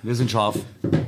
Wir 0.00 0.14
sind 0.14 0.30
scharf. 0.30 0.54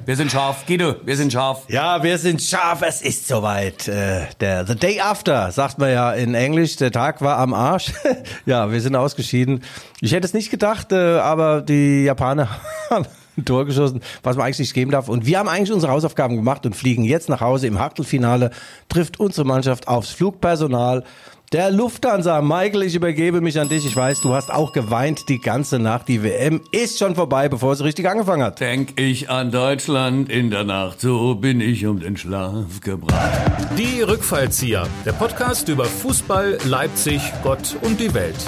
Wir 0.05 0.17
sind 0.17 0.33
scharf. 0.33 0.67
Guido, 0.67 0.97
wir 1.05 1.17
sind 1.17 1.33
scharf. 1.33 1.65
Ja, 1.69 2.03
wir 2.03 2.19
sind 2.19 2.43
scharf. 2.43 2.83
Es 2.83 3.03
ist 3.03 3.29
soweit. 3.29 3.87
Äh, 3.87 4.27
der 4.41 4.67
The 4.67 4.75
Day 4.75 4.99
After, 4.99 5.53
sagt 5.53 5.79
man 5.79 5.93
ja 5.93 6.13
in 6.13 6.35
Englisch. 6.35 6.75
Der 6.75 6.91
Tag 6.91 7.21
war 7.21 7.39
am 7.39 7.55
Arsch. 7.55 7.93
ja, 8.47 8.73
wir 8.73 8.81
sind 8.81 8.97
ausgeschieden. 8.97 9.63
Ich 10.01 10.11
hätte 10.11 10.27
es 10.27 10.35
nicht 10.35 10.51
gedacht, 10.51 10.91
äh, 10.91 11.19
aber 11.19 11.63
die 11.63 12.03
Japaner 12.03 12.49
haben 12.91 13.07
ein 13.37 13.45
Tor 13.45 13.65
geschossen, 13.65 14.01
was 14.25 14.35
man 14.37 14.47
eigentlich 14.47 14.59
nicht 14.59 14.75
geben 14.75 14.91
darf. 14.91 15.09
Und 15.09 15.25
wir 15.25 15.39
haben 15.39 15.49
eigentlich 15.49 15.71
unsere 15.71 15.93
Hausaufgaben 15.93 16.35
gemacht 16.35 16.67
und 16.67 16.75
fliegen 16.75 17.05
jetzt 17.05 17.29
nach 17.29 17.41
Hause 17.41 17.69
im 17.69 17.77
Achtelfinale. 17.77 18.51
Trifft 18.89 19.21
unsere 19.21 19.47
Mannschaft 19.47 19.87
aufs 19.87 20.11
Flugpersonal 20.11 21.05
der 21.53 21.73
Lufthansa. 21.73 22.43
Michael, 22.43 22.85
ich 22.85 22.95
übergebe 22.95 23.41
mich 23.41 23.59
an 23.59 23.69
dich. 23.69 23.85
Ich 23.85 23.97
weiß, 23.97 24.21
du 24.21 24.33
hast 24.33 24.53
auch 24.53 24.73
geweint 24.73 25.29
die 25.29 25.41
ganze 25.41 25.81
Nacht. 25.81 26.07
Die 26.07 26.23
WM 26.23 26.61
ist 26.71 26.99
schon 26.99 27.17
vorbei, 27.17 27.49
bevor 27.49 27.75
sie 27.75 27.83
richtig 27.83 28.09
angefangen 28.09 28.45
hat. 28.45 28.61
Denk 28.61 29.01
ich 29.01 29.31
an 29.31 29.51
Deutschland 29.51 30.29
in 30.29 30.51
der 30.51 30.63
Nacht, 30.63 31.01
so 31.01 31.35
bin 31.35 31.61
ich 31.61 31.87
um 31.87 31.99
den 31.99 32.17
Schlaf 32.17 32.81
gebracht. 32.81 33.31
Die 33.77 34.01
Rückfallzieher, 34.01 34.87
der 35.05 35.13
Podcast 35.13 35.69
über 35.69 35.87
Fußball, 35.87 36.59
Leipzig, 36.67 37.21
Gott 37.43 37.77
und 37.83 37.99
die 37.99 38.15
Welt. 38.15 38.39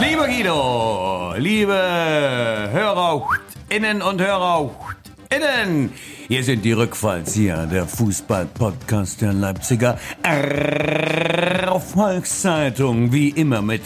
Lieber 0.00 0.26
Guido, 0.28 1.34
liebe 1.36 1.74
Hörer, 2.72 3.28
Innen 3.68 4.00
und 4.00 4.20
Hörer, 4.22 4.70
Innen. 5.28 5.92
Hier 6.28 6.42
sind 6.42 6.64
die 6.64 6.72
Rückfallzieher, 6.72 7.66
der 7.66 7.86
Fußball-Podcast 7.86 9.20
der 9.20 9.32
Leipziger 9.32 9.96
Volkszeitung, 11.80 13.12
wie 13.12 13.28
immer 13.30 13.62
mit 13.62 13.82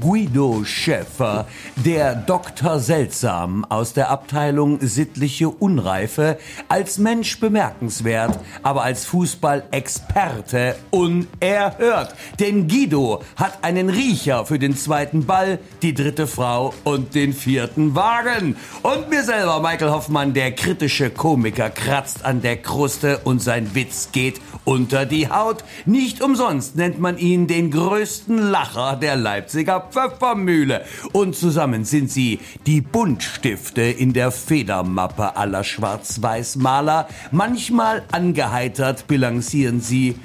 Guido 0.00 0.64
Schäfer, 0.64 1.46
der 1.76 2.14
Dr. 2.14 2.78
Seltsam 2.78 3.64
aus 3.64 3.94
der 3.94 4.10
Abteilung 4.10 4.78
Sittliche 4.80 5.48
Unreife, 5.48 6.38
als 6.68 6.98
Mensch 6.98 7.40
bemerkenswert, 7.40 8.38
aber 8.62 8.82
als 8.82 9.06
Fußballexperte 9.06 10.76
unerhört. 10.90 12.14
Denn 12.38 12.68
Guido 12.68 13.22
hat 13.36 13.64
einen 13.64 13.88
Riecher 13.88 14.44
für 14.46 14.58
den 14.58 14.76
zweiten 14.76 15.26
Ball, 15.26 15.58
die 15.82 15.94
dritte 15.94 16.26
Frau 16.26 16.74
und 16.84 17.14
den 17.14 17.32
vierten 17.32 17.94
Wagen. 17.94 18.56
Und 18.82 19.08
mir 19.08 19.24
selber, 19.24 19.60
Michael 19.60 19.90
Hoffmann, 19.90 20.34
der 20.34 20.52
kritische 20.52 21.10
Komiker, 21.10 21.61
kratzt 21.70 22.24
an 22.24 22.42
der 22.42 22.56
Kruste 22.56 23.18
und 23.24 23.42
sein 23.42 23.74
Witz 23.74 24.10
geht 24.12 24.40
unter 24.64 25.06
die 25.06 25.28
Haut. 25.28 25.64
Nicht 25.86 26.22
umsonst 26.22 26.76
nennt 26.76 27.00
man 27.00 27.18
ihn 27.18 27.46
den 27.46 27.70
größten 27.70 28.38
Lacher 28.38 28.96
der 28.96 29.16
Leipziger 29.16 29.88
Pfeffermühle. 29.90 30.84
Und 31.12 31.34
zusammen 31.36 31.84
sind 31.84 32.10
sie 32.10 32.40
die 32.66 32.80
Buntstifte 32.80 33.82
in 33.82 34.12
der 34.12 34.30
Federmappe 34.30 35.36
aller 35.36 35.64
Schwarz-Weiß-Maler. 35.64 37.08
Manchmal 37.30 38.02
angeheitert 38.12 39.06
bilanzieren 39.06 39.80
sie, 39.80 40.16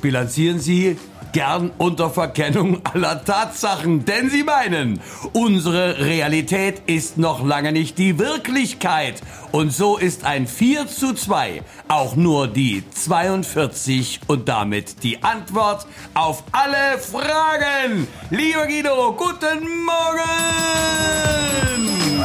bilanzieren 0.00 0.60
sie 0.60 0.96
gern 1.34 1.72
unter 1.78 2.08
Verkennung 2.10 2.80
aller 2.84 3.22
Tatsachen, 3.24 4.06
denn 4.06 4.30
sie 4.30 4.44
meinen, 4.44 5.00
unsere 5.32 5.98
Realität 5.98 6.80
ist 6.86 7.18
noch 7.18 7.44
lange 7.44 7.72
nicht 7.72 7.98
die 7.98 8.18
Wirklichkeit. 8.18 9.20
Und 9.50 9.72
so 9.72 9.98
ist 9.98 10.24
ein 10.24 10.46
4 10.46 10.86
zu 10.86 11.12
2 11.12 11.62
auch 11.88 12.16
nur 12.16 12.46
die 12.46 12.84
42 12.88 14.20
und 14.28 14.48
damit 14.48 15.02
die 15.02 15.22
Antwort 15.22 15.86
auf 16.14 16.44
alle 16.52 16.98
Fragen. 16.98 18.06
Lieber 18.30 18.66
Guido, 18.66 19.12
guten 19.12 19.84
Morgen! 19.84 20.24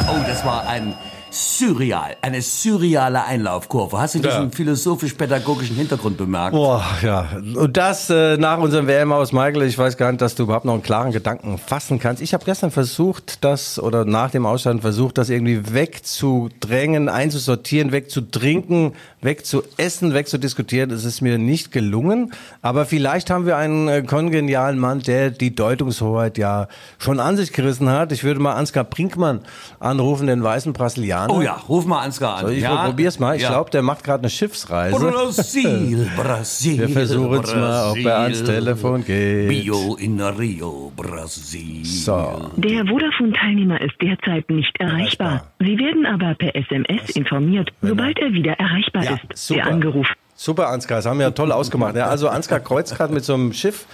Oh, 0.08 0.22
das 0.26 0.44
war 0.44 0.66
ein 0.68 0.96
surreal, 1.30 2.16
eine 2.22 2.42
surreale 2.42 3.24
Einlaufkurve. 3.24 3.98
Hast 4.00 4.16
du 4.16 4.18
diesen 4.18 4.44
Ja. 4.44 4.50
philosophisch-pädagogischen 4.50 5.76
Hintergrund 5.76 6.16
bemerkt? 6.16 6.52
Boah, 6.52 6.84
ja. 7.02 7.28
Und 7.54 7.76
das 7.76 8.10
äh, 8.10 8.36
nach 8.36 8.58
unserem 8.58 8.86
WM 8.88 9.12
aus 9.12 9.32
Michael. 9.32 9.62
Ich 9.62 9.78
weiß 9.78 9.96
gar 9.96 10.10
nicht, 10.10 10.20
dass 10.20 10.34
du 10.34 10.42
überhaupt 10.42 10.64
noch 10.64 10.72
einen 10.74 10.82
klaren 10.82 11.12
Gedanken 11.12 11.58
fassen 11.58 11.98
kannst. 12.00 12.20
Ich 12.22 12.34
habe 12.34 12.44
gestern 12.44 12.70
versucht, 12.70 13.44
das 13.44 13.78
oder 13.78 14.04
nach 14.04 14.30
dem 14.30 14.44
Ausscheiden 14.46 14.80
versucht, 14.80 15.18
das 15.18 15.28
irgendwie 15.30 15.72
wegzudrängen, 15.72 17.08
einzusortieren, 17.08 17.92
wegzutrinken, 17.92 18.94
wegzuessen, 19.20 20.14
wegzudiskutieren. 20.14 20.90
Es 20.90 21.04
ist 21.04 21.20
mir 21.20 21.38
nicht 21.38 21.70
gelungen. 21.70 22.32
Aber 22.60 22.86
vielleicht 22.86 23.30
haben 23.30 23.46
wir 23.46 23.56
einen 23.56 23.86
äh, 23.88 24.02
kongenialen 24.02 24.78
Mann, 24.78 25.00
der 25.00 25.30
die 25.30 25.54
Deutungshoheit 25.54 26.38
ja 26.38 26.66
schon 26.98 27.20
an 27.20 27.36
sich 27.36 27.52
gerissen 27.52 27.88
hat. 27.88 28.10
Ich 28.10 28.24
würde 28.24 28.40
mal 28.40 28.54
Ansgar 28.54 28.82
Brinkmann 28.84 29.40
anrufen, 29.78 30.26
den 30.26 30.42
weißen 30.42 30.72
Brasilianer. 30.72 31.19
Oh 31.28 31.40
ja, 31.42 31.54
ruf 31.68 31.84
mal 31.86 32.00
Ansgar 32.00 32.36
an. 32.36 32.46
Soll 32.46 32.52
ich 32.54 32.62
ja, 32.62 32.86
probier's 32.86 33.18
mal. 33.18 33.36
Ich 33.36 33.42
ja. 33.42 33.50
glaube, 33.50 33.70
der 33.70 33.82
macht 33.82 34.04
gerade 34.04 34.22
eine 34.22 34.30
Schiffsreise. 34.30 34.96
Brasil, 34.98 36.10
Brasil. 36.16 36.78
Wir 36.78 36.88
versuchen's 36.88 37.54
mal, 37.54 37.90
ob 37.90 37.98
er 37.98 38.18
ans. 38.20 38.42
Telefon 38.42 39.04
geht. 39.04 39.48
Bio 39.48 39.96
in 39.96 40.20
Rio, 40.20 40.92
Brasil. 40.96 41.84
So. 41.84 42.50
Der 42.56 42.86
Vodafone-Teilnehmer 42.86 43.80
ist 43.80 43.94
derzeit 44.00 44.48
nicht 44.50 44.78
erreichbar. 44.80 45.46
Sie 45.58 45.78
werden 45.78 46.06
aber 46.06 46.34
per 46.34 46.54
SMS 46.56 47.10
informiert, 47.10 47.70
sobald 47.82 48.18
er 48.18 48.32
wieder 48.32 48.52
erreichbar 48.52 49.04
Ja, 49.04 49.12
ist. 49.30 49.46
super. 49.46 49.62
Der 49.62 49.72
Angerufen. 49.72 50.14
Super, 50.34 50.68
Ansgar, 50.68 50.98
das 50.98 51.06
haben 51.06 51.18
wir 51.18 51.26
ja 51.26 51.32
toll 51.32 51.52
ausgemacht. 51.52 51.94
Ja, 51.96 52.06
also 52.06 52.28
Ansgar 52.28 52.60
kreuzt 52.60 52.96
gerade 52.96 53.12
mit 53.12 53.24
so 53.24 53.34
einem 53.34 53.52
Schiff 53.52 53.84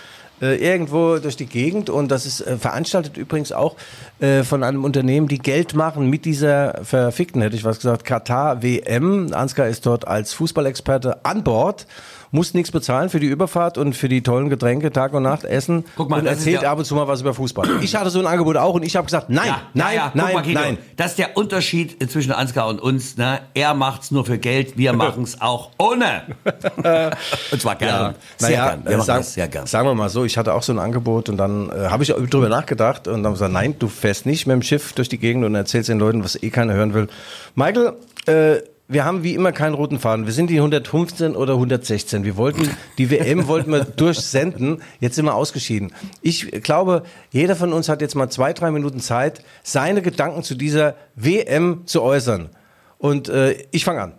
äh, 0.41 0.57
irgendwo 0.57 1.19
durch 1.19 1.37
die 1.37 1.47
Gegend 1.47 1.91
und 1.91 2.09
das 2.09 2.27
ist 2.27 2.41
äh, 2.41 2.57
veranstaltet 2.59 3.17
übrigens 3.17 3.53
auch 3.53 3.77
äh, 4.21 4.43
von 4.43 4.63
einem 4.63 4.85
Unternehmen, 4.85 5.29
die 5.29 5.39
Geld 5.39 5.75
machen 5.75 6.09
mit 6.11 6.25
dieser 6.25 6.85
verfickten, 6.85 7.43
hätte 7.43 7.57
ich 7.57 7.65
was 7.65 7.77
gesagt, 7.79 8.05
Katar 8.05 8.63
WM. 8.63 9.33
Ansgar 9.33 9.69
ist 9.69 9.87
dort 9.87 10.07
als 10.07 10.33
Fußballexperte 10.35 11.25
an 11.25 11.43
Bord. 11.45 11.87
Muss 12.33 12.55
nichts 12.55 12.73
bezahlen 12.73 13.09
für 13.09 13.21
die 13.21 13.29
Überfahrt 13.29 13.79
und 13.79 13.95
für 13.95 14.09
die 14.09 14.21
tollen 14.21 14.51
Getränke 14.51 14.91
Tag 14.91 15.15
und 15.15 15.23
Nacht 15.23 15.45
essen 15.45 15.85
Guck 15.97 16.11
mal, 16.11 16.21
und 16.21 16.27
erzählt 16.27 16.63
ja- 16.63 16.73
ab 16.73 16.77
und 16.79 16.85
zu 16.85 16.97
mal 16.97 17.07
was 17.07 17.21
über 17.21 17.33
Fußball. 17.33 17.83
Ich 17.83 17.95
hatte 17.95 18.11
so 18.11 18.19
ein 18.19 18.27
Angebot 18.27 18.57
auch 18.57 18.75
und 18.75 18.83
ich 18.83 18.97
habe 18.97 19.05
gesagt, 19.05 19.31
nein, 19.31 19.47
Ja, 19.47 19.63
nein, 19.75 19.95
ja, 19.95 20.07
ja. 20.07 20.11
Nein, 20.13 20.35
mal, 20.35 20.43
Guido, 20.43 20.61
nein. 20.61 20.79
Das 20.97 21.13
ist 21.13 21.19
der 21.21 21.37
Unterschied 21.37 22.11
zwischen 22.11 22.33
Ansgar 22.33 22.67
und 22.67 22.81
uns. 22.81 23.17
Ne? 23.17 23.41
Er 23.55 23.75
macht's 23.75 24.11
nur 24.11 24.25
für 24.27 24.39
Geld, 24.39 24.77
wir 24.77 24.93
machen's 24.93 25.41
auch 25.41 25.71
ohne. 25.79 26.23
und 27.53 27.63
zwar 27.63 27.77
gern. 27.77 28.17
Sehr 28.37 28.51
naja, 28.51 28.69
gern. 28.71 28.85
Wir 28.85 28.91
äh, 28.91 28.97
machen 28.97 29.07
sag, 29.07 29.17
das 29.19 29.35
sehr 29.35 29.49
gern. 29.49 29.67
Sagen 29.67 29.87
wir 29.89 29.95
mal 29.95 30.09
so, 30.09 30.25
ich 30.27 30.37
hatte 30.37 30.55
auch 30.55 30.63
so 30.63 30.73
ein 30.73 30.79
Angebot 30.79 31.29
und 31.29 31.37
dann 31.37 31.71
äh, 31.71 31.89
habe 31.89 32.03
ich 32.03 32.11
drüber 32.11 32.49
nachgedacht 32.49 33.09
und 33.09 33.23
dann 33.23 33.33
gesagt, 33.33 33.53
nein, 33.53 33.77
du 33.79 33.89
fährst 33.89 34.27
nicht 34.27 34.47
mit 34.47 34.55
dem 34.55 34.63
Schiff 34.63 34.93
durch 34.93 35.09
die 35.09 35.19
Gegend 35.19 35.45
und 35.45 35.55
erzählst 35.55 35.89
den 35.89 35.99
Leuten, 35.99 36.23
was 36.23 36.41
eh 36.43 36.51
keiner 36.51 36.75
hören 36.75 36.93
will. 36.93 37.09
Michael, 37.55 37.95
äh, 38.27 38.57
wir 38.89 39.05
haben 39.05 39.25
wie 39.25 39.35
immer 39.35 39.51
keinen 39.51 39.75
roten 39.75 39.99
Faden. 39.99 40.27
Wir 40.27 40.33
sind 40.33 40.49
die 40.49 40.59
115 40.59 41.35
oder 41.35 41.55
116. 41.55 42.25
Wir 42.25 42.37
wollten, 42.37 42.71
die 42.99 43.11
WM 43.11 43.49
wollten 43.49 43.73
wir 43.73 43.85
durchsenden. 43.97 44.81
Jetzt 45.01 45.17
sind 45.17 45.25
wir 45.25 45.35
ausgeschieden. 45.35 45.93
Ich 46.23 46.51
glaube, 46.63 47.03
jeder 47.31 47.57
von 47.57 47.73
uns 47.73 47.89
hat 47.89 48.01
jetzt 48.01 48.15
mal 48.15 48.29
zwei, 48.31 48.53
drei 48.53 48.71
Minuten 48.71 49.01
Zeit, 49.01 49.43
seine 49.65 50.03
Gedanken 50.03 50.45
zu 50.45 50.55
dieser 50.55 50.95
WM 51.17 51.83
zu 51.87 52.03
äußern. 52.03 52.51
Und 52.99 53.29
äh, 53.29 53.57
ich 53.73 53.85
fange 53.85 54.03
an. 54.03 54.13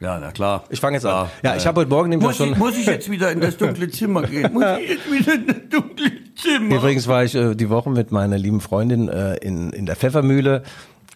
Ja, 0.00 0.18
na 0.18 0.32
klar. 0.32 0.64
Ich 0.70 0.80
fange 0.80 0.96
jetzt 0.96 1.04
an. 1.04 1.28
Ja, 1.42 1.56
ich 1.56 1.66
habe 1.66 1.82
heute 1.82 1.90
Morgen 1.90 2.08
nämlich 2.08 2.26
Muss 2.26 2.36
schon... 2.38 2.52
ich, 2.52 2.56
muss 2.56 2.76
ich 2.76 2.86
jetzt 2.86 3.10
wieder 3.10 3.30
in 3.30 3.40
das 3.40 3.58
dunkle 3.58 3.90
Zimmer 3.90 4.22
gehen? 4.22 4.50
Muss 4.50 4.64
ich 4.82 4.88
jetzt 4.88 5.12
wieder 5.12 5.34
in 5.34 5.46
das 5.46 5.56
dunkle 5.68 6.10
Zimmer? 6.34 6.76
Übrigens 6.76 7.06
war 7.06 7.22
ich 7.22 7.34
äh, 7.34 7.54
die 7.54 7.68
Woche 7.68 7.90
mit 7.90 8.10
meiner 8.10 8.38
lieben 8.38 8.62
Freundin 8.62 9.08
äh, 9.08 9.36
in, 9.36 9.70
in 9.74 9.84
der 9.84 9.96
Pfeffermühle. 9.96 10.62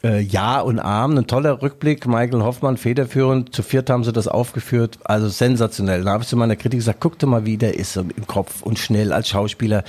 Äh, 0.05 0.21
ja 0.21 0.61
und 0.61 0.79
Arm, 0.79 1.17
ein 1.17 1.27
toller 1.27 1.63
Rückblick. 1.63 2.07
Michael 2.07 2.43
Hoffmann 2.43 2.77
federführend. 2.77 3.55
Zu 3.55 3.63
viert 3.63 3.89
haben 3.89 4.05
sie 4.05 4.13
das 4.13 4.29
aufgeführt. 4.29 4.99
Also 5.05 5.29
sensationell. 5.29 6.05
Da 6.05 6.13
habe 6.13 6.23
ich 6.23 6.29
zu 6.29 6.37
meiner 6.37 6.57
Kritik 6.57 6.81
gesagt, 6.81 6.99
guck 7.01 7.19
dir 7.19 7.27
mal, 7.27 7.47
wie 7.47 7.57
der 7.57 7.79
ist 7.79 7.97
im 7.97 8.27
Kopf 8.27 8.63
und 8.63 8.79
schnell 8.79 9.15
als 9.15 9.29
Schauspieler. 9.31 9.83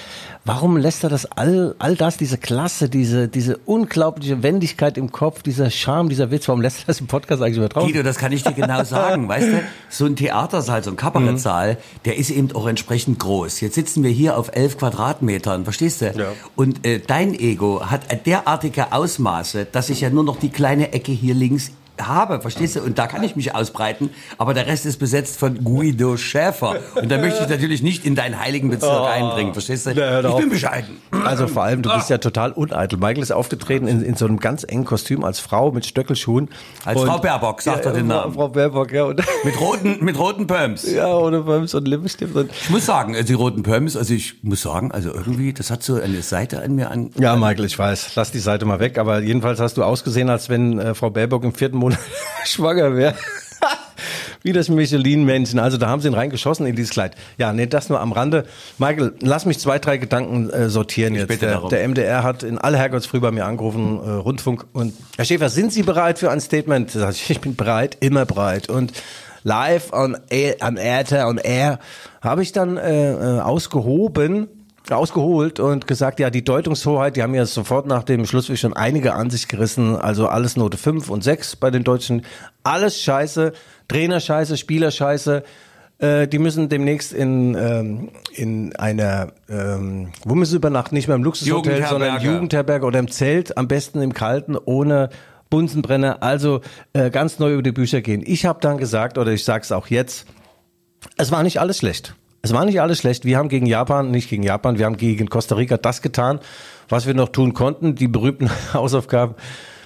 Warum 0.45 0.77
lässt 0.77 1.03
er 1.03 1.09
das 1.09 1.25
all, 1.25 1.75
all 1.79 1.95
das, 1.95 2.17
diese 2.17 2.37
Klasse, 2.37 2.87
diese, 2.87 3.27
diese 3.27 3.57
unglaubliche 3.65 4.41
Wendigkeit 4.41 4.97
im 4.97 5.11
Kopf, 5.11 5.41
dieser 5.41 5.69
Charme, 5.69 6.07
dieser 6.07 6.31
Witz, 6.31 6.47
warum 6.47 6.61
lässt 6.61 6.83
er 6.83 6.85
das 6.85 7.01
im 7.01 7.07
Podcast 7.07 7.41
eigentlich 7.41 7.57
über 7.57 7.67
drauf? 7.67 7.83
Guido, 7.83 8.03
das 8.03 8.17
kann 8.17 8.31
ich 8.31 8.43
dir 8.43 8.53
genau 8.53 8.83
sagen, 8.83 9.27
weißt 9.27 9.47
du? 9.47 9.61
So 9.89 10.05
ein 10.05 10.15
Theatersaal, 10.15 10.83
so 10.83 10.91
ein 10.91 10.97
Kabarettsaal, 10.97 11.77
der 12.05 12.17
ist 12.17 12.29
eben 12.29 12.55
auch 12.55 12.67
entsprechend 12.67 13.19
groß. 13.19 13.59
Jetzt 13.59 13.75
sitzen 13.75 14.03
wir 14.03 14.11
hier 14.11 14.37
auf 14.37 14.55
elf 14.55 14.77
Quadratmetern, 14.77 15.65
verstehst 15.65 16.01
du? 16.01 16.13
Ja. 16.15 16.27
Und 16.55 16.85
äh, 16.85 16.99
dein 16.99 17.33
Ego 17.33 17.87
hat 17.87 18.25
derartige 18.25 18.93
Ausmaße, 18.93 19.65
dass 19.69 19.89
ich 19.89 20.04
ja 20.05 20.11
nur 20.11 20.23
noch 20.23 20.37
die 20.37 20.49
kleine 20.49 20.93
Ecke 20.93 21.11
hier 21.11 21.33
links 21.33 21.71
habe, 22.01 22.41
verstehst 22.41 22.75
du? 22.75 22.81
Und 22.81 22.97
da 22.97 23.07
kann 23.07 23.23
ich 23.23 23.35
mich 23.35 23.53
ausbreiten, 23.55 24.09
aber 24.37 24.53
der 24.53 24.67
Rest 24.67 24.85
ist 24.85 24.97
besetzt 24.97 25.37
von 25.39 25.63
Guido 25.63 26.17
Schäfer. 26.17 26.75
Und 26.95 27.09
da 27.11 27.17
möchte 27.17 27.43
ich 27.43 27.49
natürlich 27.49 27.81
nicht 27.81 28.05
in 28.05 28.15
deinen 28.15 28.39
heiligen 28.39 28.69
Bezirk 28.69 28.91
Oh. 29.01 29.05
eindringen, 29.05 29.53
verstehst 29.53 29.85
du? 29.87 29.91
Ja, 29.91 30.19
ich 30.27 30.35
bin 30.35 30.49
bescheiden. 30.49 30.97
Also 31.25 31.47
vor 31.47 31.63
allem, 31.63 31.81
du 31.81 31.93
bist 31.93 32.09
ja 32.09 32.17
total 32.17 32.51
uneitel. 32.51 32.97
Michael 32.97 33.19
ist 33.23 33.31
aufgetreten 33.31 33.87
in, 33.87 34.01
in 34.01 34.15
so 34.15 34.25
einem 34.25 34.39
ganz 34.39 34.63
engen 34.63 34.85
Kostüm 34.85 35.23
als 35.23 35.39
Frau 35.39 35.71
mit 35.71 35.85
Stöckelschuhen. 35.85 36.49
Als 36.85 37.01
Frau 37.01 37.17
Baerbock, 37.19 37.61
sagt 37.61 37.85
er 37.85 37.93
den 37.93 38.07
Namen. 38.07 38.33
Frau 38.33 38.49
Baerbock, 38.49 38.91
ja. 38.91 39.03
Und, 39.05 39.21
Mit 39.43 39.59
roten, 39.59 40.03
mit 40.03 40.17
roten 40.17 40.47
Pumps. 40.47 40.89
ja, 40.91 41.07
ohne 41.15 41.41
Bums 41.41 41.73
und 41.73 41.87
Lippenstift. 41.87 42.35
Und 42.35 42.51
Ich 42.51 42.69
muss 42.69 42.85
sagen, 42.85 43.13
äh, 43.13 43.23
die 43.23 43.33
roten 43.33 43.63
Pumps, 43.63 43.95
also 43.95 44.13
ich 44.13 44.43
muss 44.43 44.61
sagen, 44.61 44.91
also 44.91 45.13
irgendwie, 45.13 45.53
das 45.53 45.69
hat 45.71 45.83
so 45.83 45.95
eine 45.95 46.21
Seite 46.21 46.61
an 46.61 46.75
mir 46.75 46.89
an. 46.91 47.11
ja, 47.19 47.35
Michael, 47.35 47.65
ich 47.65 47.77
weiß. 47.77 48.15
Lass 48.15 48.31
die 48.31 48.39
Seite 48.39 48.65
mal 48.65 48.79
weg. 48.79 48.97
Aber 48.97 49.19
jedenfalls 49.19 49.59
hast 49.59 49.77
du 49.77 49.83
ausgesehen, 49.83 50.29
als 50.29 50.49
wenn 50.49 50.79
äh, 50.79 50.93
Frau 50.95 51.09
Baerbock 51.09 51.43
im 51.43 51.53
vierten 51.53 51.77
Monat 51.77 51.84
schwanger 52.45 52.95
wäre. 52.95 53.15
Wie 54.43 54.53
das 54.53 54.69
Michelin-Männchen. 54.69 55.57
Also 55.59 55.77
da 55.77 55.87
haben 55.87 56.01
sie 56.01 56.07
ihn 56.07 56.13
reingeschossen 56.13 56.67
in 56.67 56.75
dieses 56.75 56.91
Kleid. 56.91 57.15
Ja, 57.37 57.51
nee, 57.51 57.65
das 57.65 57.89
nur 57.89 57.99
am 57.99 58.11
Rande. 58.11 58.45
Michael, 58.77 59.13
lass 59.21 59.45
mich 59.45 59.59
zwei, 59.59 59.79
drei 59.79 59.97
Gedanken 59.97 60.51
äh, 60.51 60.69
sortieren 60.69 61.15
jetzt. 61.15 61.27
bitte 61.27 61.47
Der, 61.47 61.61
der 61.67 61.87
MDR 61.87 62.23
hat 62.23 62.43
in 62.43 62.59
aller 62.59 62.77
Herrgottsfrüh 62.77 63.19
bei 63.19 63.31
mir 63.31 63.45
angerufen, 63.45 63.99
äh, 64.05 64.09
Rundfunk. 64.11 64.65
Und 64.73 64.93
Herr 65.15 65.25
Schäfer, 65.25 65.49
sind 65.49 65.73
Sie 65.73 65.81
bereit 65.81 66.19
für 66.19 66.29
ein 66.29 66.39
Statement? 66.41 66.95
Ich, 66.95 67.29
ich 67.29 67.41
bin 67.41 67.55
bereit, 67.55 67.97
immer 68.01 68.25
bereit. 68.25 68.69
Und 68.69 68.93
live 69.43 69.93
on 69.93 70.17
air, 70.29 70.57
on 70.61 70.77
air, 70.77 71.27
on 71.27 71.37
air 71.37 71.79
habe 72.21 72.43
ich 72.43 72.51
dann 72.51 72.77
äh, 72.77 73.13
äh, 73.13 73.39
ausgehoben, 73.39 74.47
ausgeholt 74.91 75.59
und 75.59 75.87
gesagt, 75.87 76.19
ja, 76.19 76.29
die 76.29 76.43
Deutungshoheit, 76.43 77.15
die 77.15 77.23
haben 77.23 77.33
ja 77.33 77.45
sofort 77.45 77.87
nach 77.87 78.03
dem 78.03 78.25
Schlussweg 78.25 78.57
schon 78.57 78.73
einige 78.73 79.13
an 79.13 79.29
sich 79.29 79.47
gerissen, 79.47 79.95
also 79.95 80.27
alles 80.27 80.57
Note 80.57 80.77
5 80.77 81.09
und 81.09 81.23
6 81.23 81.55
bei 81.55 81.71
den 81.71 81.83
Deutschen, 81.83 82.23
alles 82.63 83.01
scheiße, 83.01 83.53
Trainer 83.87 84.19
scheiße, 84.19 84.57
Spieler 84.57 84.91
scheiße, 84.91 85.43
äh, 85.97 86.27
die 86.27 86.39
müssen 86.39 86.67
demnächst 86.69 87.13
in, 87.13 87.55
ähm, 87.55 88.09
in 88.33 88.75
einer, 88.75 89.31
ähm, 89.49 90.09
wo 90.25 90.35
müssen 90.35 90.51
sie 90.51 90.57
übernachten, 90.57 90.95
nicht 90.95 91.07
mehr 91.07 91.15
im 91.15 91.23
Luxushotel, 91.23 91.85
sondern 91.87 92.17
im 92.17 92.23
Jugendherberge. 92.23 92.85
Oder 92.85 92.99
im 92.99 93.09
Zelt, 93.09 93.57
am 93.57 93.67
besten 93.67 94.01
im 94.01 94.13
Kalten, 94.13 94.57
ohne 94.57 95.09
Bunsenbrenner, 95.49 96.21
also 96.21 96.61
äh, 96.93 97.09
ganz 97.09 97.39
neu 97.39 97.53
über 97.53 97.63
die 97.63 97.71
Bücher 97.71 98.01
gehen. 98.01 98.23
Ich 98.25 98.45
habe 98.45 98.59
dann 98.61 98.77
gesagt, 98.77 99.17
oder 99.17 99.31
ich 99.31 99.45
sag's 99.45 99.71
auch 99.71 99.87
jetzt, 99.87 100.25
es 101.17 101.31
war 101.31 101.43
nicht 101.43 101.59
alles 101.59 101.77
schlecht. 101.77 102.15
Es 102.45 102.53
war 102.53 102.63
nicht 102.63 102.79
alles 102.79 102.99
schlecht. 102.99 103.25
Wir 103.25 103.39
haben 103.39 103.49
gegen 103.49 103.65
Japan, 103.65 104.11
nicht 104.11 104.29
gegen 104.29 104.43
Japan, 104.43 104.77
wir 104.77 104.85
haben 104.85 104.97
gegen 104.97 105.29
Costa 105.29 105.55
Rica 105.55 105.77
das 105.77 106.03
getan, 106.03 106.39
was 106.89 107.07
wir 107.07 107.15
noch 107.15 107.29
tun 107.29 107.55
konnten. 107.55 107.95
Die 107.95 108.07
berühmten 108.07 108.51
Hausaufgaben 108.73 109.33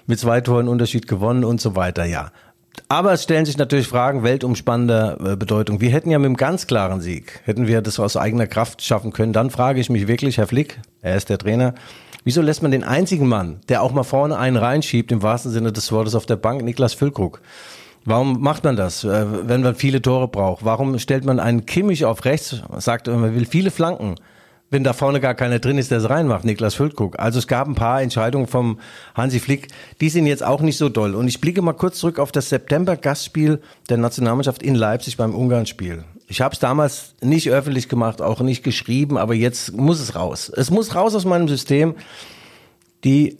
mit 0.08 0.20
zwei 0.20 0.42
Toren 0.42 0.68
Unterschied 0.68 1.08
gewonnen 1.08 1.46
und 1.46 1.62
so 1.62 1.78
weiter, 1.78 2.04
ja. 2.04 2.34
Aber 2.90 3.14
es 3.14 3.24
stellen 3.24 3.46
sich 3.46 3.58
natürlich 3.58 3.88
Fragen 3.88 4.24
weltumspannender 4.24 5.18
äh, 5.22 5.36
Bedeutung. 5.38 5.80
Wir 5.80 5.92
hätten 5.92 6.10
ja 6.10 6.20
mit 6.20 6.26
einem 6.26 6.36
ganz 6.36 6.68
klaren 6.68 7.00
Sieg, 7.00 7.40
hätten 7.46 7.66
wir 7.66 7.82
das 7.82 7.98
aus 7.98 8.18
eigener 8.18 8.46
Kraft 8.46 8.82
schaffen 8.82 9.14
können. 9.14 9.32
Dann 9.32 9.52
frage 9.52 9.80
ich 9.80 9.90
mich 9.90 10.10
wirklich, 10.10 10.38
Herr 10.38 10.48
Flick, 10.48 10.82
er 11.02 11.16
ist 11.16 11.30
der 11.30 11.38
Trainer, 11.38 11.76
wieso 12.26 12.42
lässt 12.42 12.62
man 12.62 12.72
den 12.72 12.84
einzigen 12.84 13.30
Mann, 13.30 13.62
der 13.70 13.82
auch 13.82 13.94
mal 13.94 14.04
vorne 14.04 14.38
einen 14.38 14.58
reinschiebt, 14.58 15.14
im 15.14 15.24
wahrsten 15.24 15.54
Sinne 15.54 15.72
des 15.72 15.94
Wortes 15.94 16.14
auf 16.14 16.26
der 16.26 16.36
Bank, 16.36 16.62
Niklas 16.62 16.94
Füllkrug, 16.94 17.40
Warum 18.06 18.42
macht 18.42 18.64
man 18.64 18.76
das, 18.76 19.04
äh, 19.04 19.26
wenn 19.48 19.62
man 19.62 19.76
viele 19.76 20.02
Tore 20.02 20.28
braucht? 20.28 20.66
Warum 20.66 20.98
stellt 21.00 21.26
man 21.26 21.40
einen 21.40 21.66
Kimmich 21.66 22.06
auf 22.06 22.26
rechts, 22.26 22.62
sagt, 22.78 23.08
man 23.08 23.36
will 23.36 23.46
viele 23.46 23.72
Flanken, 23.72 24.16
wenn 24.72 24.84
da 24.84 24.94
vorne 24.94 25.20
gar 25.20 25.34
keiner 25.34 25.60
drin 25.60 25.78
ist, 25.78 25.92
der 25.92 25.98
es 25.98 26.10
reinmacht, 26.10 26.46
Niklas 26.46 26.76
Füllkrug. 26.76 27.18
Also 27.20 27.40
es 27.40 27.48
gab 27.48 27.68
ein 27.68 27.76
paar 27.76 28.02
Entscheidungen 28.02 28.48
vom 28.48 28.80
Hansi 29.16 29.40
Flick, 29.40 29.68
die 30.00 30.10
sind 30.10 30.28
jetzt 30.28 30.44
auch 30.44 30.62
nicht 30.62 30.78
so 30.78 30.90
doll. 30.90 31.16
Und 31.16 31.28
ich 31.28 31.42
blicke 31.42 31.62
mal 31.62 31.74
kurz 31.74 32.00
zurück 32.00 32.20
auf 32.20 32.32
das 32.32 32.50
September-Gastspiel 32.50 33.62
der 33.90 33.98
Nationalmannschaft 33.98 34.62
in 34.62 34.76
Leipzig 34.76 35.18
beim 35.18 35.34
Ungarn-Spiel. 35.34 36.04
Ich 36.28 36.42
habe 36.42 36.54
es 36.54 36.60
damals 36.60 37.16
nicht 37.22 37.50
öffentlich 37.50 37.90
gemacht, 37.90 38.22
auch 38.22 38.42
nicht 38.42 38.64
geschrieben, 38.64 39.18
aber 39.18 39.34
jetzt 39.34 39.76
muss 39.76 40.00
es 40.00 40.16
raus. 40.16 40.52
Es 40.56 40.70
muss 40.70 40.94
raus 40.94 41.16
aus 41.16 41.26
meinem 41.26 41.48
System. 41.48 41.96
Die 43.04 43.40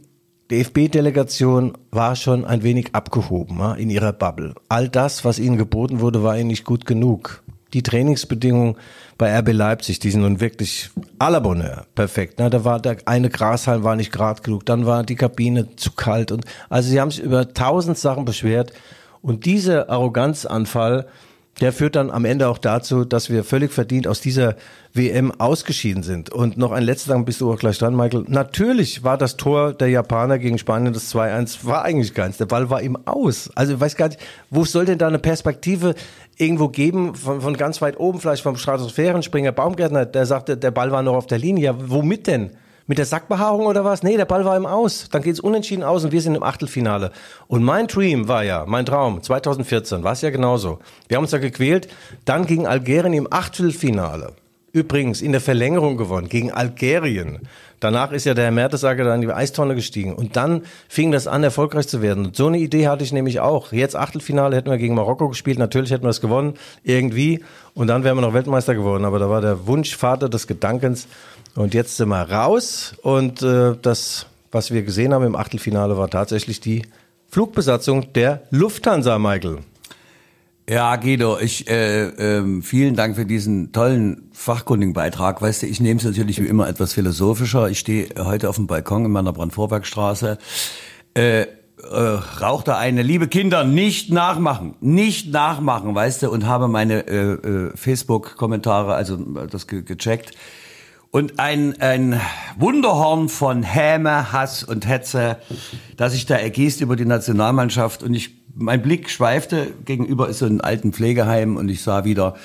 DFB-Delegation 0.52 1.78
war 1.92 2.16
schon 2.16 2.44
ein 2.44 2.64
wenig 2.64 2.96
abgehoben 2.96 3.60
ja, 3.60 3.74
in 3.76 3.92
ihrer 3.92 4.14
Bubble. 4.14 4.56
All 4.68 4.90
das, 4.90 5.24
was 5.24 5.38
ihnen 5.38 5.58
geboten 5.58 6.00
wurde, 6.00 6.24
war 6.24 6.38
ihnen 6.38 6.48
nicht 6.48 6.66
gut 6.66 6.86
genug. 6.86 7.44
Die 7.74 7.84
Trainingsbedingungen 7.84 8.76
bei 9.20 9.38
RB 9.38 9.54
Leipzig, 9.54 10.00
die 10.00 10.10
sind 10.10 10.22
nun 10.22 10.40
wirklich 10.40 10.90
à 11.20 11.30
la 11.30 11.40
Bonheur, 11.40 11.86
perfekt. 11.94 12.36
Na, 12.40 12.50
da 12.50 12.66
war 12.66 12.80
der 12.80 12.98
eine 13.06 13.30
Grashalm 13.30 13.84
war 13.84 13.96
nicht 13.96 14.12
grad 14.12 14.44
genug, 14.44 14.66
dann 14.66 14.88
war 14.88 15.04
die 15.04 15.16
Kabine 15.16 15.76
zu 15.76 15.92
kalt 15.92 16.32
und 16.32 16.46
also 16.68 16.90
sie 16.90 17.00
haben 17.00 17.12
sich 17.12 17.22
über 17.22 17.54
tausend 17.54 18.00
Sachen 18.00 18.26
beschwert 18.26 18.74
und 19.22 19.46
dieser 19.46 19.88
Arroganzanfall, 19.90 21.06
der 21.62 21.74
führt 21.74 21.96
dann 21.96 22.10
am 22.10 22.26
Ende 22.26 22.48
auch 22.48 22.58
dazu, 22.58 23.06
dass 23.06 23.30
wir 23.30 23.44
völlig 23.44 23.72
verdient 23.72 24.08
aus 24.08 24.22
dieser 24.22 24.56
WM 24.94 25.32
ausgeschieden 25.40 26.04
sind. 26.04 26.32
Und 26.32 26.58
noch 26.58 26.72
ein 26.72 26.84
letzter 26.84 27.14
Dank, 27.14 27.26
bist 27.26 27.42
du 27.42 27.52
auch 27.52 27.60
gleich 27.60 27.78
dran, 27.78 27.96
Michael. 27.96 28.26
Natürlich 28.28 29.04
war 29.04 29.18
das 29.18 29.38
Tor 29.38 29.74
der 29.74 29.90
Japaner 29.90 30.40
gegen 30.40 30.58
Spanien 30.58 30.94
das 30.94 31.14
2-1, 31.14 31.66
war 31.66 31.84
eigentlich 31.84 32.14
keins. 32.14 32.38
Der 32.38 32.46
Ball 32.46 32.70
war 32.70 32.82
ihm 32.82 32.98
aus. 33.06 33.50
Also 33.56 33.74
ich 33.74 33.80
weiß 33.80 33.96
gar 33.96 34.08
nicht, 34.08 34.20
wo 34.50 34.66
soll 34.66 34.86
denn 34.86 34.98
da 34.98 35.08
eine 35.08 35.20
Perspektive 35.20 35.96
irgendwo 36.38 36.70
geben, 36.70 37.16
von, 37.16 37.42
von 37.42 37.58
ganz 37.58 37.82
weit 37.82 38.00
oben, 38.00 38.20
vielleicht 38.20 38.44
vom 38.44 38.56
Stratosphärenspringer 38.56 39.52
Baumgärtner, 39.52 40.06
der 40.06 40.26
sagte, 40.26 40.58
der 40.58 40.72
Ball 40.72 40.92
war 40.92 41.04
noch 41.04 41.16
auf 41.16 41.28
der 41.28 41.38
Linie. 41.38 41.66
Ja, 41.66 41.76
womit 41.78 42.28
denn? 42.28 42.52
Mit 42.90 42.98
der 42.98 43.06
Sackbehaarung 43.06 43.68
oder 43.68 43.86
was? 43.86 44.02
Nee, 44.02 44.18
der 44.18 44.26
Ball 44.26 44.46
war 44.46 44.58
ihm 44.58 44.66
aus. 44.66 45.10
Dann 45.12 45.22
geht's 45.22 45.40
unentschieden 45.40 45.84
aus 45.84 46.04
und 46.06 46.12
wir 46.12 46.24
sind 46.24 46.34
im 46.34 46.42
Achtelfinale. 46.42 47.12
Und 47.46 47.64
mein 47.64 47.86
Dream 47.86 48.28
war 48.28 48.44
ja, 48.44 48.66
mein 48.68 48.84
Traum, 48.88 49.22
2014, 49.22 50.04
war 50.04 50.14
es 50.14 50.22
ja 50.22 50.32
genauso. 50.32 50.80
Wir 51.08 51.18
haben 51.18 51.24
uns 51.24 51.30
da 51.30 51.38
gequält, 51.38 51.88
dann 52.26 52.48
gegen 52.48 52.66
Algerien 52.66 53.14
im 53.14 53.32
Achtelfinale. 53.32 54.34
Übrigens 54.72 55.22
in 55.22 55.34
der 55.34 55.42
Verlängerung 55.42 55.98
gewonnen, 55.98 56.30
gegen 56.30 56.52
Algerien. 56.52 57.48
Danach 57.80 58.12
ist 58.12 58.26
ja 58.26 58.34
der 58.34 58.46
Herr 58.46 58.52
Mertesacker 58.52 59.04
da 59.04 59.16
in 59.16 59.22
die 59.22 59.32
Eistonne 59.32 59.76
gestiegen. 59.76 60.16
Und 60.16 60.36
dann 60.36 60.64
fing 60.88 61.12
das 61.12 61.28
an, 61.28 61.44
erfolgreich 61.44 61.88
zu 61.88 62.02
werden. 62.02 62.26
Und 62.26 62.36
so 62.36 62.48
eine 62.48 62.58
Idee 62.58 62.88
hatte 62.88 63.04
ich 63.04 63.14
nämlich 63.14 63.40
auch. 63.40 63.72
Jetzt 63.72 63.96
Achtelfinale 63.96 64.56
hätten 64.56 64.70
wir 64.70 64.78
gegen 64.78 64.96
Marokko 64.96 65.30
gespielt. 65.30 65.60
Natürlich 65.60 65.92
hätten 65.92 66.04
wir 66.04 66.10
es 66.10 66.22
gewonnen, 66.22 66.56
irgendwie. 66.84 67.44
Und 67.76 67.88
dann 67.88 68.04
wären 68.04 68.18
wir 68.18 68.22
noch 68.22 68.34
Weltmeister 68.34 68.76
geworden. 68.76 69.06
Aber 69.06 69.20
da 69.20 69.30
war 69.30 69.42
der 69.42 69.66
Wunsch 69.68 69.96
Vater 69.96 70.28
des 70.28 70.48
Gedankens. 70.48 71.08
Und 71.60 71.74
jetzt 71.74 71.98
sind 71.98 72.08
wir 72.08 72.22
raus. 72.22 72.96
Und 73.02 73.42
äh, 73.42 73.76
das, 73.82 74.28
was 74.50 74.72
wir 74.72 74.82
gesehen 74.84 75.14
haben 75.14 75.26
im 75.26 75.36
Achtelfinale, 75.36 75.98
war 75.98 76.10
tatsächlich 76.10 76.62
die 76.62 76.84
Flugbesatzung 77.28 78.14
der 78.14 78.44
Lufthansa, 78.50 79.20
Michael. 79.20 79.58
Ja, 80.70 80.96
Guido, 80.96 81.38
ich 81.38 81.70
äh, 81.70 82.04
ähm, 82.04 82.64
vielen 82.64 82.96
Dank 82.96 83.18
für 83.18 83.26
diesen 83.26 83.74
tollen 83.74 84.30
fachkundigen 84.32 84.94
Beitrag. 84.94 85.42
Weißt 85.42 85.64
du, 85.64 85.68
ich 85.68 85.82
nehme 85.82 86.00
es 86.00 86.06
natürlich 86.06 86.42
wie 86.42 86.48
immer 86.48 86.70
etwas 86.70 86.94
philosophischer. 86.94 87.70
Ich 87.70 87.80
stehe 87.80 88.08
heute 88.18 88.48
auf 88.48 88.56
dem 88.56 88.68
Balkon 88.68 89.04
in 89.04 89.12
meiner 89.12 89.34
Brandvorbergstraße. 89.34 90.38
Äh, 91.14 91.42
äh, 91.42 91.48
raucht 92.40 92.70
da 92.70 92.78
eine, 92.78 93.02
liebe 93.02 93.28
Kinder, 93.28 93.66
nicht 93.66 94.14
nachmachen, 94.14 94.76
nicht 94.80 95.30
nachmachen, 95.34 95.94
weißt 95.94 96.24
du, 96.24 96.30
und 96.30 96.46
habe 96.48 96.70
meine 96.70 97.06
äh, 97.06 97.34
äh, 97.34 97.72
Facebook-Kommentare, 97.76 98.94
also 98.94 99.16
äh, 99.16 99.48
das 99.48 99.68
ge 99.68 99.82
gecheckt. 99.82 100.32
Und 101.12 101.40
ein, 101.40 101.82
ein 101.82 102.22
Wunderhorn 102.58 103.30
von 103.30 103.64
Häme, 103.64 104.32
Hass 104.32 104.64
und 104.64 104.88
Hetze, 104.88 105.38
das 105.98 106.14
sich 106.14 106.28
da 106.28 106.36
ergießt 106.36 106.82
über 106.82 106.96
die 106.96 107.06
Nationalmannschaft. 107.06 108.04
Und 108.04 108.14
ich, 108.14 108.36
mein 108.54 108.84
Blick 108.84 109.10
schweifte, 109.10 109.74
gegenüber 109.86 110.30
ist 110.30 110.40
so 110.40 110.46
ein 110.46 110.62
alten 110.62 110.94
Pflegeheim 110.94 111.58
und 111.58 111.68
ich 111.70 111.82
sah 111.82 112.04
wieder 112.04 112.36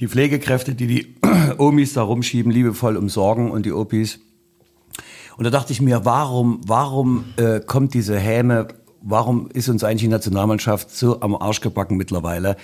die 0.00 0.08
Pflegekräfte, 0.08 0.74
die 0.74 0.86
die 0.86 1.14
Omis 1.58 1.94
da 1.94 2.02
rumschieben, 2.02 2.52
liebevoll 2.52 2.98
umsorgen 2.98 3.50
und 3.50 3.64
die 3.64 3.72
Opis. 3.72 4.20
Und 5.38 5.44
da 5.44 5.50
dachte 5.50 5.72
ich 5.72 5.80
mir, 5.80 6.04
warum, 6.04 6.60
warum 6.66 7.24
äh, 7.38 7.60
kommt 7.60 7.94
diese 7.94 8.18
Häme, 8.18 8.68
warum 9.02 9.48
ist 9.52 9.68
uns 9.68 9.84
eigentlich 9.84 10.02
die 10.02 10.08
Nationalmannschaft 10.08 10.90
so 10.94 11.20
am 11.20 11.34
Arsch 11.34 11.60
gebacken 11.60 11.96
mittlerweile? 11.96 12.56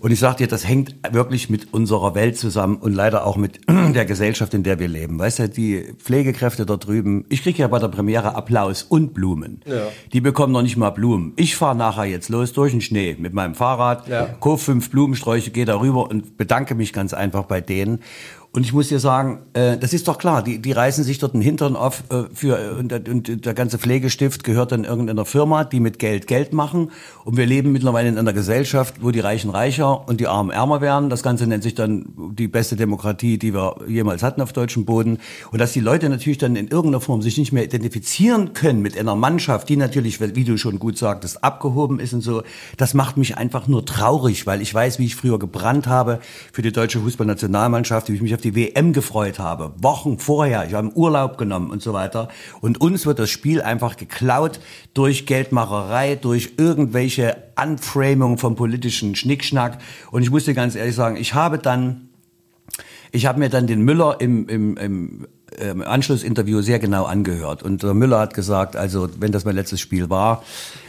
Und 0.00 0.10
ich 0.12 0.18
sag 0.18 0.36
dir, 0.38 0.46
das 0.46 0.66
hängt 0.66 0.94
wirklich 1.12 1.50
mit 1.50 1.72
unserer 1.74 2.14
Welt 2.14 2.38
zusammen 2.38 2.76
und 2.76 2.94
leider 2.94 3.26
auch 3.26 3.36
mit 3.36 3.60
der 3.68 4.04
Gesellschaft, 4.04 4.54
in 4.54 4.62
der 4.62 4.78
wir 4.78 4.88
leben. 4.88 5.18
Weißt 5.18 5.38
du, 5.40 5.48
die 5.48 5.92
Pflegekräfte 5.98 6.64
dort 6.66 6.86
drüben, 6.86 7.24
ich 7.28 7.42
kriege 7.42 7.58
ja 7.58 7.68
bei 7.68 7.78
der 7.78 7.88
Premiere 7.88 8.34
Applaus 8.34 8.82
und 8.82 9.14
Blumen. 9.14 9.60
Ja. 9.66 9.82
Die 10.12 10.20
bekommen 10.20 10.52
noch 10.52 10.62
nicht 10.62 10.76
mal 10.76 10.90
Blumen. 10.90 11.32
Ich 11.36 11.56
fahre 11.56 11.76
nachher 11.76 12.04
jetzt 12.06 12.28
los 12.28 12.52
durch 12.52 12.72
den 12.72 12.80
Schnee 12.80 13.16
mit 13.18 13.34
meinem 13.34 13.54
Fahrrad, 13.54 14.08
Ja. 14.08 14.26
kauf 14.40 14.62
fünf 14.62 14.90
Blumensträuche, 14.90 15.50
gehe 15.50 15.64
darüber 15.64 16.08
und 16.08 16.36
bedanke 16.36 16.74
mich 16.74 16.92
ganz 16.92 17.12
einfach 17.14 17.44
bei 17.44 17.60
denen. 17.60 18.00
Und 18.52 18.64
ich 18.66 18.72
muss 18.72 18.88
dir 18.88 18.98
sagen, 18.98 19.42
äh, 19.52 19.78
das 19.78 19.92
ist 19.92 20.08
doch 20.08 20.18
klar, 20.18 20.42
die, 20.42 20.58
die 20.58 20.72
reißen 20.72 21.04
sich 21.04 21.18
dort 21.18 21.34
den 21.34 21.40
Hintern 21.40 21.76
auf 21.76 22.02
äh, 22.10 22.24
für 22.34 22.58
äh, 22.58 22.70
und, 22.80 22.90
der- 22.90 23.02
und 23.08 23.46
der 23.46 23.54
ganze 23.54 23.78
Pflegestift 23.78 24.42
gehört 24.42 24.72
dann 24.72 24.82
irgendeiner 24.82 25.24
Firma, 25.24 25.62
die 25.62 25.78
mit 25.78 26.00
Geld 26.00 26.26
Geld 26.26 26.52
machen. 26.52 26.90
Und 27.24 27.36
wir 27.36 27.46
leben 27.46 27.70
mittlerweile 27.70 28.08
in 28.08 28.18
einer 28.18 28.32
Gesellschaft, 28.32 28.94
wo 29.02 29.12
die 29.12 29.20
Reichen 29.20 29.50
reicher 29.50 30.08
und 30.08 30.20
die 30.20 30.26
Armen 30.26 30.50
ärmer 30.50 30.80
werden. 30.80 31.10
Das 31.10 31.22
Ganze 31.22 31.46
nennt 31.46 31.62
sich 31.62 31.76
dann 31.76 32.06
die 32.16 32.48
beste 32.48 32.74
Demokratie, 32.74 33.38
die 33.38 33.54
wir 33.54 33.76
jemals 33.86 34.24
hatten 34.24 34.40
auf 34.40 34.52
deutschem 34.52 34.84
Boden. 34.84 35.18
Und 35.52 35.60
dass 35.60 35.72
die 35.72 35.78
Leute 35.80 36.08
natürlich 36.08 36.38
dann 36.38 36.56
in 36.56 36.66
irgendeiner 36.66 37.00
Form 37.00 37.22
sich 37.22 37.38
nicht 37.38 37.52
mehr 37.52 37.62
identifizieren 37.62 38.52
können 38.52 38.82
mit 38.82 38.98
einer 38.98 39.14
Mannschaft, 39.14 39.68
die 39.68 39.76
natürlich, 39.76 40.20
wie 40.20 40.44
du 40.44 40.56
schon 40.56 40.80
gut 40.80 40.98
sagtest, 40.98 41.44
abgehoben 41.44 42.00
ist 42.00 42.14
und 42.14 42.22
so, 42.22 42.42
das 42.76 42.94
macht 42.94 43.16
mich 43.16 43.36
einfach 43.36 43.68
nur 43.68 43.86
traurig, 43.86 44.44
weil 44.48 44.60
ich 44.60 44.74
weiß, 44.74 44.98
wie 44.98 45.06
ich 45.06 45.14
früher 45.14 45.38
gebrannt 45.38 45.86
habe 45.86 46.18
für 46.52 46.62
die 46.62 46.72
deutsche 46.72 46.98
Fußballnationalmannschaft, 46.98 48.08
wie 48.08 48.14
ich 48.14 48.22
mich 48.22 48.39
auf 48.40 48.42
die 48.42 48.56
WM 48.56 48.92
gefreut 48.92 49.38
habe. 49.38 49.72
Wochen 49.82 50.18
vorher, 50.18 50.66
ich 50.66 50.74
habe 50.74 50.90
Urlaub 50.96 51.36
genommen 51.36 51.70
und 51.70 51.82
so 51.82 51.92
weiter. 51.92 52.28
Und 52.62 52.80
uns 52.80 53.04
wird 53.04 53.18
das 53.18 53.28
Spiel 53.28 53.60
einfach 53.60 53.96
geklaut 53.96 54.60
durch 54.94 55.26
Geldmacherei, 55.26 56.16
durch 56.16 56.54
irgendwelche 56.56 57.36
Unframing 57.62 58.38
vom 58.38 58.56
politischen 58.56 59.14
Schnickschnack. 59.14 59.78
Und 60.10 60.22
ich 60.22 60.30
muss 60.30 60.46
dir 60.46 60.54
ganz 60.54 60.74
ehrlich 60.74 60.94
sagen, 60.94 61.16
ich 61.16 61.34
habe 61.34 61.58
dann 61.58 62.06
ich 63.12 63.26
habe 63.26 63.40
mir 63.40 63.48
dann 63.48 63.66
den 63.66 63.82
Müller 63.82 64.20
im, 64.20 64.48
im, 64.48 64.76
im 64.76 65.26
ähm, 65.60 65.82
Anschlussinterview 65.82 66.62
sehr 66.62 66.78
genau 66.78 67.04
angehört. 67.04 67.62
Und 67.62 67.82
der 67.82 67.94
Müller 67.94 68.18
hat 68.18 68.34
gesagt, 68.34 68.76
also 68.76 69.08
wenn 69.18 69.32
das 69.32 69.44
mein 69.44 69.54
letztes 69.54 69.80
Spiel 69.80 70.10
war, 70.10 70.42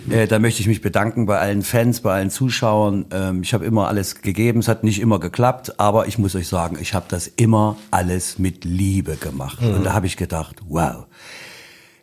äh, 0.10 0.28
da 0.28 0.40
möchte 0.40 0.62
ich 0.62 0.68
mich 0.68 0.82
bedanken 0.82 1.26
bei 1.26 1.40
allen 1.40 1.62
Fans, 1.62 2.02
bei 2.02 2.14
allen 2.14 2.30
Zuschauern. 2.30 3.06
Ähm, 3.12 3.44
ich 3.44 3.54
habe 3.54 3.66
immer 3.66 3.88
alles 3.88 4.22
gegeben, 4.22 4.60
es 4.60 4.68
hat 4.68 4.84
nicht 4.84 5.00
immer 5.00 5.20
geklappt, 5.20 5.80
aber 5.80 6.08
ich 6.08 6.18
muss 6.18 6.36
euch 6.36 6.48
sagen, 6.48 6.78
ich 6.80 6.94
habe 6.94 7.06
das 7.10 7.28
immer 7.28 7.78
alles 7.92 8.40
mit 8.40 8.66
Liebe 8.66 9.16
gemacht. 9.16 9.60
Und 9.62 9.84
da 9.84 9.94
habe 9.94 10.08
ich 10.08 10.18
gedacht, 10.18 10.58
wow. 10.68 11.06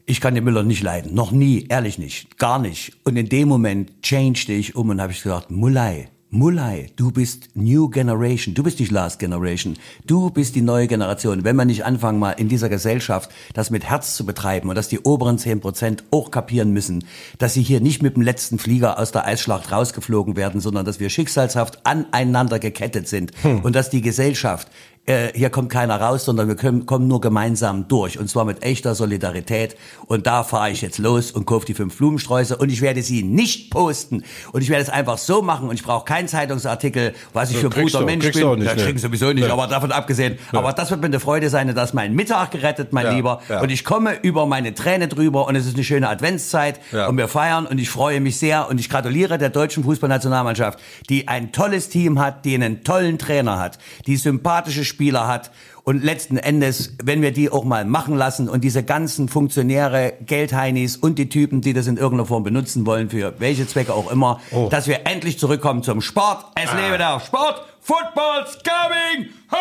Ich 0.06 0.22
kann 0.22 0.34
den 0.34 0.44
Müller 0.44 0.62
nicht 0.62 0.82
leiden. 0.82 1.14
Noch 1.14 1.32
nie, 1.32 1.66
ehrlich 1.68 1.98
nicht. 1.98 2.38
Gar 2.38 2.58
nicht. 2.58 2.92
Und 3.04 3.16
in 3.16 3.28
dem 3.28 3.46
Moment 3.46 4.02
changed 4.02 4.48
ich 4.48 4.75
um 4.75 4.88
und 4.88 5.02
habe 5.02 5.12
ich 5.12 5.22
gesagt, 5.22 5.50
Mulai, 5.50 6.08
Mulai, 6.30 6.90
du 6.97 7.11
bist 7.11 7.49
New 7.54 7.88
Generation. 7.88 8.54
Du 8.54 8.62
bist 8.62 8.78
nicht 8.80 8.92
Last 8.92 9.18
Generation. 9.18 9.78
Du 10.04 10.28
bist 10.28 10.54
die 10.56 10.61
neue 10.61 10.87
Generation. 10.87 11.42
Wenn 11.42 11.56
wir 11.56 11.64
nicht 11.64 11.87
anfangen, 11.87 12.18
mal 12.18 12.32
in 12.32 12.50
dieser 12.50 12.68
Gesellschaft 12.68 13.30
das 13.54 13.70
mit 13.70 13.85
Herz 13.85 14.14
zu 14.14 14.26
betreiben 14.26 14.68
und 14.68 14.75
dass 14.75 14.88
die 14.88 15.00
oberen 15.00 15.38
10 15.38 15.61
Prozent 15.61 16.04
auch 16.11 16.30
kapieren 16.30 16.70
müssen, 16.70 17.04
dass 17.38 17.54
sie 17.54 17.62
hier 17.62 17.80
nicht 17.80 18.02
mit 18.02 18.16
dem 18.16 18.23
letzten 18.23 18.58
Flieger 18.58 18.99
aus 18.99 19.11
der 19.11 19.25
Eisschlacht 19.25 19.73
rausgeflogen 19.73 20.37
werden, 20.37 20.61
sondern 20.61 20.85
dass 20.85 21.00
wir 21.00 21.08
schicksalshaft 21.08 21.87
aneinander 21.87 22.58
gekettet 22.58 23.08
sind 23.08 23.32
und 23.62 23.75
dass 23.75 23.88
die 23.88 24.02
Gesellschaft 24.02 24.68
äh, 25.08 25.32
hier 25.34 25.48
kommt 25.50 25.70
keiner 25.70 26.00
raus, 26.00 26.24
sondern 26.26 26.48
wir 26.48 26.54
können, 26.56 26.84
kommen 26.84 27.08
nur 27.08 27.20
gemeinsam 27.20 27.88
durch. 27.88 28.18
Und 28.18 28.28
zwar 28.28 28.44
mit 28.44 28.62
echter 28.62 28.94
Solidarität. 28.94 29.74
Und 30.06 30.26
da 30.26 30.44
fahre 30.44 30.70
ich 30.70 30.82
jetzt 30.82 30.98
los 30.98 31.30
und 31.32 31.46
kaufe 31.46 31.64
die 31.64 31.72
fünf 31.74 31.96
Blumensträuße. 31.96 32.56
Und 32.58 32.70
ich 32.70 32.82
werde 32.82 33.02
sie 33.02 33.22
nicht 33.22 33.70
posten. 33.70 34.22
Und 34.52 34.60
ich 34.62 34.68
werde 34.68 34.82
es 34.82 34.90
einfach 34.90 35.16
so 35.16 35.40
machen. 35.40 35.68
Und 35.70 35.74
ich 35.76 35.82
brauche 35.82 36.04
keinen 36.04 36.28
Zeitungsartikel, 36.28 37.14
was 37.32 37.50
ich 37.50 37.56
für 37.56 37.68
ein 37.68 37.82
guter 37.82 38.00
du- 38.00 38.04
Mensch 38.04 38.30
bin. 38.30 38.48
nicht, 38.58 38.66
das 38.68 38.76
ne. 38.76 38.84
kriegen 38.84 38.98
sowieso 38.98 39.32
nicht, 39.32 39.46
Nee. 39.46 39.50
aber 39.50 39.66
davon 39.66 39.92
abgesehen. 39.92 40.38
Aber 40.52 40.74
das 40.74 40.90
wird 40.90 41.00
mir 41.00 41.06
eine 41.06 41.20
Freude 41.20 41.48
sein. 41.48 41.74
Das 41.74 41.88
ist 41.90 41.94
mein 41.94 42.14
Mittag 42.14 42.50
gerettet, 42.50 42.92
mein 42.92 43.06
Ja, 43.06 43.12
Lieber. 43.12 43.40
ja. 43.48 43.62
Und 43.62 43.70
ich 43.70 43.84
komme 43.86 44.14
über 44.20 44.44
meine 44.44 44.74
Träne 44.74 45.08
drüber. 45.08 45.46
Und 45.46 45.56
es 45.56 45.64
ist 45.66 45.74
eine 45.74 45.84
schöne 45.84 46.08
Adventszeit. 46.10 46.80
Ja. 46.92 47.06
Und 47.08 47.16
wir 47.16 47.28
feiern. 47.28 47.64
Und 47.66 47.78
ich 47.78 47.88
freue 47.88 48.20
mich 48.20 48.38
sehr. 48.38 48.68
Und 48.68 48.78
ich 48.78 48.90
gratuliere 48.90 49.38
der 49.38 49.48
deutschen 49.48 49.84
Fußballnationalmannschaft, 49.84 50.78
die 51.08 51.28
ein 51.28 51.50
tolles 51.52 51.88
Team 51.88 52.18
hat, 52.20 52.44
die 52.44 52.54
einen 52.54 52.84
tollen 52.84 53.18
Trainer 53.18 53.58
hat, 53.58 53.78
die 54.06 54.16
sympathische 54.16 54.84
Spieler 54.84 54.98
hat. 55.26 55.50
Und 55.85 56.05
letzten 56.05 56.37
Endes, 56.37 56.95
wenn 57.02 57.23
wir 57.23 57.33
die 57.33 57.50
auch 57.50 57.64
mal 57.64 57.85
machen 57.87 58.14
lassen 58.17 58.49
und 58.49 58.62
diese 58.62 58.83
ganzen 58.83 59.28
Funktionäre, 59.28 60.12
Geldheinis 60.26 60.97
und 60.97 61.19
die 61.19 61.31
Typen, 61.31 61.62
die 61.62 61.73
das 61.73 61.87
in 61.87 61.97
irgendeiner 61.97 62.26
Form 62.26 62.43
benutzen 62.43 62.85
wollen, 62.85 63.09
für 63.09 63.35
welche 63.38 63.67
Zwecke 63.67 63.95
auch 63.95 64.11
immer, 64.11 64.40
Oh. 64.50 64.69
dass 64.71 64.87
wir 64.87 65.07
endlich 65.07 65.38
zurückkommen 65.38 65.83
zum 65.83 66.02
Sport. 66.02 66.45
Es 66.57 66.71
Ah. 66.71 66.76
lebe 66.85 66.99
der 66.99 67.21
Sport. 67.21 67.64
Football's 67.81 68.59
coming 68.62 69.28
home! 69.50 69.59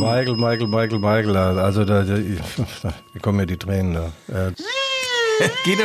Michael, 0.00 0.36
Michael, 0.36 0.66
Michael, 0.66 0.98
Michael. 0.98 1.36
Also 1.36 1.84
da, 1.84 2.02
da, 2.02 2.16
da 2.82 2.92
kommen 3.22 3.36
mir 3.38 3.46
die 3.46 3.56
Tränen 3.56 3.94
da. 3.94 4.06
Äh, 4.48 4.52
Guido, 5.64 5.84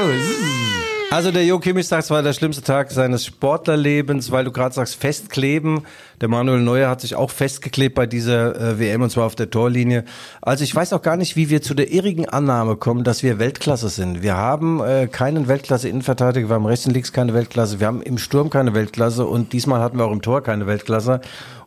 Also 1.14 1.30
der 1.30 1.46
Jo 1.46 1.60
Kimmich 1.60 1.88
sagt, 1.88 2.06
es 2.06 2.10
war 2.10 2.24
der 2.24 2.34
schlimmste 2.34 2.64
Tag 2.64 2.90
seines 2.90 3.24
Sportlerlebens, 3.24 4.32
weil 4.32 4.46
du 4.46 4.52
gerade 4.52 4.74
sagst, 4.74 4.96
festkleben. 4.96 5.82
Der 6.22 6.28
Manuel 6.28 6.62
Neuer 6.62 6.90
hat 6.90 7.02
sich 7.02 7.14
auch 7.14 7.30
festgeklebt 7.30 7.94
bei 7.94 8.08
dieser 8.08 8.56
äh, 8.56 8.80
WM 8.80 9.04
und 9.04 9.12
zwar 9.12 9.28
auf 9.28 9.36
der 9.36 9.52
Torlinie. 9.52 10.06
Also 10.42 10.64
ich 10.64 10.74
weiß 10.74 10.92
auch 10.92 11.04
gar 11.04 11.16
nicht, 11.16 11.36
wie 11.36 11.52
wir 11.52 11.62
zu 11.62 11.76
der 11.76 11.92
irrigen 11.92 12.28
Annahme 12.28 12.78
kommen, 12.78 13.04
dass 13.04 13.22
wir 13.22 13.38
Weltklasse 13.38 13.90
sind. 13.90 14.24
Wir 14.24 14.38
haben 14.38 14.82
äh, 14.82 15.06
keinen 15.06 15.48
Weltklasse-Innenverteidiger, 15.48 16.50
wir 16.50 16.56
haben 16.56 16.66
rechts 16.66 16.88
und 16.88 16.94
links 16.94 17.14
keine 17.14 17.36
Weltklasse, 17.36 17.80
wir 17.80 17.86
haben 17.86 18.02
im 18.02 18.18
Sturm 18.18 18.50
keine 18.50 18.74
Weltklasse 18.74 19.28
und 19.28 19.54
diesmal 19.54 19.82
hatten 19.82 20.00
wir 20.00 20.06
auch 20.06 20.12
im 20.12 20.24
Tor 20.24 20.42
keine 20.42 20.66
Weltklasse. 20.66 21.22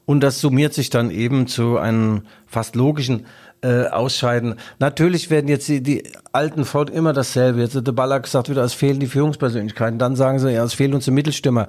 Und 0.06 0.20
das 0.20 0.40
summiert 0.40 0.74
sich 0.74 0.90
dann 0.90 1.10
eben 1.10 1.46
zu 1.46 1.78
einem 1.78 2.22
fast 2.46 2.74
logischen 2.74 3.26
äh, 3.66 3.88
ausscheiden. 3.88 4.54
Natürlich 4.78 5.30
werden 5.30 5.48
jetzt 5.48 5.66
die, 5.68 5.82
die 5.82 6.04
alten 6.32 6.64
Ford 6.64 6.90
immer 6.90 7.12
dasselbe. 7.12 7.60
Jetzt 7.60 7.74
hat 7.74 7.86
der 7.86 7.92
Ballack 7.92 8.22
gesagt 8.24 8.48
wieder, 8.48 8.62
es 8.62 8.74
fehlen 8.74 9.00
die 9.00 9.06
Führungspersönlichkeiten. 9.06 9.98
Dann 9.98 10.14
sagen 10.16 10.38
sie, 10.38 10.52
ja, 10.52 10.62
es 10.64 10.74
fehlen 10.74 10.94
uns 10.94 11.04
die 11.06 11.10
Mittelstürmer. 11.10 11.66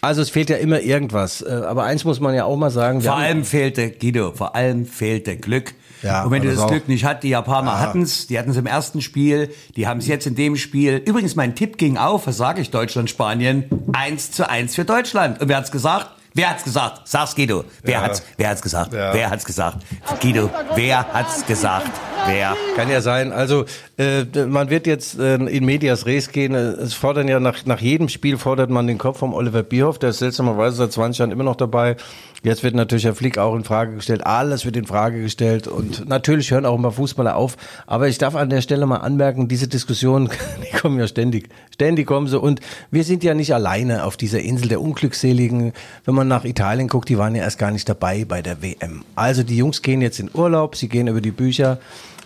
Also 0.00 0.22
es 0.22 0.30
fehlt 0.30 0.50
ja 0.50 0.56
immer 0.56 0.80
irgendwas. 0.80 1.42
Äh, 1.42 1.50
Aber 1.66 1.84
eins 1.84 2.04
muss 2.04 2.20
man 2.20 2.34
ja 2.34 2.44
auch 2.44 2.56
mal 2.56 2.70
sagen. 2.70 3.02
wir 3.02 3.10
Vor 3.10 3.16
haben- 3.18 3.24
allem 3.24 3.44
fehlte, 3.44 3.90
Guido, 3.90 4.32
vor 4.32 4.54
allem 4.56 4.86
fehlte 4.86 5.36
Glück. 5.36 5.74
Ja, 6.02 6.24
und 6.24 6.30
wenn 6.32 6.42
du 6.42 6.48
das 6.48 6.56
das 6.56 6.64
auch. 6.66 6.70
Glück 6.70 6.86
nicht 6.88 7.04
hast, 7.06 7.22
die 7.22 7.30
Japaner 7.30 7.80
hatten's, 7.80 8.26
die 8.26 8.38
hatten's 8.38 8.58
im 8.58 8.66
ersten 8.66 9.00
Spiel, 9.00 9.48
die 9.76 9.86
haben 9.86 10.00
es 10.00 10.06
jetzt 10.06 10.26
in 10.26 10.34
dem 10.34 10.56
Spiel. 10.56 11.00
Übrigens, 11.04 11.34
mein 11.34 11.54
Tipp 11.54 11.78
ging 11.78 11.96
auf, 11.96 12.26
was 12.26 12.36
sage 12.36 12.60
ich, 12.60 12.70
Deutschland, 12.70 13.08
Spanien, 13.08 13.64
1 13.94 14.32
zu 14.32 14.48
1 14.48 14.74
für 14.74 14.84
Deutschland. 14.84 15.40
Und 15.40 15.48
wer 15.48 15.56
hat's 15.56 15.70
gesagt? 15.72 16.08
Wer 16.36 16.50
hat's 16.50 16.64
gesagt? 16.64 17.02
Sag's 17.04 17.36
Guido. 17.36 17.64
Wer 17.84 17.94
Ja. 17.94 18.02
hat's, 18.02 18.22
wer 18.36 18.48
hat's 18.48 18.60
gesagt? 18.60 18.92
Ja. 18.92 19.14
Wer 19.14 19.30
hat's 19.30 19.44
gesagt? 19.44 19.78
Guido, 20.20 20.50
wer 20.74 21.06
hat's 21.12 21.46
gesagt? 21.46 21.92
Wer? 22.26 22.56
Kann 22.74 22.90
ja 22.90 23.00
sein. 23.02 23.30
Also 23.30 23.66
äh, 23.98 24.24
man 24.46 24.68
wird 24.68 24.88
jetzt 24.88 25.16
äh, 25.18 25.36
in 25.36 25.64
Medias 25.64 26.06
Res 26.06 26.30
gehen. 26.32 26.54
Es 26.56 26.92
fordern 26.94 27.28
ja 27.28 27.38
nach, 27.38 27.64
nach 27.66 27.80
jedem 27.80 28.08
Spiel 28.08 28.36
fordert 28.36 28.68
man 28.70 28.88
den 28.88 28.98
Kopf 28.98 29.18
vom 29.18 29.32
Oliver 29.32 29.62
Bierhoff. 29.62 30.00
Der 30.00 30.10
ist 30.10 30.18
seltsamerweise 30.18 30.76
seit 30.76 30.92
20 30.92 31.18
Jahren 31.20 31.30
immer 31.30 31.44
noch 31.44 31.56
dabei. 31.56 31.96
Jetzt 32.44 32.62
wird 32.62 32.74
natürlich 32.74 33.04
Herr 33.04 33.14
Flick 33.14 33.38
auch 33.38 33.56
in 33.56 33.64
Frage 33.64 33.94
gestellt. 33.94 34.26
Alles 34.26 34.66
wird 34.66 34.76
in 34.76 34.84
Frage 34.84 35.22
gestellt. 35.22 35.66
Und 35.66 36.06
natürlich 36.06 36.50
hören 36.50 36.66
auch 36.66 36.76
immer 36.76 36.92
Fußballer 36.92 37.36
auf. 37.36 37.56
Aber 37.86 38.06
ich 38.06 38.18
darf 38.18 38.34
an 38.34 38.50
der 38.50 38.60
Stelle 38.60 38.84
mal 38.84 38.98
anmerken, 38.98 39.48
diese 39.48 39.66
Diskussionen, 39.66 40.28
die 40.62 40.76
kommen 40.76 40.98
ja 40.98 41.06
ständig. 41.06 41.48
Ständig 41.72 42.06
kommen 42.06 42.26
sie. 42.26 42.38
Und 42.38 42.60
wir 42.90 43.02
sind 43.02 43.24
ja 43.24 43.32
nicht 43.32 43.54
alleine 43.54 44.04
auf 44.04 44.18
dieser 44.18 44.40
Insel 44.40 44.68
der 44.68 44.82
Unglückseligen. 44.82 45.72
Wenn 46.04 46.14
man 46.14 46.28
nach 46.28 46.44
Italien 46.44 46.88
guckt, 46.88 47.08
die 47.08 47.16
waren 47.16 47.34
ja 47.34 47.42
erst 47.42 47.58
gar 47.58 47.70
nicht 47.70 47.88
dabei 47.88 48.26
bei 48.26 48.42
der 48.42 48.60
WM. 48.60 49.04
Also 49.14 49.42
die 49.42 49.56
Jungs 49.56 49.80
gehen 49.80 50.02
jetzt 50.02 50.20
in 50.20 50.28
Urlaub, 50.34 50.76
sie 50.76 50.90
gehen 50.90 51.08
über 51.08 51.22
die 51.22 51.30
Bücher. 51.30 51.78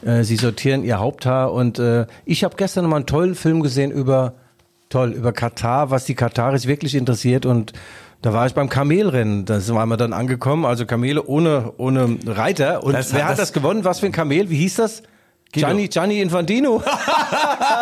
Äh, 0.04 0.24
Sie 0.24 0.36
sortieren 0.36 0.82
ihr 0.82 0.98
Haupthaar 0.98 1.52
und 1.52 1.78
äh, 1.78 2.06
ich 2.24 2.42
habe 2.42 2.56
gestern 2.56 2.86
mal 2.86 2.96
einen 2.96 3.06
tollen 3.06 3.36
Film 3.36 3.62
gesehen 3.62 3.92
über 3.92 4.34
toll 4.88 5.12
über 5.12 5.32
Katar, 5.32 5.90
was 5.90 6.06
die 6.06 6.14
Kataris 6.14 6.66
wirklich 6.66 6.94
interessiert 6.94 7.46
und 7.46 7.72
da 8.22 8.32
war 8.32 8.46
ich 8.46 8.54
beim 8.54 8.68
Kamelrennen, 8.68 9.44
da 9.44 9.66
waren 9.68 9.88
wir 9.88 9.96
dann 9.96 10.12
angekommen, 10.12 10.64
also 10.64 10.86
Kamele 10.86 11.24
ohne 11.24 11.72
ohne 11.76 12.18
Reiter 12.26 12.82
und 12.82 12.92
Das- 12.94 13.12
wer 13.12 13.24
hat 13.24 13.32
das- 13.32 13.38
das 13.38 13.52
gewonnen? 13.52 13.84
Was 13.84 14.00
für 14.00 14.06
ein 14.06 14.12
Kamel? 14.12 14.50
Wie 14.50 14.56
hieß 14.56 14.76
das? 14.76 15.02
Gianni 15.52 15.88
Gianni 15.88 16.20
Infantino. 16.20 16.82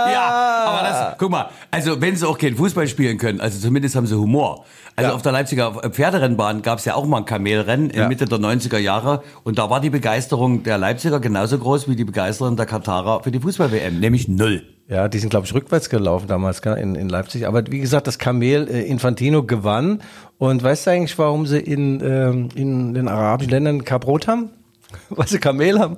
Ja, 0.09 0.65
aber 0.69 0.89
das, 0.89 1.19
guck 1.19 1.31
mal, 1.31 1.49
also 1.71 2.01
wenn 2.01 2.15
sie 2.17 2.27
auch 2.29 2.39
kein 2.39 2.55
Fußball 2.57 2.87
spielen 2.87 3.19
können, 3.19 3.41
also 3.41 3.59
zumindest 3.59 3.97
haben 3.97 4.07
sie 4.07 4.15
Humor. 4.17 4.65
Also 4.95 5.11
Ja. 5.11 5.15
auf 5.17 5.23
der 5.23 5.33
Leipziger 5.33 5.73
Pferderennbahn 5.91 6.63
gab 6.63 6.79
es 6.79 6.85
ja 6.85 6.95
auch 6.95 7.05
mal 7.07 7.19
ein 7.19 7.25
Kamelrennen 7.25 7.91
in 7.91 8.03
Ja. 8.03 8.09
Mitte 8.09 8.25
der 8.27 8.39
90er 8.39 8.79
Jahre 8.79 9.23
und 9.43 9.59
da 9.59 9.69
war 9.69 9.81
die 9.81 9.91
Begeisterung 9.91 10.63
der 10.63 10.79
Leipziger 10.79 11.19
genauso 11.19 11.59
groß 11.59 11.89
wie 11.89 11.97
die 11.97 12.05
Begeisterung 12.05 12.57
der 12.57 12.67
Katarer 12.67 13.23
für 13.23 13.31
die 13.33 13.41
Fußball-WM, 13.41 13.99
nämlich 14.01 14.29
null. 14.29 14.63
Ja, 14.89 15.09
die 15.09 15.19
sind, 15.19 15.31
glaube 15.31 15.47
ich, 15.47 15.55
rückwärts 15.55 15.91
gelaufen 15.91 16.29
damals 16.29 16.61
in, 16.61 16.95
in 16.95 17.09
Leipzig. 17.09 17.47
Aber 17.47 17.67
wie 17.71 17.81
gesagt, 17.81 18.07
das 18.07 18.19
Kamel 18.19 18.69
äh, 18.69 18.83
Infantino 18.83 19.43
gewann. 19.43 20.01
Und 20.39 20.63
weißt 20.63 20.87
du 20.87 20.91
eigentlich, 20.93 21.19
warum 21.19 21.47
sie 21.47 21.59
in, 21.59 22.01
ähm, 22.05 22.49
in 22.55 22.95
den 22.95 23.09
arabischen 23.09 23.51
Ländern 23.51 23.85
Kabrot 23.85 24.29
haben? 24.29 24.51
Weil 25.09 25.27
sie 25.27 25.39
Kamel 25.39 25.81
haben. 25.81 25.97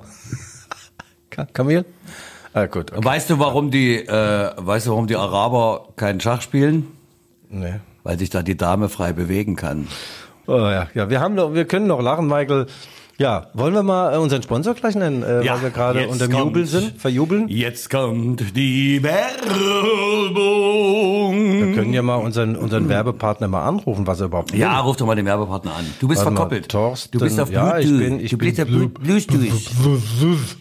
Ka 1.29 1.45
Kamel? 1.45 1.85
Ah, 2.53 2.65
gut. 2.65 2.91
Okay. 2.91 3.05
Weißt 3.05 3.29
du, 3.29 3.37
warum 3.37 3.69
die, 3.69 3.97
äh, 3.97 4.51
weißt 4.57 4.87
du, 4.87 4.91
warum 4.91 5.05
die 5.05 5.15
Araber 5.15 5.89
keinen 5.95 6.19
Schach 6.19 6.41
spielen? 6.41 6.87
Nee. 7.49 7.75
Weil 8.03 8.17
sich 8.17 8.31
da 8.31 8.41
die 8.41 8.57
Dame 8.57 8.89
frei 8.89 9.13
bewegen 9.13 9.55
kann. 9.55 9.87
Oh, 10.47 10.57
ja, 10.57 10.87
ja, 10.95 11.11
wir 11.11 11.19
haben 11.19 11.35
noch, 11.35 11.53
wir 11.53 11.65
können 11.65 11.85
noch 11.85 12.01
lachen, 12.01 12.25
Michael. 12.25 12.65
Ja, 13.19 13.47
wollen 13.53 13.73
wir 13.73 13.83
mal 13.83 14.13
äh, 14.13 14.17
unseren 14.17 14.41
Sponsor 14.41 14.73
gleich 14.75 14.95
nennen, 14.95 15.23
äh, 15.23 15.43
Ja, 15.43 15.55
weil 15.55 15.63
wir 15.63 15.69
gerade 15.71 16.07
unter 16.07 16.29
kommt- 16.29 16.65
sind, 16.69 16.99
verjubeln? 17.01 17.49
Jetzt 17.49 17.89
kommt 17.89 18.55
die 18.55 19.03
Wir 19.03 19.09
Werbung. 20.39 21.73
können 21.75 21.91
ja 21.93 22.01
mal 22.01 22.15
unseren, 22.15 22.55
unseren 22.55 22.87
Werbepartner 22.87 23.49
mal 23.49 23.63
anrufen, 23.67 24.07
was 24.07 24.21
er 24.21 24.27
überhaupt 24.27 24.53
will. 24.53 24.59
Ja, 24.59 24.79
ruf 24.79 24.95
doch 24.95 25.05
mal 25.05 25.15
den 25.15 25.25
Werbepartner 25.25 25.75
an. 25.75 25.85
Du 25.99 26.07
bist 26.07 26.19
Warte 26.19 26.31
mal, 26.31 26.37
verkoppelt. 26.37 26.69
Thorsten, 26.69 27.17
du 27.17 27.23
bist 27.25 27.39
auf 27.39 27.51
ja, 27.51 27.73
Bluetooth. 27.73 27.91
ich 27.91 27.97
bin- 28.07 28.19
ich 28.21 28.31
du 28.31 28.37
bist 28.37 28.61
auf 28.61 28.67
Blu- 28.67 28.87
Bluetooth. 28.87 30.57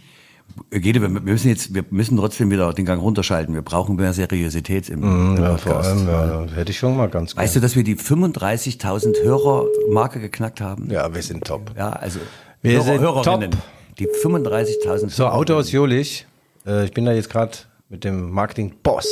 Gede, 0.70 1.00
wir 1.00 1.08
müssen 1.08 1.48
jetzt, 1.48 1.72
wir 1.72 1.84
müssen 1.90 2.16
trotzdem 2.16 2.50
wieder 2.50 2.72
den 2.72 2.84
Gang 2.84 3.00
runterschalten. 3.00 3.54
Wir 3.54 3.62
brauchen 3.62 3.94
mehr 3.94 4.12
Seriosität 4.12 4.88
im, 4.88 5.04
im 5.04 5.36
Ja, 5.36 5.56
vor 5.56 5.74
Podcast. 5.74 5.90
allem, 5.90 6.08
ja, 6.08 6.42
das 6.46 6.56
hätte 6.56 6.72
ich 6.72 6.78
schon 6.78 6.96
mal 6.96 7.08
ganz 7.08 7.36
Weißt 7.36 7.54
du, 7.54 7.60
dass 7.60 7.76
wir 7.76 7.84
die 7.84 7.94
35.000 7.94 9.22
Hörer-Marke 9.22 10.18
geknackt 10.18 10.60
haben? 10.60 10.90
Ja, 10.90 11.14
wir 11.14 11.22
sind 11.22 11.44
top. 11.44 11.70
Ja, 11.76 11.90
also 11.90 12.18
Wir 12.62 12.80
sind 12.82 13.00
Hörerinnen. 13.00 13.50
top. 13.52 13.60
Die 13.98 14.06
35.000 14.06 15.10
So, 15.10 15.26
Auto 15.26 15.54
aus 15.54 15.72
Jolich. 15.72 16.26
Äh, 16.66 16.84
ich 16.84 16.92
bin 16.92 17.04
da 17.04 17.12
jetzt 17.12 17.30
gerade 17.30 17.52
mit 17.88 18.04
dem 18.04 18.30
Marketing-Boss, 18.30 19.06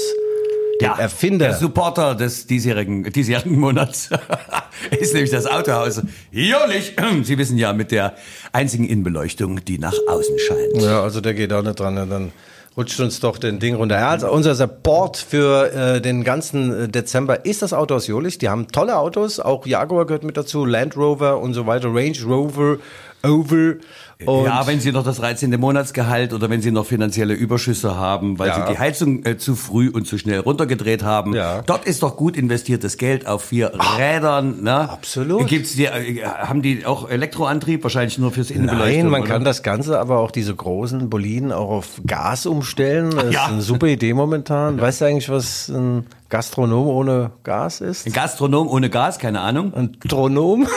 dem 0.81 0.91
Erfinder. 0.99 1.47
Der 1.49 1.55
Supporter 1.57 2.15
des 2.15 2.47
diesjährigen, 2.47 3.05
diesjährigen 3.05 3.59
Monats 3.59 4.11
ist 5.01 5.15
nämlich 5.15 5.31
das 5.31 5.47
Autohaus 5.47 6.03
Jolich. 6.31 6.95
Sie 7.23 7.39
wissen 7.39 7.57
ja, 7.57 7.73
mit 7.73 7.91
der 7.91 8.15
einzigen 8.53 8.85
Innenbeleuchtung, 8.85 9.65
die 9.65 9.79
nach 9.79 9.95
außen 10.09 10.39
scheint. 10.39 10.83
Ja, 10.83 11.03
also 11.03 11.21
der 11.21 11.35
geht 11.35 11.53
auch 11.53 11.63
nicht 11.63 11.81
dran. 11.81 11.95
ne? 11.95 12.07
Dann 12.09 12.33
rutscht 12.77 13.01
uns 13.01 13.21
doch 13.21 13.39
den 13.39 13.59
Ding 13.59 13.75
runter. 13.77 13.97
Ja, 13.99 14.11
also 14.11 14.31
unser 14.31 14.55
Support 14.55 15.17
für 15.17 15.73
äh, 15.73 16.01
den 16.01 16.23
ganzen 16.25 16.85
äh, 16.85 16.89
Dezember 16.89 17.45
ist 17.47 17.63
das 17.63 17.73
Auto 17.73 17.95
aus 17.95 18.07
Jolich. 18.07 18.39
Die 18.39 18.49
haben 18.51 18.69
tolle 18.69 18.99
Autos. 18.99 19.41
Auch 19.41 19.67
Jaguar 19.67 20.05
gehört 20.07 20.25
mit 20.25 20.37
dazu, 20.37 20.65
Land 20.65 20.97
Rover 20.97 21.41
und 21.41 21.55
so 21.55 21.67
weiter, 21.67 21.89
Range 21.89 22.19
Rover, 22.27 22.77
Oval. 23.23 23.81
Und 24.25 24.45
ja, 24.47 24.67
wenn 24.67 24.81
Sie 24.81 24.93
noch 24.93 25.05
das 25.05 25.17
13. 25.19 25.51
Monatsgehalt 25.61 26.33
oder 26.33 26.49
wenn 26.49 26.63
Sie 26.63 26.71
noch 26.71 26.87
finanzielle 26.87 27.35
Überschüsse 27.35 27.97
haben, 27.97 28.39
weil 28.39 28.49
Ja. 28.49 28.67
Sie 28.67 28.73
die 28.73 28.79
Heizung 28.79 29.27
äh, 29.27 29.37
zu 29.37 29.55
früh 29.55 29.91
und 29.91 30.07
zu 30.07 30.17
schnell 30.17 30.41
runtergedreht 30.41 31.03
haben. 31.03 31.35
Ja. 31.35 31.61
Dort 31.67 31.85
ist 31.85 32.03
doch 32.03 32.17
gut 32.17 32.35
investiertes 32.35 32.97
Geld 32.97 33.27
auf 33.27 33.45
vier 33.45 33.73
Rädern. 33.99 34.63
Ne? 34.63 34.89
Absolut. 34.89 35.47
Gibt's 35.49 35.75
die, 35.77 35.85
äh, 35.85 36.25
haben 36.25 36.63
die 36.63 36.87
auch 36.87 37.11
Elektroantrieb? 37.11 37.83
Wahrscheinlich 37.83 38.17
nur 38.17 38.33
fürs 38.33 38.51
Innenbeleuchtung. 38.51 39.03
Nein, 39.03 39.11
man 39.11 39.21
oder? 39.23 39.31
kann 39.31 39.45
das 39.45 39.63
Ganze 39.63 40.01
aber 40.01 40.19
auch 40.21 40.31
diese 40.31 40.55
großen 40.55 41.11
Boliden 41.11 41.53
auch 41.53 41.69
auf 41.69 42.01
Gas 42.07 42.47
umstellen. 42.47 43.11
Das 43.11 43.35
ja. 43.35 43.45
ist 43.45 43.53
eine 43.53 43.61
super 43.63 43.87
Idee 43.87 44.15
momentan. 44.15 44.81
Weißt 44.81 45.03
du 45.03 45.05
eigentlich, 45.05 45.29
was 45.29 45.69
ein 45.69 46.07
Gastronom 46.31 46.87
ohne 46.87 47.33
Gas 47.45 47.83
ist? 47.83 48.07
Ein 48.07 48.15
Gastronom 48.15 48.67
ohne 48.67 48.89
Gas, 48.89 49.19
keine 49.19 49.41
Ahnung. 49.43 49.75
Ein 49.75 49.99
Tronom? 50.01 50.67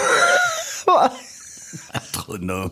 Gastronom. 1.94 2.72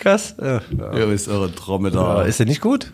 Gas? 0.00 0.34
Ja, 0.40 0.60
ja. 0.76 0.92
Ihr 0.98 1.10
wisst 1.10 1.28
eure 1.28 1.54
Trommel 1.54 1.90
da. 1.90 2.22
Ist 2.22 2.38
der 2.38 2.46
nicht 2.46 2.60
gut? 2.60 2.92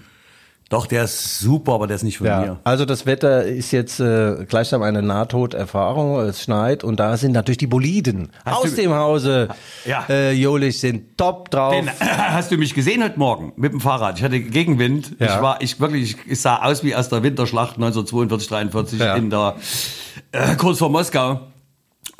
Doch, 0.68 0.86
der 0.86 1.02
ist 1.02 1.40
super, 1.40 1.72
aber 1.72 1.88
der 1.88 1.96
ist 1.96 2.04
nicht 2.04 2.18
von 2.18 2.28
Ja, 2.28 2.40
mir. 2.42 2.60
also 2.62 2.84
das 2.84 3.04
Wetter 3.04 3.42
ist 3.44 3.72
jetzt 3.72 3.98
äh, 3.98 4.44
gleichsam 4.48 4.82
eine 4.82 5.02
Nahtoderfahrung. 5.02 6.20
Es 6.20 6.44
schneit 6.44 6.84
und 6.84 7.00
da 7.00 7.16
sind 7.16 7.32
natürlich 7.32 7.58
die 7.58 7.66
Boliden 7.66 8.30
Hast 8.44 8.56
aus 8.58 8.74
dem 8.76 8.94
Hause 8.94 9.48
Ja. 9.84 10.04
äh, 10.08 10.30
Jolich 10.30 10.78
sind 10.78 11.18
top 11.18 11.50
drauf. 11.50 11.74
Den, 11.74 11.90
hast 11.98 12.52
du 12.52 12.56
mich 12.56 12.72
gesehen 12.72 13.02
heute 13.02 13.18
Morgen 13.18 13.52
mit 13.56 13.72
dem 13.72 13.80
Fahrrad? 13.80 14.18
Ich 14.18 14.22
hatte 14.24 14.38
Gegenwind. 14.38 15.16
Ja. 15.18 15.34
Ich 15.34 15.42
war, 15.42 15.60
ich 15.60 15.80
wirklich, 15.80 16.16
ich, 16.24 16.40
sah 16.40 16.62
aus 16.62 16.84
wie 16.84 16.94
aus 16.94 17.08
der 17.08 17.24
Winterschlacht 17.24 17.74
1942, 17.74 18.48
43 18.48 19.00
Ja. 19.00 19.16
in 19.16 19.28
der, 19.30 19.56
äh, 20.30 20.54
kurz 20.54 20.78
vor 20.78 20.88
Moskau. 20.90 21.40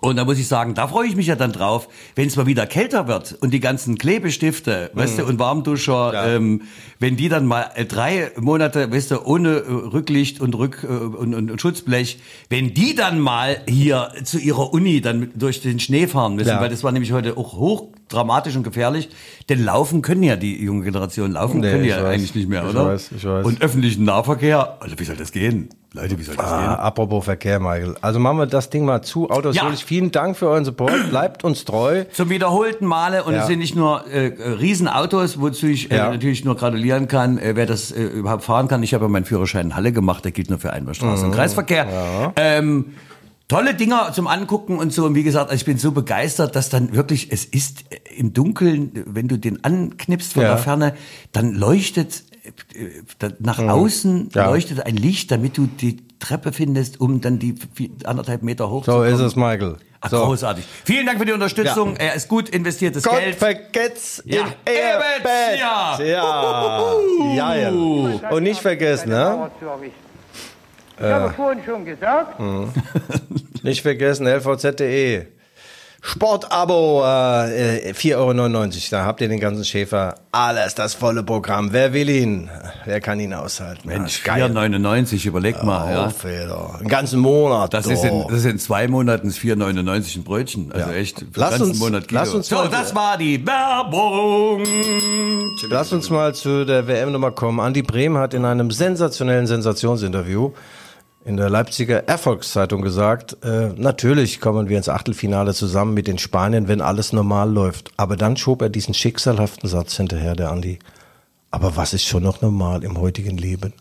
Und 0.01 0.17
da 0.17 0.25
muss 0.25 0.39
ich 0.39 0.49
sagen, 0.49 0.75
da 0.75 0.89
freue 0.89 1.07
ich 1.07 1.15
mich 1.17 1.27
ja 1.27 1.37
dann 1.37 1.53
drauf, 1.53 1.89
wenn 2.15 2.27
es 2.27 2.37
mal 2.37 2.47
wieder 2.47 2.67
kälter 2.67 3.07
wird 3.07 3.37
und 3.41 3.53
die 3.53 3.61
ganzen 3.61 3.99
Klebestifte, 3.99 4.91
weißt 4.95 5.19
du, 5.19 5.25
und 5.27 5.39
Warmduscher, 5.39 6.09
Mhm. 6.09 6.15
Ja. 6.15 6.27
ähm, 6.37 6.63
wenn 6.99 7.17
die 7.17 7.29
dann 7.29 7.47
mal 7.47 7.71
äh, 7.75 7.85
drei 7.85 8.31
Monate, 8.39 8.91
weißt 8.91 9.11
du, 9.11 9.23
ohne 9.25 9.57
äh, 9.59 9.71
Rücklicht 9.71 10.41
und 10.41 10.55
Rück 10.55 10.85
äh, 10.85 10.87
und, 10.87 11.35
und, 11.35 11.51
und 11.51 11.61
Schutzblech, 11.61 12.19
wenn 12.49 12.73
die 12.75 12.95
dann 12.95 13.19
mal 13.21 13.59
hier 13.69 14.13
zu 14.25 14.39
ihrer 14.39 14.73
Uni 14.73 15.01
dann 15.01 15.31
durch 15.35 15.61
den 15.61 15.81
Schnee 15.81 16.07
fahren 16.07 16.35
müssen, 16.37 16.49
Ja. 16.51 16.61
weil 16.61 16.71
das 16.71 16.83
war 16.85 16.93
nämlich 16.93 17.13
heute 17.13 17.37
auch 17.37 17.55
hoch 17.55 17.89
dramatisch 18.11 18.57
und 18.57 18.63
gefährlich, 18.65 19.09
denn 19.49 19.65
laufen 19.65 20.03
können 20.03 20.23
ja 20.23 20.37
die 20.37 20.63
junge 20.63 20.85
Generation 20.85 21.33
laufen 21.33 21.61
Nee, 21.61 21.71
können 21.71 21.85
ich 21.85 21.91
ja 21.91 22.03
weiß. 22.03 22.15
eigentlich 22.15 22.35
nicht 22.35 22.49
mehr, 22.49 22.63
Ich 22.65 22.71
oder? 22.71 22.87
weiß, 22.89 23.11
ich 23.17 23.25
weiß. 23.25 23.47
Und 23.47 23.63
öffentlichen 23.63 24.05
Nahverkehr, 24.05 24.77
also 24.81 24.99
wie 24.99 25.05
soll 25.05 25.17
das 25.17 25.33
gehen? 25.33 25.71
Leute, 25.93 26.17
wie 26.19 26.23
soll 26.23 26.37
das 26.37 26.45
Ah, 26.47 26.59
gehen? 26.59 26.69
apropos 26.69 27.25
Verkehr, 27.25 27.59
Michael. 27.59 27.97
Also 28.01 28.21
machen 28.21 28.39
wir 28.39 28.47
das 28.47 28.71
Ding 28.71 28.85
mal 28.85 29.03
zu. 29.03 29.29
Autos 29.29 29.57
Ja. 29.57 29.71
Vielen 29.75 30.13
Dank 30.13 30.37
für 30.37 30.49
euren 30.49 30.65
Support. 30.65 31.11
Bleibt 31.11 31.43
uns 31.43 31.65
treu. 31.65 32.05
Zum 32.13 32.31
wiederholten 32.31 32.87
Male 32.87 33.25
und 33.25 33.35
Ja. 33.35 33.41
es 33.41 33.47
sind 33.49 33.59
nicht 33.59 33.75
nur 33.75 34.07
äh, 34.07 34.27
Riesenautos, 34.53 35.41
wozu 35.41 35.67
ich 35.67 35.91
äh, 35.91 35.97
Ja. 35.97 36.11
natürlich 36.11 36.45
nur 36.45 36.57
gratulieren 36.57 37.09
kann, 37.09 37.39
äh, 37.39 37.57
wer 37.57 37.67
das 37.67 37.91
äh, 37.91 38.03
überhaupt 38.05 38.45
fahren 38.45 38.69
kann. 38.69 38.83
Ich 38.85 38.95
habe 38.95 39.07
ja 39.07 39.09
meinen 39.09 39.25
Führerschein 39.25 39.67
in 39.67 39.75
Halle 39.77 39.91
gemacht, 39.93 40.25
der 40.25 40.31
gilt 40.33 40.49
nur 40.51 40.61
für 40.61 40.73
Einbahnstraße 40.73 41.25
Mhm. 41.25 41.31
und 41.31 41.35
Kreisverkehr. 41.37 42.33
Ähm, 42.37 42.95
tolle 43.51 43.75
Dinger 43.75 44.13
zum 44.15 44.27
Angucken 44.27 44.79
und 44.79 44.93
so. 44.93 45.05
Und 45.05 45.15
wie 45.15 45.23
gesagt, 45.25 45.53
ich 45.53 45.65
bin 45.65 45.77
so 45.77 45.93
begeistert, 45.93 46.57
dass 46.57 46.71
dann 46.71 46.95
wirklich, 46.95 47.31
es 47.33 47.45
ist 47.45 47.85
äh, 47.91 47.99
im 48.17 48.33
Dunkeln, 48.33 49.05
wenn 49.07 49.29
du 49.29 49.37
den 49.39 49.63
anknipst 49.65 50.33
von 50.35 50.43
Ja. 50.43 50.49
der 50.51 50.59
Ferne, 50.59 50.95
dann 51.33 51.53
leuchtet 51.55 52.23
äh, 52.75 53.29
nach 53.41 53.59
außen 53.59 54.15
Mhm. 54.25 54.31
Ja. 54.35 54.47
leuchtet 54.49 54.87
ein 54.87 54.97
Licht, 54.97 55.31
damit 55.31 55.59
du 55.59 55.67
die 55.67 55.99
Treppe 56.21 56.53
findest, 56.53 57.01
um 57.01 57.21
dann 57.21 57.39
die 57.39 57.55
anderthalb 58.05 58.43
Meter 58.43 58.71
hoch 58.71 58.85
So 58.85 58.93
zu 58.93 58.99
kommen. 58.99 59.13
ist 59.15 59.21
es, 59.21 59.37
Michael. 59.37 59.77
Ach, 60.03 60.11
so. 60.11 60.25
großartig. 60.25 60.65
Vielen 60.85 61.05
Dank 61.07 61.19
für 61.19 61.27
die 61.27 61.33
Unterstützung. 61.33 61.97
Er 61.97 62.15
ist 62.15 62.29
gut 62.29 62.49
investiertes 62.49 63.03
Gott 63.03 63.21
Geld. 63.21 63.37
vergeht's 63.37 64.23
Ja, 64.25 64.45
Ehebett. 64.67 65.59
ja. 65.61 65.99
Ja. 66.03 66.95
ja, 67.35 67.55
ja. 67.55 67.71
Und 68.31 68.43
nicht 68.43 68.61
vergessen, 68.61 69.11
ne? 69.11 69.51
Ich 71.01 71.07
habe 71.07 71.33
vorhin 71.35 71.63
schon 71.65 71.85
gesagt, 71.85 72.39
Nicht 73.63 73.83
vergessen, 73.83 74.27
lvz.de. 74.27 75.27
Sportabo, 76.03 77.03
äh, 77.05 77.91
äh, 77.91 77.93
4,99 77.93 78.17
Euro. 78.17 78.71
Da 78.91 79.05
habt 79.05 79.21
ihr 79.21 79.29
den 79.29 79.39
ganzen 79.39 79.67
Schäfer. 79.67 80.15
Alles 80.33 80.75
das 80.75 80.95
volle 80.95 81.23
Programm. 81.23 81.75
Wer 81.75 81.93
will 81.93 82.09
ihn? 82.09 82.49
Wer 82.87 83.03
kann 83.03 83.21
ihn 83.21 83.35
aushalten? 83.35 83.87
Mensch, 83.87 84.23
Ah, 84.25 84.37
geil. 84.37 84.51
4,99, 84.51 85.27
überleg 85.27 85.63
mal. 85.63 85.93
Ja. 85.93 86.07
Auf. 86.07 86.25
Einen 86.25 86.89
ganzen 86.89 87.21
Monat. 87.21 87.75
Das 87.75 87.87
ist, 87.87 88.03
in, 88.03 88.09
doch. 88.23 88.29
das 88.29 88.39
ist 88.39 88.45
in 88.47 88.59
zwei 88.59 88.89
Monaten 88.89 89.29
ist 89.29 89.39
4,99 89.41 90.17
ein 90.21 90.25
Brötchen. 90.25 90.73
Also 90.73 90.89
Ja. 90.91 90.97
echt, 90.97 91.19
für 91.19 91.27
Lass 91.39 91.51
den 91.51 91.59
ganzen 91.59 91.71
uns- 91.73 91.79
Monat 91.81 92.09
Kilo. 92.09 92.21
lass 92.21 92.33
uns 92.35 92.49
So, 92.49 92.57
mal- 92.57 92.69
das 92.71 92.95
war 92.95 93.19
die 93.19 93.47
Werbung. 93.47 94.65
Lass 95.69 95.93
uns 95.93 96.09
mal 96.09 96.35
zu 96.35 96.65
der 96.65 96.89
WM-Nummer 96.89 97.31
kommen. 97.33 97.61
Andi 97.61 97.83
Brehm 97.83 98.17
hat 98.17 98.33
in 98.33 98.47
einem 98.47 98.71
sensationellen 98.71 99.47
Sensationsinterview 99.47 100.53
in 101.25 101.37
der 101.37 101.51
Leipziger 101.51 102.09
Erfolgszeitung 102.09 102.83
gesagt, 102.83 103.37
äh, 103.45 103.69
natürlich 103.77 104.41
kommen 104.41 104.69
wir 104.69 104.77
ins 104.79 104.89
Achtelfinale 104.89 105.53
zusammen 105.53 105.95
mit 105.95 106.07
den 106.07 106.19
Spaniern, 106.19 106.67
wenn 106.67 106.81
alles 106.81 107.13
normal 107.13 107.53
läuft. 107.53 107.91
Aber 107.97 108.17
dann 108.17 108.37
schob 108.37 108.63
er 108.63 108.71
diesen 108.71 108.95
schicksalhaften 108.95 109.69
Satz 109.69 109.97
hinterher, 109.97 110.35
der 110.35 110.51
Andi. 110.51 110.79
Aber 111.51 111.77
was 111.77 111.93
ist 111.93 112.05
schon 112.07 112.23
noch 112.23 112.41
normal 112.41 112.85
im 112.85 112.99
heutigen 112.99 113.37
Leben? 113.37 113.75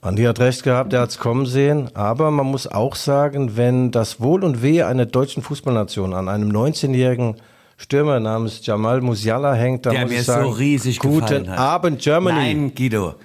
Andi 0.00 0.22
hat 0.22 0.38
recht 0.38 0.62
gehabt, 0.62 0.92
er 0.92 1.00
hat's 1.00 1.18
kommen 1.18 1.46
sehen. 1.46 1.90
Aber 1.94 2.30
man 2.30 2.46
muss 2.46 2.66
auch 2.66 2.94
sagen, 2.94 3.56
wenn 3.56 3.90
das 3.90 4.20
Wohl 4.20 4.44
und 4.44 4.62
Wehe 4.62 4.86
einer 4.86 5.04
deutschen 5.04 5.42
Fußballnation 5.42 6.14
an 6.14 6.28
einem 6.28 6.50
19-jährigen 6.50 7.36
Stürmer 7.76 8.20
namens 8.20 8.64
Jamal 8.64 9.02
Musiala 9.02 9.52
hängt, 9.52 9.84
dann 9.84 9.94
Der 9.94 10.02
muss 10.02 10.10
mir 10.10 10.20
ich 10.20 10.24
sagen, 10.24 10.44
so 10.44 10.50
riesig 10.50 10.98
guten 11.00 11.50
hat. 11.50 11.58
Abend 11.58 12.00
Germany. 12.00 12.54
Nein, 12.54 12.74
Guido. 12.74 13.16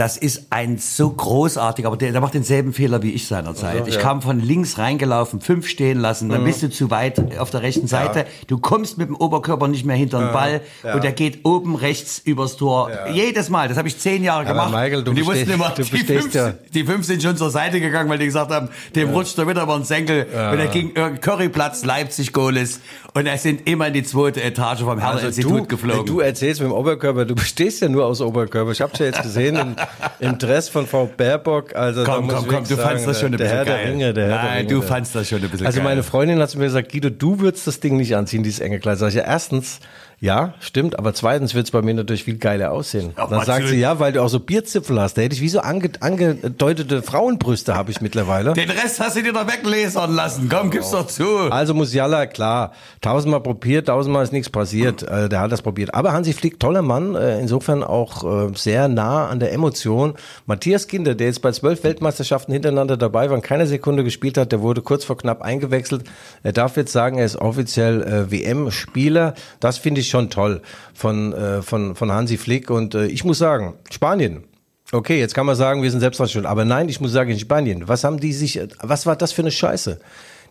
Das 0.00 0.16
ist 0.16 0.46
ein 0.48 0.78
so 0.78 1.10
großartiger, 1.10 1.88
aber 1.88 1.98
der, 1.98 2.12
der 2.12 2.22
macht 2.22 2.32
denselben 2.32 2.72
Fehler 2.72 3.02
wie 3.02 3.10
ich 3.10 3.26
seinerzeit. 3.26 3.86
ich 3.86 3.98
kam 3.98 4.22
von 4.22 4.40
links 4.40 4.78
reingelaufen, 4.78 5.42
fünf 5.42 5.68
stehen 5.68 5.98
lassen, 6.00 6.28
Mhm. 6.28 6.32
dann 6.32 6.44
bist 6.44 6.62
du 6.62 6.70
zu 6.70 6.90
weit 6.90 7.36
auf 7.38 7.50
der 7.50 7.60
rechten 7.60 7.86
Seite. 7.86 8.24
Du 8.46 8.56
kommst 8.56 8.96
mit 8.96 9.08
dem 9.08 9.16
Oberkörper 9.16 9.68
nicht 9.68 9.84
mehr 9.84 9.96
hinter 9.96 10.20
den 10.20 10.32
Ball 10.32 10.62
und 10.94 11.04
der 11.04 11.12
geht 11.12 11.44
oben 11.44 11.74
rechts 11.76 12.18
übers 12.24 12.56
Tor. 12.56 12.88
Jedes 13.12 13.50
Mal. 13.50 13.68
Das 13.68 13.76
habe 13.76 13.88
ich 13.88 13.98
zehn 13.98 14.24
Jahre 14.24 14.40
Aber 14.46 14.48
gemacht. 14.52 14.70
Michael, 14.70 15.04
du 15.04 15.10
und 15.10 15.16
die 15.16 15.22
bestehst- 15.22 15.48
wussten 15.48 15.50
immer, 15.52 15.68
du 15.76 15.82
die 15.82 15.90
bestehst 15.90 16.22
fünf, 16.22 16.34
ja- 16.34 16.54
die 16.72 16.84
fünf 16.84 17.04
sind 17.04 17.22
schon 17.22 17.36
zur 17.36 17.50
Seite 17.50 17.78
gegangen, 17.78 18.08
weil 18.08 18.18
die 18.18 18.24
gesagt 18.24 18.50
haben, 18.50 18.70
dem 18.94 19.10
rutscht 19.10 19.36
er 19.38 19.46
wieder 19.48 19.64
über 19.64 19.74
den 19.76 19.84
Senkel. 19.84 20.24
Und 20.24 20.58
er 20.60 20.68
ging 20.68 20.96
äh, 20.96 21.10
Curryplatz, 21.20 21.84
Leipzig, 21.84 22.32
Goles. 22.32 22.80
Und 23.12 23.26
er 23.26 23.36
sind 23.36 23.68
immer 23.68 23.88
in 23.88 23.92
die 23.92 24.04
zweite 24.04 24.42
Etage 24.42 24.80
vom 24.80 24.98
Herreninstitut 24.98 25.50
Also 25.52 25.62
du, 25.64 25.68
geflogen. 25.68 26.06
Du 26.06 26.20
erzählst 26.20 26.62
mit 26.62 26.70
dem 26.70 26.74
Oberkörper, 26.74 27.26
du 27.26 27.34
bestehst 27.34 27.82
ja 27.82 27.88
nur 27.90 28.06
aus 28.06 28.22
Oberkörper. 28.22 28.70
Ich 28.70 28.80
habe 28.80 28.92
ja 28.98 29.06
jetzt 29.06 29.22
gesehen 29.22 29.76
im, 30.18 30.38
Dress 30.38 30.68
von 30.68 30.86
Frau 30.86 31.06
Baerbock. 31.06 31.74
Also 31.74 32.04
Komm, 32.04 32.28
komm, 32.28 32.46
komm, 32.46 32.64
du 32.64 32.74
sagen, 32.74 32.80
fandst 32.88 33.06
das 33.06 33.20
schon 33.20 33.32
ein 33.32 33.38
der 33.38 33.44
bisschen 33.44 33.56
Herr 33.56 33.64
geil. 33.64 33.84
Der 33.84 33.92
Ringe, 33.92 34.14
der 34.14 34.28
Herr 34.28 34.42
Nein, 34.44 34.56
Ringe, 34.58 34.68
du 34.68 34.82
fandst 34.82 35.14
das 35.14 35.28
schon 35.28 35.42
ein 35.42 35.48
bisschen 35.50 35.66
Also 35.66 35.78
geil. 35.80 35.88
meine 35.88 36.02
Freundin 36.02 36.40
hat 36.40 36.50
zu 36.50 36.58
mir 36.58 36.64
gesagt, 36.64 36.92
Guido, 36.92 37.10
du 37.10 37.40
würdest 37.40 37.66
das 37.66 37.80
Ding 37.80 37.96
nicht 37.96 38.14
anziehen, 38.16 38.42
dieses 38.42 38.60
enge 38.60 38.78
Kleid. 38.80 38.98
Sag 38.98 39.08
ich 39.08 39.14
ja, 39.14 39.22
erstens 39.24 39.80
Ja, 40.22 40.52
stimmt, 40.60 40.98
aber 40.98 41.14
zweitens 41.14 41.54
wird's 41.54 41.70
bei 41.70 41.80
mir 41.80 41.94
natürlich 41.94 42.24
viel 42.24 42.36
geiler 42.36 42.72
aussehen. 42.72 43.14
Ja, 43.16 43.26
dann 43.26 43.42
sagt 43.46 43.68
sie, 43.68 43.76
ja, 43.76 44.00
weil 44.00 44.12
du 44.12 44.22
auch 44.22 44.28
so 44.28 44.38
Bierzipfel 44.38 45.00
hast. 45.00 45.16
Da 45.16 45.22
hätte 45.22 45.34
ich 45.34 45.40
wie 45.40 45.48
so 45.48 45.60
ange 45.60 45.90
angedeutete 46.00 47.02
Frauenbrüste 47.02 47.74
habe 47.74 47.90
ich 47.90 48.02
mittlerweile. 48.02 48.52
Den 48.52 48.68
Rest 48.68 49.00
hast 49.00 49.16
du 49.16 49.22
dir 49.22 49.32
doch 49.32 49.46
weglasern 49.46 50.14
lassen. 50.14 50.50
Komm, 50.50 50.70
gib's 50.70 50.90
doch 50.90 51.06
zu. 51.06 51.24
Also 51.50 51.72
Musiala, 51.72 52.26
klar, 52.26 52.72
tausendmal 53.00 53.40
probiert, 53.40 53.88
tausendmal 53.88 54.22
ist 54.22 54.34
nichts 54.34 54.50
passiert. 54.50 55.02
Äh, 55.04 55.30
der 55.30 55.40
hat 55.40 55.52
das 55.52 55.62
probiert. 55.62 55.94
Aber 55.94 56.12
Hansi 56.12 56.34
Flick, 56.34 56.60
toller 56.60 56.82
Mann, 56.82 57.14
äh, 57.14 57.40
insofern 57.40 57.82
auch 57.82 58.50
äh, 58.50 58.52
sehr 58.54 58.88
nah 58.88 59.26
an 59.26 59.40
der 59.40 59.54
Emotion. 59.54 60.16
Matthias 60.44 60.86
Kinder, 60.86 61.14
der 61.14 61.28
jetzt 61.28 61.40
bei 61.40 61.52
zwölf 61.52 61.82
Weltmeisterschaften 61.82 62.52
hintereinander 62.52 62.98
dabei 62.98 63.30
war 63.30 63.36
und 63.36 63.42
keine 63.42 63.66
Sekunde 63.66 64.04
gespielt 64.04 64.36
hat, 64.36 64.52
der 64.52 64.60
wurde 64.60 64.82
kurz 64.82 65.02
vor 65.06 65.16
knapp 65.16 65.40
eingewechselt. 65.40 66.04
Er 66.42 66.52
darf 66.52 66.76
jetzt 66.76 66.92
sagen, 66.92 67.16
er 67.16 67.24
ist 67.24 67.36
offiziell 67.36 68.02
äh, 68.02 68.30
WM-Spieler. 68.30 69.32
Das 69.60 69.78
finde 69.78 70.02
ich 70.02 70.09
schon 70.10 70.30
toll 70.30 70.60
von, 70.94 71.32
äh, 71.32 71.62
von, 71.62 71.94
von 71.94 72.12
Hansi 72.12 72.36
Flick. 72.36 72.70
Und 72.70 72.94
äh, 72.94 73.06
ich 73.06 73.24
muss 73.24 73.38
sagen, 73.38 73.74
Spanien, 73.90 74.44
Okay, 74.92 75.20
jetzt 75.20 75.34
kann 75.34 75.46
man 75.46 75.54
sagen, 75.54 75.84
wir 75.84 75.90
sind 75.92 76.00
selbst 76.00 76.18
dran 76.18 76.28
schuld. 76.28 76.46
Aber 76.46 76.64
nein, 76.64 76.88
ich 76.88 77.00
muss 77.00 77.12
sagen, 77.12 77.30
in 77.30 77.38
Spanien, 77.38 77.86
was 77.86 78.02
haben 78.02 78.18
die 78.18 78.32
sich, 78.32 78.60
was 78.80 79.06
war 79.06 79.14
das 79.14 79.30
für 79.30 79.42
eine 79.42 79.52
Scheiße? 79.52 80.00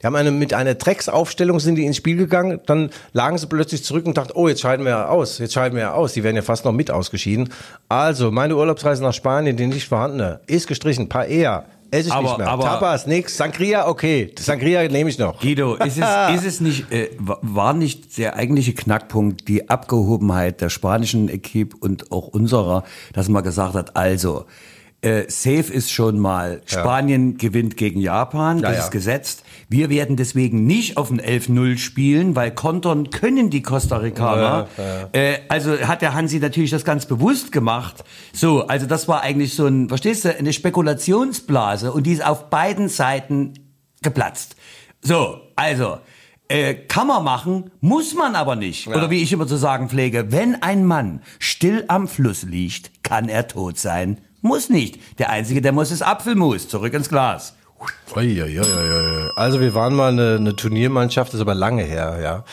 Die 0.02 0.08
haben 0.08 0.16
eine, 0.16 0.32
mit 0.32 0.54
einer 0.54 0.76
Drecksaufstellung 0.76 1.60
sind 1.60 1.76
die 1.76 1.86
ins 1.86 1.98
Spiel 1.98 2.16
gegangen, 2.16 2.62
dann 2.66 2.90
lagen 3.12 3.38
sie 3.38 3.48
plötzlich 3.48 3.84
zurück 3.84 4.06
und 4.06 4.18
dachten, 4.18 4.32
oh, 4.34 4.48
jetzt 4.48 4.62
scheiden 4.62 4.86
wir 4.86 4.92
ja 4.92 5.08
aus, 5.10 5.40
jetzt 5.40 5.54
scheiden 5.54 5.76
wir 5.76 5.82
ja 5.82 5.94
aus. 5.94 6.14
Die 6.14 6.24
werden 6.24 6.38
ja 6.38 6.42
fast 6.42 6.64
noch 6.64 6.72
mit 6.72 6.90
ausgeschieden. 6.90 7.50
Also, 7.90 8.32
meine 8.32 8.56
Urlaubsreise 8.56 9.04
nach 9.04 9.14
Spanien, 9.14 9.58
die 9.58 9.68
nicht 9.68 9.90
vorhandene, 9.90 10.40
ist 10.48 10.68
gestrichen. 10.68 11.10
Paella, 11.10 11.66
esse 11.92 12.10
ich 12.10 12.14
Aber- 12.14 12.28
nicht 12.30 12.38
mehr. 12.38 12.48
aber- 12.48 12.64
Tapas, 12.64 13.08
nix. 13.08 13.36
Sangria, 13.38 13.88
okay. 13.88 14.34
Sangria 14.40 14.88
nehme 14.88 15.10
ich 15.10 15.18
noch. 15.18 15.40
Guido, 15.42 15.76
ist 15.86 15.98
es, 15.98 16.36
ist 16.36 16.46
es 16.46 16.60
nicht, 16.62 16.92
äh, 16.92 17.10
wa- 17.20 17.40
war 17.42 17.74
nicht 17.74 18.18
der 18.18 18.36
eigentliche 18.36 18.74
Knackpunkt 18.74 19.48
die 19.48 19.70
Abgehobenheit 19.70 20.62
der 20.62 20.70
spanischen 20.70 21.30
Equipe 21.30 21.76
und 21.80 22.12
auch 22.12 22.28
unserer, 22.28 22.84
dass 23.14 23.30
man 23.30 23.44
gesagt 23.44 23.74
hat, 23.76 23.96
also, 23.96 24.46
äh, 25.02 25.24
safe 25.30 25.72
ist 25.72 25.92
schon 25.92 26.20
mal, 26.20 26.62
Spanien 26.66 27.38
gewinnt 27.38 27.78
gegen 27.78 28.02
Japan, 28.02 28.62
das 28.62 28.72
Ja, 28.72 28.78
ja. 28.78 28.84
ist 28.84 28.92
gesetzt. 28.92 29.44
Wir 29.70 29.90
werden 29.90 30.18
deswegen 30.18 30.66
nicht 30.66 30.98
auf 30.98 31.10
ein 31.10 31.22
11-0 31.22 31.78
spielen, 31.78 32.36
weil 32.36 32.52
kontern 32.52 33.10
können 33.10 33.50
die 33.50 33.62
Costa 33.62 33.98
Ricaner. 33.98 34.68
Äh, 35.14 35.38
also 35.48 35.80
hat 35.80 36.02
der 36.02 36.14
Hansi 36.16 36.40
natürlich 36.40 36.72
das 36.72 36.84
ganz 36.84 37.06
bewusst 37.06 37.52
gemacht. 37.52 38.04
So, 38.34 38.68
also 38.68 38.86
das 38.88 39.08
war 39.08 39.22
eigentlich 39.22 39.54
so 39.54 39.68
ein, 39.68 39.88
verstehst 39.88 40.26
du, 40.26 40.38
eine 40.38 40.52
Spekulationsblase 40.52 41.92
und 41.94 42.06
die 42.06 42.14
ist 42.14 42.26
auf 42.26 42.50
beiden 42.50 42.90
Seiten 42.90 43.54
geplatzt. 44.02 44.56
So, 45.02 45.40
also, 45.56 46.00
äh, 46.50 46.74
kann 46.74 47.08
man 47.08 47.24
machen, 47.24 47.72
muss 47.80 48.16
man 48.16 48.36
aber 48.36 48.56
nicht. 48.56 48.88
Oder 48.88 49.10
wie 49.10 49.22
ich 49.22 49.32
immer 49.32 49.48
zu 49.48 49.56
sagen 49.56 49.88
pflege, 49.88 50.32
wenn 50.32 50.62
ein 50.62 50.84
Mann 50.86 51.22
still 51.38 51.86
am 51.88 52.08
Fluss 52.08 52.44
liegt, 52.44 53.04
kann 53.04 53.30
er 53.30 53.48
tot 53.48 53.78
sein. 53.78 54.20
Muss 54.42 54.70
nicht. 54.70 55.00
Der 55.20 55.30
Einzige, 55.30 55.62
der 55.62 55.72
muss, 55.72 55.92
ist 55.92 56.02
Apfelmus. 56.02 56.68
Zurück 56.68 56.94
ins 56.94 57.10
Glas. 57.10 57.54
Also 59.36 59.62
wir 59.62 59.74
waren 59.74 59.96
mal 59.96 60.12
eine, 60.12 60.36
eine 60.36 60.56
Turniermannschaft, 60.56 61.30
das 61.30 61.36
ist 61.36 61.42
aber 61.42 61.56
lange 61.56 61.84
her, 61.84 62.20
ja. 62.22 62.44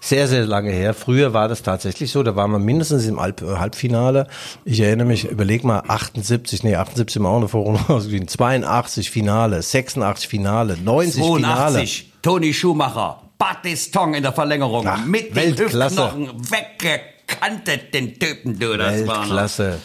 Sehr, 0.00 0.26
sehr 0.26 0.46
lange 0.46 0.72
her. 0.72 0.94
Früher 0.94 1.32
war 1.32 1.46
das 1.46 1.62
tatsächlich 1.62 2.10
so, 2.10 2.22
da 2.24 2.34
waren 2.34 2.50
wir 2.50 2.58
mindestens 2.58 3.06
im 3.06 3.20
Halb, 3.20 3.42
äh, 3.42 3.58
Halbfinale. 3.58 4.26
Ich 4.64 4.80
erinnere 4.80 5.06
mich, 5.06 5.24
überleg 5.24 5.62
mal, 5.62 5.82
78, 5.86 6.64
nee, 6.64 6.74
78 6.74 7.12
sind 7.14 7.22
wir 7.22 7.28
auch 7.28 7.36
eine 7.36 7.48
Vorrunde 7.48 7.80
ausgeschieden, 7.88 8.26
82 8.26 9.10
Finale, 9.10 9.62
86 9.62 10.28
Finale, 10.28 10.76
90 10.82 11.22
Finale. 11.22 11.74
82. 11.74 12.12
Toni 12.22 12.52
Schumacher. 12.52 13.22
Batistong 13.38 14.14
in 14.14 14.22
der 14.22 14.32
Verlängerung. 14.32 14.86
Ach, 14.88 15.04
mit 15.04 15.30
den 15.30 15.36
Weltklasse. 15.36 16.04
Hüftknochen 16.04 16.50
weggekantet, 16.50 17.94
den 17.94 18.18
Typen, 18.18 18.58
du. 18.58 18.76
Das 18.76 19.06
war 19.06 19.18
noch. 19.18 19.22
Weltklasse. 19.22 19.78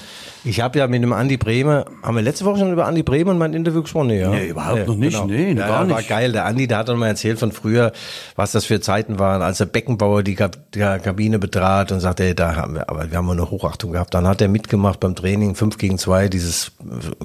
Ich 0.44 0.62
habe 0.62 0.80
ja 0.80 0.88
mit 0.88 1.04
dem 1.04 1.14
Andi 1.14 1.38
Bremer, 1.38 1.86
haben 2.04 2.16
wir 2.16 2.22
letzte 2.22 2.46
Woche 2.46 2.60
schon 2.60 2.72
über 2.72 2.86
Andi 2.86 3.04
Bremer 3.04 3.32
und 3.32 3.38
mein 3.38 3.54
Interview 3.54 3.82
gesprochen? 3.82 4.08
Nee, 4.08 4.22
ja. 4.22 4.30
Nee, 4.30 4.48
überhaupt 4.48 4.88
noch 4.88 4.96
nicht. 4.96 5.26
Nee, 5.26 5.50
ja, 5.50 5.54
gar 5.56 5.68
ja, 5.68 5.90
War 5.90 5.98
nicht. 5.98 6.10
geil. 6.10 6.32
Der 6.32 6.46
Andi, 6.46 6.68
der 6.68 6.78
hat 6.78 6.90
dann 6.90 6.98
mal 6.98 7.08
erzählt 7.08 7.40
von 7.40 7.52
früher, 7.52 7.92
was 8.36 8.52
das 8.52 8.66
für 8.66 8.80
Zeiten 8.80 9.20
waren, 9.20 9.42
als 9.42 9.58
der 9.58 9.66
Beckenbauer 9.66 10.24
die, 10.24 10.36
Kab 10.36 10.58
die 10.74 10.80
Kabine 10.80 11.40
betrat 11.40 11.92
und 11.92 12.00
sagte, 12.00 12.24
ey, 12.24 12.36
da 12.36 12.56
haben 12.56 12.76
wir, 12.76 12.90
aber 12.90 13.10
wir 13.12 13.18
haben 13.18 13.30
eine 13.30 13.50
Hochachtung 13.50 13.92
gehabt. 13.92 14.14
Dann 14.14 14.28
hat 14.28 14.42
er 14.42 14.48
mitgemacht 14.48 15.00
beim 15.00 15.16
Training, 15.16 15.56
5 15.56 15.78
gegen 15.78 15.98
2, 15.98 16.30
dieses 16.30 16.72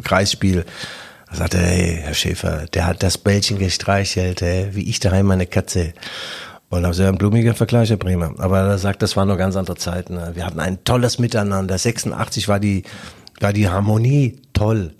Kreisspiel. 0.02 0.64
Da 1.30 1.36
sagte 1.36 1.58
er, 1.58 1.66
hey, 1.66 2.00
Herr 2.02 2.14
Schäfer, 2.14 2.66
der 2.74 2.86
hat 2.86 3.02
das 3.02 3.18
Bällchen 3.18 3.58
gestreichelt, 3.58 4.42
ey, 4.42 4.68
wie 4.72 4.88
ich 4.88 5.00
daheim 5.00 5.26
meine 5.26 5.46
Katze. 5.46 5.94
Und 6.72 6.84
ist 6.84 7.00
ja 7.00 7.10
ein 7.10 7.18
blumiger 7.18 7.52
Vergleich, 7.52 7.90
Herr 7.90 7.98
Bremer. 7.98 8.32
Aber 8.38 8.60
er 8.60 8.78
sagt, 8.78 9.02
das 9.02 9.14
waren 9.14 9.28
noch 9.28 9.36
ganz 9.36 9.56
andere 9.56 9.76
Zeiten. 9.76 10.14
ne? 10.14 10.30
Wir 10.32 10.46
hatten 10.46 10.58
ein 10.58 10.82
tolles 10.84 11.18
Miteinander. 11.18 11.76
86 11.76 12.48
war 12.48 12.60
die, 12.60 12.84
war 13.40 13.52
die 13.52 13.68
Harmonie 13.68 14.40
toll. 14.54 14.94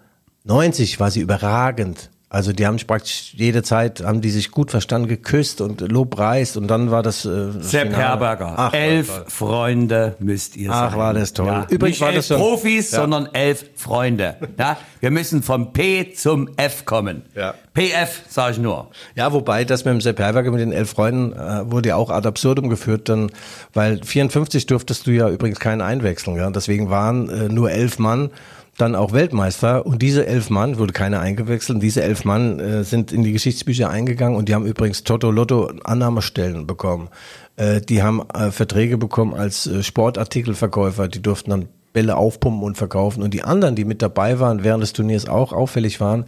90 0.44 1.00
war 1.00 1.10
sie 1.10 1.20
überragend. 1.20 2.10
Also 2.32 2.54
die 2.54 2.66
haben 2.66 2.78
praktisch 2.86 3.34
jede 3.36 3.62
Zeit, 3.62 4.02
haben 4.02 4.22
die 4.22 4.30
sich 4.30 4.50
gut 4.52 4.70
verstanden, 4.70 5.06
geküsst 5.06 5.60
und 5.60 5.82
lobpreist 5.82 6.56
und 6.56 6.66
dann 6.66 6.90
war 6.90 7.02
das, 7.02 7.26
äh, 7.26 7.50
Sepp 7.60 7.88
Finale. 7.88 7.96
Herberger. 8.04 8.54
Ach, 8.56 8.72
elf. 8.72 9.24
Freunde 9.28 10.16
müsst 10.18 10.56
ihr 10.56 10.70
Ach, 10.72 10.92
sein. 10.92 10.98
war 10.98 11.12
das 11.12 11.34
toll. 11.34 11.46
Ja, 11.48 11.66
Übrigens 11.68 11.96
nicht 11.96 12.00
war 12.00 12.08
elf 12.14 12.26
das 12.28 12.38
Profis, 12.38 12.90
Ja. 12.90 13.00
sondern 13.02 13.28
elf 13.34 13.66
Freunde. 13.76 14.36
Ja, 14.58 14.78
wir 15.00 15.10
müssen 15.10 15.42
vom 15.42 15.74
P 15.74 16.14
zum 16.14 16.48
F 16.56 16.86
kommen. 16.86 17.20
Ja. 17.34 17.52
PF, 17.74 18.22
sage 18.30 18.52
ich 18.52 18.58
nur. 18.58 18.88
Ja, 19.14 19.30
wobei 19.34 19.64
das 19.66 19.84
mit 19.84 19.92
dem 19.92 20.00
Sepp 20.00 20.18
Herberger 20.18 20.50
mit 20.52 20.60
den 20.60 20.72
elf 20.72 20.88
Freunden 20.88 21.34
äh, 21.34 21.70
wurde 21.70 21.90
ja 21.90 21.96
auch 21.96 22.08
ad 22.08 22.26
absurdum 22.26 22.70
geführt, 22.70 23.10
dann, 23.10 23.30
weil 23.74 24.00
54 24.02 24.64
durftest 24.64 25.06
du 25.06 25.10
ja 25.10 25.28
übrigens 25.28 25.60
keinen 25.60 25.82
einwechseln, 25.82 26.36
ja. 26.36 26.48
Deswegen 26.50 26.88
waren 26.88 27.28
äh, 27.28 27.48
nur 27.50 27.70
elf 27.70 27.98
Mann 27.98 28.30
dann 28.82 28.96
auch 28.96 29.12
Weltmeister 29.12 29.86
und 29.86 30.02
diese 30.02 30.26
elf 30.26 30.50
Mann 30.50 30.76
wurde 30.76 30.92
keiner 30.92 31.20
eingewechselt. 31.20 31.80
Diese 31.82 32.02
elf 32.02 32.24
Mann 32.24 32.58
äh, 32.58 32.82
sind 32.82 33.12
in 33.12 33.22
die 33.22 33.32
Geschichtsbücher 33.32 33.88
eingegangen 33.88 34.36
und 34.36 34.48
die 34.48 34.54
haben 34.54 34.66
übrigens 34.66 35.04
Toto 35.04 35.30
Lotto 35.30 35.70
Annahmestellen 35.84 36.66
bekommen. 36.66 37.08
Äh, 37.56 37.80
die 37.80 38.02
haben 38.02 38.22
äh, 38.34 38.50
Verträge 38.50 38.98
bekommen 38.98 39.34
als 39.34 39.68
äh, 39.68 39.84
Sportartikelverkäufer. 39.84 41.06
Die 41.06 41.22
durften 41.22 41.50
dann 41.50 41.68
Bälle 41.92 42.16
aufpumpen 42.16 42.64
und 42.64 42.76
verkaufen. 42.76 43.22
Und 43.22 43.34
die 43.34 43.44
anderen, 43.44 43.76
die 43.76 43.84
mit 43.84 44.02
dabei 44.02 44.40
waren, 44.40 44.64
während 44.64 44.82
des 44.82 44.92
Turniers 44.92 45.28
auch 45.28 45.52
auffällig 45.52 46.00
waren, 46.00 46.24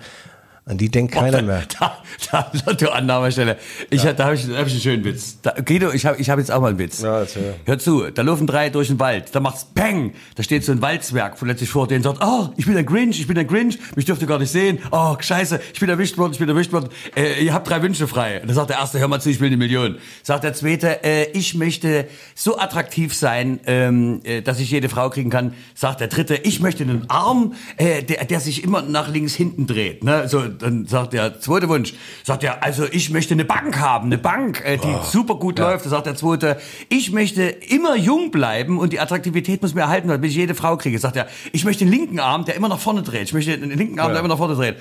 an 0.67 0.79
die 0.79 0.91
denkt 0.91 1.13
keiner 1.15 1.43
mehr. 1.43 1.63
Da, 1.81 2.03
da, 2.31 2.53
Lotto 2.65 2.89
Annahmestelle. 2.91 3.59
Ich, 3.91 4.07
hab- 4.07 4.17
Da 4.17 4.27
habe 4.27 4.35
ich, 4.37 4.47
da 4.47 4.57
hab 4.59 4.67
ich 4.67 4.73
einen 4.73 4.81
schönen 4.81 5.05
Witz. 5.05 5.39
Da, 5.43 5.51
Guido, 5.65 5.91
ich 5.93 6.07
habe 6.07 6.19
ich 6.21 6.31
hab 6.31 6.39
jetzt 6.39 6.51
auch 6.53 6.61
mal 6.61 6.69
einen 6.69 6.79
Witz. 6.79 7.03
Ja, 7.03 7.19
erzähl. 7.21 7.55
Hör 7.65 7.79
zu, 7.79 8.09
da 8.11 8.23
laufen 8.23 8.47
drei 8.47 8.71
durch 8.71 8.89
den 8.89 8.99
Wald, 9.01 9.35
da 9.35 9.41
macht's 9.41 9.67
Peng, 9.75 10.15
da 10.37 10.43
steht 10.43 10.65
so 10.65 10.73
ein 10.73 10.81
Waldzwerg 10.81 11.37
plötzlich 11.39 11.69
vor 11.69 11.87
denen 11.89 12.07
und 12.07 12.17
sagt, 12.19 12.25
oh, 12.25 12.51
ich 12.57 12.67
bin 12.67 12.77
ein 12.77 12.87
Grinch, 12.87 13.19
ich 13.21 13.27
bin 13.27 13.37
ein 13.37 13.47
Grinch, 13.47 13.79
mich 13.97 14.05
dürft 14.05 14.23
ihr 14.23 14.29
gar 14.29 14.39
nicht 14.39 14.51
sehen, 14.51 14.79
oh, 14.93 15.17
scheiße, 15.19 15.61
ich 15.73 15.81
bin 15.81 15.89
erwischt 15.89 16.17
worden, 16.19 16.33
ich 16.33 16.39
bin 16.39 16.49
erwischt 16.49 16.73
worden, 16.73 16.89
äh, 17.17 17.45
ihr 17.45 17.53
habt 17.53 17.69
drei 17.69 17.83
Wünsche 17.83 18.07
frei. 18.07 18.41
Da 18.47 18.55
sagt 18.55 18.71
der 18.71 18.79
Erste, 18.79 19.01
hör 19.01 19.09
mal 19.09 19.21
zu, 19.21 19.29
ich 19.31 19.41
will 19.41 19.49
eine 19.49 19.57
Million. 19.57 19.97
Sagt 20.23 20.45
der 20.45 20.55
Zweite, 20.55 21.03
äh, 21.05 21.31
ich 21.33 21.55
möchte 21.55 22.07
so 22.37 22.59
attraktiv 22.59 23.13
sein, 23.15 23.59
ähm, 23.67 24.21
äh, 24.25 24.41
dass 24.41 24.61
ich 24.61 24.71
jede 24.71 24.89
Frau 24.89 25.11
kriegen 25.11 25.31
kann. 25.31 25.55
Sagt 25.75 26.01
der 26.01 26.09
Dritte, 26.09 26.37
ich 26.37 26.61
möchte 26.61 26.85
einen 26.85 27.11
Arm, 27.11 27.55
äh, 27.77 28.03
der, 28.03 28.25
der 28.25 28.41
sich 28.41 28.63
immer 28.63 28.83
nach 28.83 29.09
links 29.09 29.35
hinten 29.35 29.67
dreht. 29.67 30.05
Ne? 30.05 30.29
So, 30.29 30.43
dann 30.59 30.87
sagt 30.87 31.13
der 31.13 31.41
zweite 31.41 31.69
Wunsch, 31.69 31.95
sagt 32.23 32.45
er, 32.45 32.63
also 32.63 32.85
ich 32.91 33.11
möchte 33.11 33.35
eine 33.35 33.45
Bank 33.45 33.79
haben, 33.79 34.07
eine 34.07 34.19
Bank, 34.19 34.63
äh, 34.65 34.77
die 34.77 34.95
super 35.11 35.37
gut 35.37 35.59
läuft. 35.59 35.87
Da 35.87 35.91
sagt 35.91 36.07
der 36.07 36.17
zweite, 36.17 36.59
ich 36.89 37.13
möchte 37.13 37.43
immer 37.43 37.97
jung 37.97 38.31
bleiben 38.31 38.79
und 38.79 38.93
die 38.93 39.01
Attraktivität 39.01 39.63
muss 39.63 39.75
mir 39.75 39.83
erhalten, 39.83 40.09
damit 40.09 40.31
ich 40.31 40.37
jede 40.37 40.55
Frau 40.55 40.77
kriege. 40.77 40.99
Sagt 40.99 41.17
er, 41.17 41.27
ich 41.53 41.65
möchte 41.65 41.85
einen 41.85 41.93
linken 41.93 42.21
Arm, 42.21 42.45
der 42.45 42.55
immer 42.55 42.69
nach 42.69 42.79
vorne 42.79 43.03
dreht. 43.03 43.25
Ich 43.25 43.35
möchte 43.35 43.53
einen 43.53 43.77
linken 43.77 43.99
Arm, 43.99 44.11
der 44.11 44.21
immer 44.21 44.29
nach 44.29 44.39
vorne 44.39 44.55
dreht. 44.55 44.77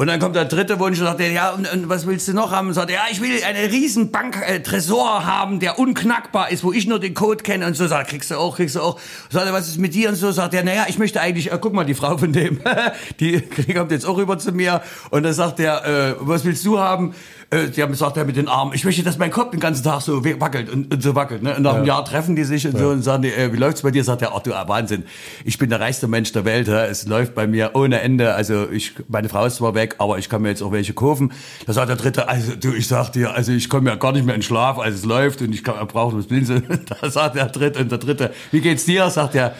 Und 0.00 0.06
dann 0.06 0.18
kommt 0.18 0.34
der 0.34 0.46
dritte 0.46 0.78
Wunsch 0.78 0.98
und 0.98 1.04
sagt 1.04 1.20
ja, 1.20 1.50
und, 1.50 1.70
und 1.70 1.90
was 1.90 2.06
willst 2.06 2.26
du 2.26 2.32
noch 2.32 2.52
haben? 2.52 2.68
Und 2.68 2.72
sagt 2.72 2.88
er, 2.88 2.96
ja, 2.96 3.02
ich 3.12 3.20
will 3.20 3.32
eine 3.44 3.70
riesen 3.70 4.10
Bank, 4.10 4.38
äh, 4.46 4.62
haben, 4.62 5.60
der 5.60 5.78
unknackbar 5.78 6.50
ist, 6.50 6.64
wo 6.64 6.72
ich 6.72 6.86
nur 6.86 6.98
den 6.98 7.12
Code 7.12 7.42
kenne 7.42 7.66
und 7.66 7.76
so. 7.76 7.86
Sagt, 7.86 8.06
er, 8.06 8.10
kriegst 8.10 8.30
du 8.30 8.36
auch, 8.36 8.56
kriegst 8.56 8.76
du 8.76 8.80
auch. 8.80 8.98
Sagt 9.28 9.44
er, 9.44 9.52
was 9.52 9.68
ist 9.68 9.76
mit 9.76 9.92
dir? 9.92 10.08
Und 10.08 10.14
so 10.14 10.32
sagt 10.32 10.54
er, 10.54 10.64
naja, 10.64 10.86
ich 10.88 10.96
möchte 10.96 11.20
eigentlich, 11.20 11.52
äh, 11.52 11.58
guck 11.60 11.74
mal, 11.74 11.84
die 11.84 11.92
Frau 11.92 12.16
von 12.16 12.32
dem, 12.32 12.62
die 13.20 13.42
kommt 13.74 13.90
jetzt 13.90 14.06
auch 14.06 14.16
rüber 14.16 14.38
zu 14.38 14.52
mir. 14.52 14.80
Und 15.10 15.22
dann 15.24 15.34
sagt 15.34 15.60
er, 15.60 15.84
äh, 15.84 16.14
was 16.18 16.46
willst 16.46 16.64
du 16.64 16.78
haben? 16.78 17.14
Äh, 17.50 17.68
die 17.68 17.82
haben 17.82 17.94
sagt 17.94 18.16
er 18.16 18.24
mit 18.24 18.36
den 18.36 18.46
Armen, 18.46 18.72
ich 18.74 18.84
möchte, 18.84 19.02
dass 19.02 19.18
mein 19.18 19.32
Kopf 19.32 19.50
den 19.50 19.58
ganzen 19.58 19.82
Tag 19.82 20.02
so 20.02 20.24
wackelt 20.24 20.70
und, 20.70 20.92
und 20.92 21.02
so 21.02 21.16
wackelt. 21.16 21.42
Ne? 21.42 21.56
Und 21.56 21.62
nach 21.62 21.74
einem 21.74 21.84
Jahr 21.84 22.04
treffen 22.04 22.36
die 22.36 22.44
sich 22.44 22.66
und 22.66 22.78
so 22.78 22.90
und 22.90 23.02
sagen, 23.02 23.24
äh, 23.24 23.52
wie 23.52 23.56
läuft's 23.56 23.82
bei 23.82 23.90
dir? 23.90 24.04
Sagt 24.04 24.22
er, 24.22 24.34
ach 24.34 24.40
du, 24.40 24.54
ah, 24.54 24.68
Wahnsinn. 24.68 25.04
Ich 25.44 25.58
bin 25.58 25.68
der 25.68 25.80
reichste 25.80 26.06
Mensch 26.06 26.30
der 26.32 26.44
Welt. 26.44 26.68
Es 26.68 27.06
läuft 27.06 27.34
bei 27.34 27.48
mir 27.48 27.72
ohne 27.74 28.00
Ende. 28.00 28.34
Also 28.34 28.70
ich, 28.70 28.94
meine 29.08 29.28
Frau 29.28 29.44
ist 29.46 29.56
zwar 29.56 29.74
weg, 29.74 29.96
aber 29.98 30.18
ich 30.18 30.28
kann 30.28 30.42
mir 30.42 30.50
jetzt 30.50 30.62
auch 30.62 30.70
welche 30.70 30.94
kaufen. 30.94 31.32
Da 31.66 31.72
sagt 31.72 31.88
der 31.88 31.96
Dritte, 31.96 32.28
also 32.28 32.54
du, 32.54 32.72
ich 32.72 32.86
sag 32.86 33.10
dir, 33.10 33.34
also 33.34 33.50
ich 33.50 33.68
komme 33.68 33.90
ja 33.90 33.96
gar 33.96 34.12
nicht 34.12 34.24
mehr 34.24 34.36
in 34.36 34.42
Schlaf, 34.42 34.78
als 34.78 34.94
es 34.96 35.04
läuft 35.04 35.42
und 35.42 35.52
ich 35.52 35.64
brauche 35.64 36.16
das 36.16 36.26
Blinzeln. 36.28 36.66
Da 37.00 37.10
sagt 37.10 37.34
der 37.34 37.46
Dritte 37.46 37.80
und 37.80 37.90
der 37.90 37.98
Dritte, 37.98 38.32
wie 38.52 38.60
geht's 38.60 38.84
dir? 38.84 39.10
Sagt 39.10 39.34
er, 39.34 39.56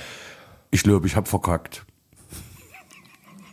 ich 0.71 0.85
glaube, 0.85 1.09
ich 1.09 1.17
hab 1.17 1.27
verkackt. 1.27 1.85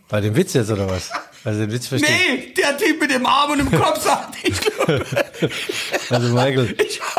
Bei 0.09 0.21
dem 0.21 0.35
Witz 0.35 0.53
jetzt 0.53 0.71
oder 0.71 0.89
was? 0.89 1.11
Also 1.43 1.59
den 1.61 1.71
Witz 1.71 1.87
verstehe. 1.87 2.09
Nee, 2.09 2.53
der 2.53 2.77
Typ 2.77 2.99
mit 3.01 3.11
dem 3.11 3.25
Arm 3.25 3.51
und 3.51 3.57
dem 3.59 3.71
Kopf 3.71 4.01
sagt, 4.01 4.35
ich 4.43 4.59
glaube, 4.59 5.05
Also 6.09 6.33
Michael, 6.33 6.75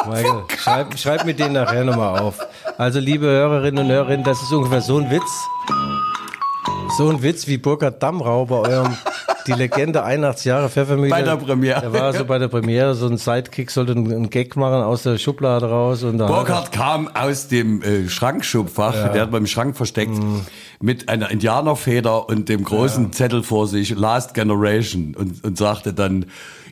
Michael 0.07 0.45
schreib, 0.59 0.99
schreib 0.99 1.25
mir 1.25 1.35
den 1.35 1.53
nachher 1.53 1.85
nochmal 1.85 2.19
auf. 2.19 2.39
Also 2.79 2.99
liebe 2.99 3.27
Hörerinnen 3.27 3.85
und 3.85 3.91
Hörer, 3.91 4.17
das 4.19 4.43
ist 4.43 4.53
ungefähr 4.53 4.81
so 4.81 4.99
ein 4.99 5.11
Witz. 5.11 5.23
So 6.97 7.11
ein 7.11 7.23
Witz 7.23 7.47
wie 7.47 7.59
Burkhard 7.59 8.03
Dammrau 8.03 8.47
bei 8.47 8.57
eurem 8.57 8.97
die 9.49 9.53
Legende 9.55 10.05
81 10.05 10.45
Jahre 10.47 10.69
Pfeffermühle. 10.69 11.11
Bei 11.11 11.23
der 11.23 11.37
Premiere. 11.37 11.81
Der 11.81 11.93
war 11.93 12.13
so 12.13 12.25
bei 12.25 12.39
der 12.39 12.49
Premiere, 12.49 12.95
so 12.95 13.07
ein 13.09 13.17
Sidekick, 13.17 13.71
sollte 13.71 13.93
einen 13.93 14.31
Gag 14.31 14.55
machen 14.57 14.83
aus 14.83 15.03
der 15.03 15.19
Schublade 15.19 15.69
raus. 15.69 16.03
Und 16.05 16.19
da 16.19 16.27
Burkhard 16.27 16.71
kam 16.73 17.09
aus 17.09 17.49
dem 17.49 17.83
äh, 17.83 18.09
Schrankschubfach, 18.09 19.13
der 19.13 19.23
hat 19.23 19.31
beim 19.31 19.47
Schrank 19.47 19.77
versteckt, 19.77 20.15
Mhm. 20.15 20.43
mit 20.81 21.09
einer 21.09 21.31
Indianerfeder 21.31 22.29
und 22.29 22.49
dem 22.49 22.63
großen 22.65 23.13
Zettel 23.13 23.43
vor 23.43 23.67
sich, 23.67 23.91
Last 23.91 24.35
Generation, 24.35 25.15
und, 25.17 25.43
und 25.45 25.59
sagte 25.59 25.93
dann, 25.93 26.27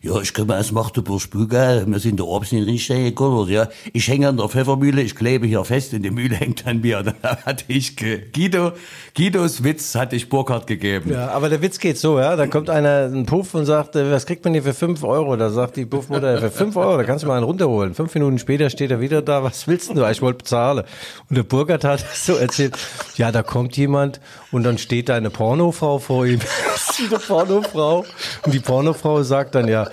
ja, 0.06 0.20
ich 0.20 0.32
komme 0.32 0.56
aus 0.56 0.70
Magdeburg-Spüger, 0.70 1.84
wir 1.84 1.98
sind 1.98 2.18
der 2.20 2.26
Obst 2.26 2.52
nicht 2.52 2.66
richtig 2.66 2.96
gekocht, 2.96 3.50
ja. 3.50 3.68
Ich 3.92 4.06
hänge 4.06 4.28
an 4.28 4.36
der 4.36 4.48
Pfeffermühle, 4.48 5.02
ich 5.02 5.16
klebe 5.16 5.48
hier 5.48 5.64
fest 5.64 5.94
und 5.94 6.02
die 6.02 6.12
Mühle 6.12 6.36
hängt 6.36 6.64
an 6.66 6.80
mir. 6.80 6.98
Und 6.98 7.06
dann 7.22 7.36
hatte 7.44 7.64
ich, 7.66 7.96
Guido, 7.96 8.72
Guidos 9.16 9.64
Witz 9.64 9.96
hatte 9.96 10.14
ich 10.14 10.28
Burkhard 10.28 10.68
gegeben. 10.68 11.10
Ja, 11.12 11.30
aber 11.30 11.48
der 11.48 11.60
Witz 11.60 11.80
geht 11.80 11.98
so, 11.98 12.20
ja. 12.20 12.36
Da 12.36 12.46
kommt 12.46 12.70
einer, 12.70 13.06
ein 13.06 13.26
Puff 13.26 13.54
und 13.54 13.66
sagt, 13.66 13.96
äh, 13.96 14.12
was 14.12 14.26
kriegt 14.26 14.44
man 14.44 14.52
hier 14.52 14.62
für 14.62 14.74
5 14.74 15.02
Euro? 15.02 15.34
Da 15.36 15.50
sagt 15.50 15.76
die 15.76 15.86
Puffmutter, 15.86 16.38
für 16.38 16.50
5 16.50 16.76
Euro, 16.76 16.98
da 16.98 17.04
kannst 17.04 17.24
du 17.24 17.28
mal 17.28 17.36
einen 17.36 17.44
runterholen. 17.44 17.94
Fünf 17.94 18.14
Minuten 18.14 18.38
später 18.38 18.70
steht 18.70 18.92
er 18.92 19.00
wieder 19.00 19.22
da, 19.22 19.42
was 19.42 19.66
willst 19.66 19.90
du? 19.90 20.06
Ich 20.06 20.22
wollte 20.22 20.38
bezahlen. 20.38 20.84
Und 21.28 21.36
der 21.36 21.42
Burkhard 21.42 21.82
hat 21.82 22.04
so 22.14 22.36
erzählt, 22.36 22.78
ja, 23.16 23.32
da 23.32 23.42
kommt 23.42 23.76
jemand 23.76 24.20
und 24.52 24.62
dann 24.62 24.78
steht 24.78 25.08
da 25.08 25.16
eine 25.16 25.30
Pornofrau 25.30 25.98
vor 25.98 26.26
ihm. 26.26 26.38
Eine 26.98 27.18
Pornofrau. 27.18 28.06
Und 28.44 28.54
die 28.54 28.60
Pornofrau 28.60 29.22
sagt 29.22 29.54
dann, 29.54 29.68
ja, 29.68 29.82
äh, 29.84 29.90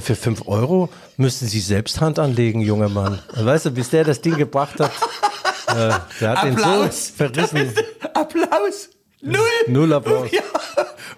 für 0.00 0.16
5 0.16 0.48
Euro 0.48 0.88
müssten 1.16 1.46
Sie 1.46 1.60
selbst 1.60 2.00
Hand 2.00 2.18
anlegen, 2.18 2.60
junger 2.60 2.88
Mann. 2.88 3.20
Weißt 3.34 3.66
du, 3.66 3.70
bis 3.70 3.90
der 3.90 4.04
das 4.04 4.20
Ding 4.20 4.36
gebracht 4.36 4.80
hat, 4.80 4.90
äh, 5.68 5.94
der 6.20 6.30
hat 6.30 6.44
den 6.44 6.56
so 6.56 6.64
Applaus! 6.64 7.12
verrissen. 7.16 7.74
Applaus! 8.14 8.90
Null! 9.20 9.38
Null 9.68 9.92
Applaus. 9.92 10.30
Ja. 10.32 10.42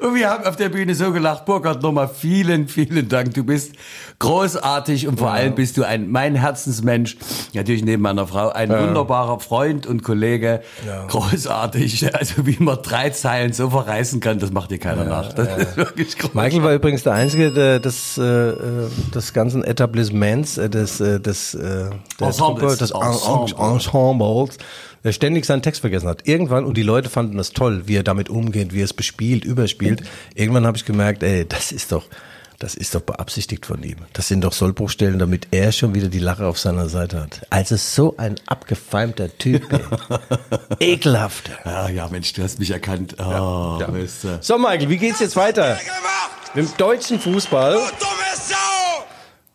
Und 0.00 0.14
wir 0.14 0.30
haben 0.30 0.44
auf 0.44 0.56
der 0.56 0.68
Bühne 0.68 0.94
so 0.94 1.12
gelacht. 1.12 1.44
Burkhard, 1.44 1.82
nochmal 1.82 2.08
vielen, 2.08 2.68
vielen 2.68 3.08
Dank. 3.08 3.34
Du 3.34 3.44
bist 3.44 3.72
großartig 4.18 5.08
und 5.08 5.18
vor 5.18 5.32
allem 5.32 5.54
bist 5.54 5.76
du 5.76 5.84
ein, 5.84 6.10
mein 6.10 6.34
Herzensmensch. 6.34 7.16
Natürlich 7.52 7.84
neben 7.84 8.02
meiner 8.02 8.26
Frau 8.26 8.50
ein 8.50 8.70
wunderbarer 8.70 9.40
Freund 9.40 9.86
und 9.86 10.02
Kollege. 10.02 10.62
Großartig. 11.08 12.06
Also 12.18 12.46
wie 12.46 12.56
man 12.58 12.78
drei 12.82 13.10
Zeilen 13.10 13.52
so 13.52 13.70
verreißen 13.70 14.20
kann, 14.20 14.38
das 14.38 14.50
macht 14.50 14.70
dir 14.70 14.78
keiner 14.78 15.04
nach. 15.04 15.32
Das 15.32 15.56
ist 15.56 15.76
wirklich 15.76 16.16
großartig. 16.18 16.34
Michael 16.34 16.62
war 16.64 16.74
übrigens 16.74 17.02
der 17.02 17.12
Einzige 17.12 17.52
der, 17.52 17.78
des, 17.80 18.18
äh, 18.18 18.22
äh, 18.22 18.54
des 19.14 19.32
ganzen 19.32 19.62
Etablissements, 19.62 20.58
äh, 20.58 20.68
des, 20.68 20.98
des, 20.98 21.20
des 21.20 21.54
Ensemble. 21.54 22.66
Ensembles, 22.66 22.90
Ensembles, 22.90 24.58
der 25.04 25.12
ständig 25.12 25.44
seinen 25.44 25.62
Text 25.62 25.80
vergessen 25.80 26.08
hat. 26.08 26.26
Irgendwann, 26.26 26.64
und 26.64 26.76
die 26.76 26.82
Leute 26.82 27.08
fanden 27.08 27.36
das 27.36 27.52
toll, 27.52 27.82
wie 27.86 27.96
er 27.96 28.02
damit 28.02 28.28
umgeht, 28.28 28.72
wie 28.72 28.80
er 28.80 28.84
es 28.84 28.94
bespielt, 28.94 29.44
überspielt. 29.44 30.02
Irgendwann 30.34 30.66
habe 30.66 30.76
ich 30.76 30.84
gemerkt, 30.84 31.22
ey, 31.22 31.46
das 31.46 31.72
ist 31.72 31.92
doch, 31.92 32.06
das 32.58 32.74
ist 32.74 32.94
doch 32.94 33.02
beabsichtigt 33.02 33.66
von 33.66 33.82
ihm. 33.82 33.98
Das 34.12 34.28
sind 34.28 34.42
doch 34.42 34.52
Sollbruchstellen, 34.52 35.18
damit 35.18 35.48
er 35.52 35.70
schon 35.70 35.94
wieder 35.94 36.08
die 36.08 36.18
Lache 36.18 36.46
auf 36.46 36.58
seiner 36.58 36.88
Seite 36.88 37.20
hat. 37.20 37.46
Also 37.50 37.76
so 37.76 38.16
ein 38.16 38.34
abgefeimter 38.46 39.36
Typ, 39.38 39.72
ey. 39.72 39.80
Ekelhaft. 40.94 41.50
Ja, 41.64 41.88
ja, 41.88 42.08
Mensch, 42.08 42.32
du 42.32 42.42
hast 42.42 42.58
mich 42.58 42.70
erkannt. 42.70 43.14
Oh, 43.18 43.78
weißt 43.86 44.24
du. 44.24 44.38
So, 44.40 44.58
Michael, 44.58 44.88
wie 44.88 44.98
geht's 44.98 45.20
jetzt 45.20 45.36
weiter? 45.36 45.78
Mit 46.54 46.66
dem 46.66 46.76
deutschen 46.76 47.20
Fußball. 47.20 47.78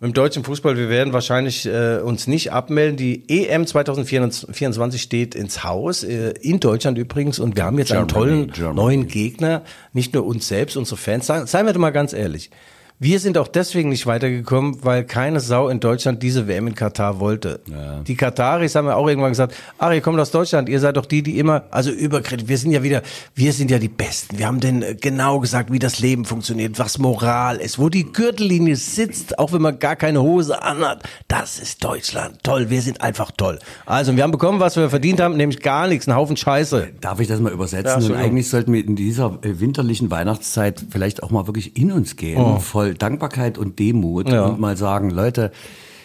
Mit 0.03 0.09
dem 0.09 0.15
deutschen 0.15 0.43
Fußball, 0.43 0.75
wir 0.75 0.89
werden 0.89 1.13
wahrscheinlich 1.13 1.65
äh, 1.65 1.99
uns 1.99 2.27
nicht 2.27 2.51
abmelden. 2.51 2.97
Die 2.97 3.23
EM 3.29 3.65
2024 3.65 5.01
steht 5.01 5.33
ins 5.33 5.63
Haus, 5.63 6.03
äh, 6.03 6.31
in 6.41 6.59
Deutschland 6.59 6.97
übrigens. 6.97 7.39
Und 7.39 7.55
wir 7.55 7.63
haben 7.63 7.79
jetzt 7.79 7.93
einen 7.93 8.07
Germany, 8.07 8.31
tollen 8.31 8.51
Germany. 8.51 8.75
neuen 8.75 9.07
Gegner. 9.07 9.61
Nicht 9.93 10.13
nur 10.13 10.25
uns 10.25 10.49
selbst, 10.49 10.75
unsere 10.75 10.97
Fans. 10.97 11.27
Seien 11.27 11.65
wir 11.65 11.71
doch 11.71 11.79
mal 11.79 11.91
ganz 11.91 12.11
ehrlich. 12.11 12.51
Wir 12.99 13.19
sind 13.19 13.37
auch 13.37 13.49
deswegen 13.49 13.89
nicht 13.89 14.05
weitergekommen, 14.05 14.77
weil 14.83 15.03
keine 15.03 15.39
Sau 15.41 15.67
in 15.67 15.81
Deutschland 15.81 16.23
diese 16.23 16.47
WM 16.47 16.67
in 16.67 16.75
Katar 16.75 17.19
wollte. 17.19 17.59
Die 18.07 18.15
Kataris 18.15 18.75
haben 18.75 18.87
ja 18.87 18.95
auch 18.95 19.07
irgendwann 19.07 19.31
gesagt, 19.31 19.55
ach, 19.77 19.91
ihr 19.91 19.99
kommt 19.99 20.19
aus 20.19 20.31
Deutschland, 20.31 20.69
ihr 20.69 20.79
seid 20.79 20.95
doch 20.95 21.05
die, 21.05 21.21
die 21.21 21.37
immer, 21.37 21.63
also 21.71 21.91
überkritisch, 21.91 22.47
wir 22.47 22.57
sind 22.57 22.71
ja 22.71 22.81
wieder, 22.83 23.01
wir 23.35 23.51
sind 23.51 23.71
ja 23.71 23.79
die 23.79 23.89
Besten. 23.89 24.37
Wir 24.37 24.47
haben 24.47 24.59
denen 24.59 24.83
äh, 24.83 24.95
genau 24.95 25.39
gesagt, 25.39 25.71
wie 25.71 25.79
das 25.79 25.99
Leben 25.99 26.23
funktioniert, 26.23 26.79
was 26.79 26.97
Moral 26.97 27.57
ist, 27.57 27.77
wo 27.77 27.89
die 27.89 28.05
Gürtellinie 28.05 28.75
sitzt, 28.75 29.37
auch 29.39 29.51
wenn 29.51 29.61
man 29.61 29.79
gar 29.79 29.95
keine 29.95 30.21
Hose 30.21 30.61
anhat. 30.61 31.03
Das 31.27 31.59
ist 31.59 31.83
Deutschland. 31.83 32.39
Toll, 32.43 32.69
wir 32.69 32.81
sind 32.81 33.01
einfach 33.01 33.31
toll. 33.31 33.59
Also, 33.85 34.15
wir 34.15 34.23
haben 34.23 34.31
bekommen, 34.31 34.59
was 34.59 34.77
wir 34.77 34.89
verdient 34.89 35.19
haben, 35.19 35.35
nämlich 35.35 35.61
gar 35.61 35.87
nichts, 35.87 36.07
einen 36.07 36.15
Haufen 36.15 36.37
Scheiße. 36.37 36.91
Darf 37.01 37.19
ich 37.19 37.27
das 37.27 37.39
mal 37.39 37.51
übersetzen? 37.51 38.01
Ja, 38.01 38.07
und 38.07 38.15
eigentlich 38.15 38.49
sollten 38.49 38.71
wir 38.71 38.85
in 38.85 38.95
dieser 38.95 39.39
äh, 39.41 39.59
winterlichen 39.59 40.11
Weihnachtszeit 40.11 40.85
vielleicht 40.89 41.23
auch 41.23 41.31
mal 41.31 41.47
wirklich 41.47 41.75
in 41.75 41.91
uns 41.91 42.15
gehen, 42.15 42.59
voll 42.59 42.82
Dankbarkeit 42.91 43.57
und 43.57 43.79
Demut 43.79 44.29
Ja. 44.29 44.45
und 44.45 44.59
mal 44.59 44.77
sagen, 44.77 45.09
Leute, 45.09 45.51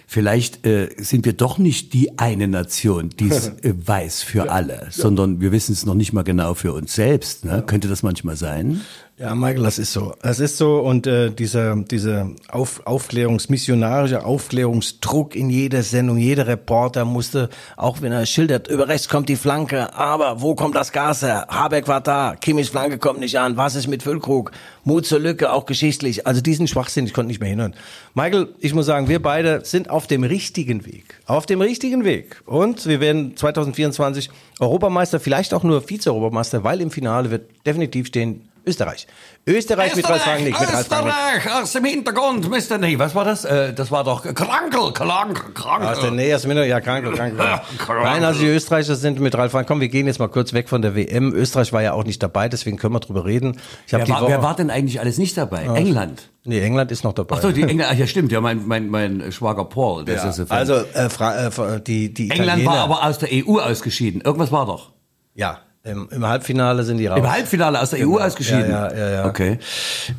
vielleicht 0.06 0.66
äh, 0.66 0.88
sind 0.96 1.24
wir 1.26 1.34
doch 1.34 1.58
nicht 1.58 1.92
die 1.92 2.18
eine 2.18 2.48
Nation, 2.48 3.10
die 3.10 3.28
es 3.30 3.48
äh, 3.62 3.74
weiß 3.76 4.22
für 4.22 4.50
alle, 4.50 4.86
sondern 4.90 5.40
wir 5.40 5.52
wissen 5.52 5.72
es 5.72 5.84
noch 5.84 5.94
nicht 5.94 6.12
mal 6.12 6.22
genau 6.24 6.54
für 6.54 6.72
uns 6.72 6.94
selbst. 6.94 7.44
Ne? 7.44 7.62
Könnte 7.66 7.88
das 7.88 8.02
manchmal 8.02 8.36
sein? 8.36 8.80
Ja, 9.20 9.34
Michael, 9.34 9.64
das 9.64 9.80
ist 9.80 9.92
so. 9.92 10.14
Das 10.22 10.38
ist 10.38 10.58
so 10.58 10.78
und 10.78 11.08
äh, 11.08 11.30
dieser 11.30 11.74
dieser 11.74 12.30
Auf, 12.52 12.86
Aufklärungsmissionarische 12.86 14.24
Aufklärungsdruck 14.24 15.34
in 15.34 15.50
jeder 15.50 15.82
Sendung, 15.82 16.18
jeder 16.18 16.46
Reporter 16.46 17.04
musste, 17.04 17.48
auch 17.76 18.00
wenn 18.00 18.12
er 18.12 18.26
schildert, 18.26 18.68
über 18.68 18.86
rechts 18.86 19.08
kommt 19.08 19.28
die 19.28 19.34
Flanke, 19.34 19.92
aber 19.92 20.40
wo 20.40 20.54
kommt 20.54 20.76
das 20.76 20.92
Gas 20.92 21.22
her? 21.22 21.48
Habeck 21.48 21.88
war 21.88 22.00
da, 22.00 22.36
Kimmichs 22.40 22.68
Flanke 22.68 22.98
kommt 22.98 23.18
nicht 23.18 23.40
an, 23.40 23.56
was 23.56 23.74
ist 23.74 23.88
mit 23.88 24.04
Füllkrug? 24.04 24.52
Mut 24.84 25.04
zur 25.04 25.18
Lücke, 25.18 25.52
auch 25.52 25.66
geschichtlich. 25.66 26.24
Also 26.28 26.40
diesen 26.40 26.68
Schwachsinn, 26.68 27.04
ich 27.04 27.12
konnte 27.12 27.26
nicht 27.28 27.40
mehr 27.40 27.50
hinhören. 27.50 27.74
Michael, 28.14 28.54
ich 28.60 28.72
muss 28.72 28.86
sagen, 28.86 29.08
wir 29.08 29.20
beide 29.20 29.64
sind 29.64 29.90
auf 29.90 30.06
dem 30.06 30.22
richtigen 30.22 30.86
Weg. 30.86 31.20
Auf 31.26 31.44
dem 31.44 31.60
richtigen 31.60 32.04
Weg. 32.04 32.40
Und 32.46 32.86
wir 32.86 33.00
werden 33.00 33.36
2024 33.36 34.30
Europameister, 34.60 35.18
vielleicht 35.18 35.54
auch 35.54 35.64
nur 35.64 35.82
Vize-Europameister, 35.82 36.62
weil 36.62 36.80
im 36.80 36.92
Finale 36.92 37.32
wird 37.32 37.50
definitiv 37.66 38.06
stehen 38.06 38.47
Österreich. 38.68 39.06
Österreich 39.46 39.96
mit 39.96 40.08
Ralf 40.08 40.26
Rangnick. 40.26 40.60
Mit. 40.60 40.68
Österreich, 40.68 41.52
aus 41.52 41.72
dem 41.72 41.84
Hintergrund, 41.84 42.48
Mr. 42.50 42.78
Nee, 42.78 42.98
was 42.98 43.14
war 43.14 43.24
das? 43.24 43.44
Äh, 43.44 43.72
das 43.72 43.90
war 43.90 44.04
doch 44.04 44.22
Krankel, 44.22 44.92
Krankel, 44.92 45.52
Krankel. 45.54 45.88
Aus 45.88 46.00
der 46.00 46.10
Nähe, 46.10 46.36
aus 46.36 46.42
dem 46.42 46.50
Hintergrund, 46.50 46.70
ja, 46.70 46.80
krank, 46.80 47.04
krank. 47.14 48.02
Nein, 48.04 48.24
also 48.24 48.40
die 48.40 48.46
Österreicher 48.46 48.94
sind 48.94 49.20
mit 49.20 49.34
Ralf 49.34 49.54
Rangnick. 49.54 49.68
Komm, 49.68 49.80
wir 49.80 49.88
gehen 49.88 50.06
jetzt 50.06 50.18
mal 50.18 50.28
kurz 50.28 50.52
weg 50.52 50.68
von 50.68 50.82
der 50.82 50.94
WM. 50.94 51.32
Österreich 51.34 51.72
war 51.72 51.82
ja 51.82 51.92
auch 51.92 52.04
nicht 52.04 52.22
dabei, 52.22 52.48
deswegen 52.48 52.76
können 52.76 52.94
wir 52.94 53.00
drüber 53.00 53.24
reden. 53.24 53.58
Wer, 53.88 54.08
war, 54.08 54.28
wer 54.28 54.42
war 54.42 54.54
denn 54.54 54.70
eigentlich 54.70 55.00
alles 55.00 55.18
nicht 55.18 55.36
dabei? 55.36 55.62
England. 55.62 56.30
Nee, 56.44 56.60
England 56.60 56.90
ist 56.92 57.04
noch 57.04 57.12
dabei. 57.12 57.36
Ach 57.36 57.42
so, 57.42 57.52
die 57.52 57.62
Engländer, 57.68 57.88
ach 57.90 57.96
ja 57.96 58.06
stimmt, 58.06 58.32
ja, 58.32 58.40
mein, 58.40 58.66
mein, 58.66 58.88
mein 58.88 59.32
Schwager 59.32 59.64
Paul, 59.64 60.04
der 60.04 60.16
ist 60.16 60.24
ja 60.38 60.46
Fan. 60.46 60.56
also 60.56 60.74
äh, 60.74 61.08
Fra 61.10 61.46
äh, 61.46 61.80
die 61.80 62.12
die 62.12 62.30
England 62.30 62.62
Italiener, 62.62 62.70
war 62.70 62.78
aber 62.80 63.04
aus 63.04 63.18
der 63.18 63.28
EU 63.32 63.58
ausgeschieden. 63.58 64.20
Irgendwas 64.22 64.52
war 64.52 64.66
doch. 64.66 64.92
ja, 65.34 65.58
im, 65.90 66.08
im 66.10 66.26
Halbfinale 66.26 66.84
sind 66.84 66.98
die 66.98 67.06
raus. 67.06 67.18
Im 67.18 67.30
Halbfinale 67.30 67.80
aus 67.80 67.90
der 67.90 68.06
EU 68.06 68.18
ausgeschieden. 68.18 68.66
Genau. 68.66 68.78
Ja, 68.78 68.92
ja, 68.92 68.98
ja, 68.98 69.10
ja. 69.10 69.26
Okay. 69.26 69.58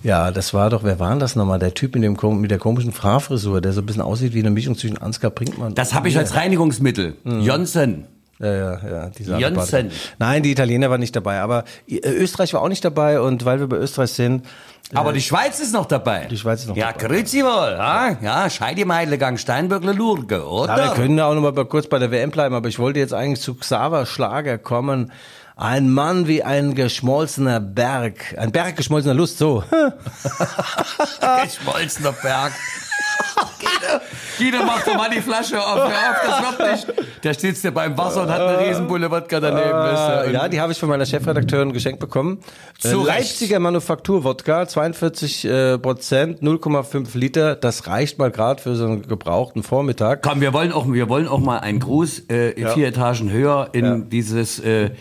Ja, 0.03 0.31
das 0.31 0.53
war 0.53 0.69
doch, 0.69 0.83
wer 0.83 0.99
war 0.99 1.09
denn 1.11 1.19
das 1.19 1.35
nochmal? 1.35 1.59
Der 1.59 1.73
Typ 1.73 1.95
mit, 1.95 2.03
dem, 2.03 2.41
mit 2.41 2.51
der 2.51 2.59
komischen 2.59 2.91
Frafrisur, 2.91 3.61
der 3.61 3.73
so 3.73 3.81
ein 3.81 3.85
bisschen 3.85 4.01
aussieht 4.01 4.33
wie 4.33 4.39
eine 4.39 4.49
Mischung 4.49 4.77
zwischen 4.77 4.97
Ansgar 4.97 5.31
Brinkmann. 5.31 5.75
Das 5.75 5.93
habe 5.93 6.09
ich 6.09 6.17
als 6.17 6.35
Reinigungsmittel. 6.35 7.15
Mhm. 7.23 7.41
Johnson. 7.41 8.05
Ja, 8.39 8.53
ja, 8.53 9.11
ja. 9.19 9.37
Janssen. 9.37 9.87
Apparat. 9.87 9.91
Nein, 10.17 10.43
die 10.43 10.51
Italiener 10.51 10.89
waren 10.89 11.01
nicht 11.01 11.13
dabei, 11.13 11.41
aber 11.41 11.65
äh, 11.89 11.97
Österreich 12.09 12.53
war 12.53 12.61
auch 12.61 12.69
nicht 12.69 12.85
dabei 12.85 13.19
und 13.19 13.43
weil 13.43 13.59
wir 13.59 13.67
bei 13.67 13.75
Österreich 13.75 14.11
sind, 14.11 14.45
Aber 14.93 15.11
die 15.11 15.21
Schweiz 15.21 15.59
ist 15.59 15.73
noch 15.73 15.85
dabei. 15.85 16.25
Die 16.31 16.37
Schweiz 16.37 16.61
ist 16.61 16.69
noch 16.69 16.77
ja, 16.77 16.93
dabei. 16.93 17.15
grüezi 17.15 17.43
wohl. 17.43 17.75
Ja, 17.77 18.17
ja 18.21 18.49
Scheidi 18.49 18.85
Meidlegang, 18.85 19.37
Steinböckle 19.37 19.91
Lurge, 19.91 20.47
oder? 20.47 20.77
Ja, 20.77 20.83
wir 20.85 20.93
können 20.95 21.17
da 21.17 21.25
auch 21.25 21.35
noch 21.35 21.41
mal 21.41 21.65
kurz 21.65 21.87
bei 21.87 21.99
der 21.99 22.11
WM 22.11 22.31
bleiben, 22.31 22.55
aber 22.55 22.69
ich 22.69 22.79
wollte 22.79 22.99
jetzt 22.99 23.13
eigentlich 23.13 23.41
zu 23.41 23.55
Xaver 23.55 24.05
Schlager 24.05 24.57
kommen. 24.57 25.11
Ein 25.59 25.89
Mann 25.89 26.25
wie 26.25 26.41
ein 26.41 26.73
geschmolzener 26.73 27.59
Berg, 27.59 28.33
ein 28.37 28.53
Berg 28.53 28.77
geschmolzener 28.77 29.13
Lust, 29.13 29.39
so. 29.39 29.61
Geschmolzener 31.43 32.13
Berg. 32.13 32.53
Guido, 33.59 33.99
Guido 34.37 34.65
macht 34.65 34.87
doch 34.87 34.95
mal 34.95 35.09
die 35.09 35.19
Flasche 35.19 35.59
auf. 35.59 35.75
Hör 35.75 35.85
auf, 35.87 36.15
das 36.25 36.59
wird 36.59 36.71
nicht. 36.71 37.23
Der 37.25 37.33
sitzt 37.33 37.65
ja 37.65 37.71
beim 37.71 37.97
Wasser 37.97 38.23
und 38.23 38.29
hat 38.29 38.39
eine 38.39 38.69
Riesenbulle 38.69 39.11
Wodka 39.11 39.41
daneben. 39.41 39.69
du. 39.69 40.31
ja, 40.31 40.47
die 40.47 40.61
habe 40.61 40.71
ich 40.71 40.79
von 40.79 40.87
meiner 40.87 41.05
Chefredakteurin 41.05 41.73
geschenkt 41.73 41.99
bekommen. 41.99 42.39
Äh, 42.81 42.87
Zu 42.91 43.01
Recht. 43.01 43.17
Leipziger 43.19 43.59
Manufaktur-Wodka, 43.59 44.65
42 44.65 45.43
äh, 45.43 45.77
Prozent, 45.77 46.41
0,5 46.41 47.17
Liter. 47.17 47.57
Das 47.57 47.85
reicht 47.85 48.17
mal 48.17 48.31
gerade 48.31 48.61
für 48.61 48.77
so 48.77 48.85
einen 48.85 49.05
gebrauchten 49.05 49.63
Vormittag. 49.63 50.21
Komm, 50.21 50.39
wir 50.39 50.53
wollen 50.53 50.71
auch, 50.71 50.87
wir 50.87 51.09
wollen 51.09 51.27
auch 51.27 51.39
mal 51.39 51.57
einen 51.57 51.81
Gruß 51.81 52.29
äh, 52.29 52.53
vier 52.73 52.87
Etagen 52.87 53.29
höher 53.29 53.67
in 53.73 54.09
dieses, 54.09 54.59
äh, 54.59 54.91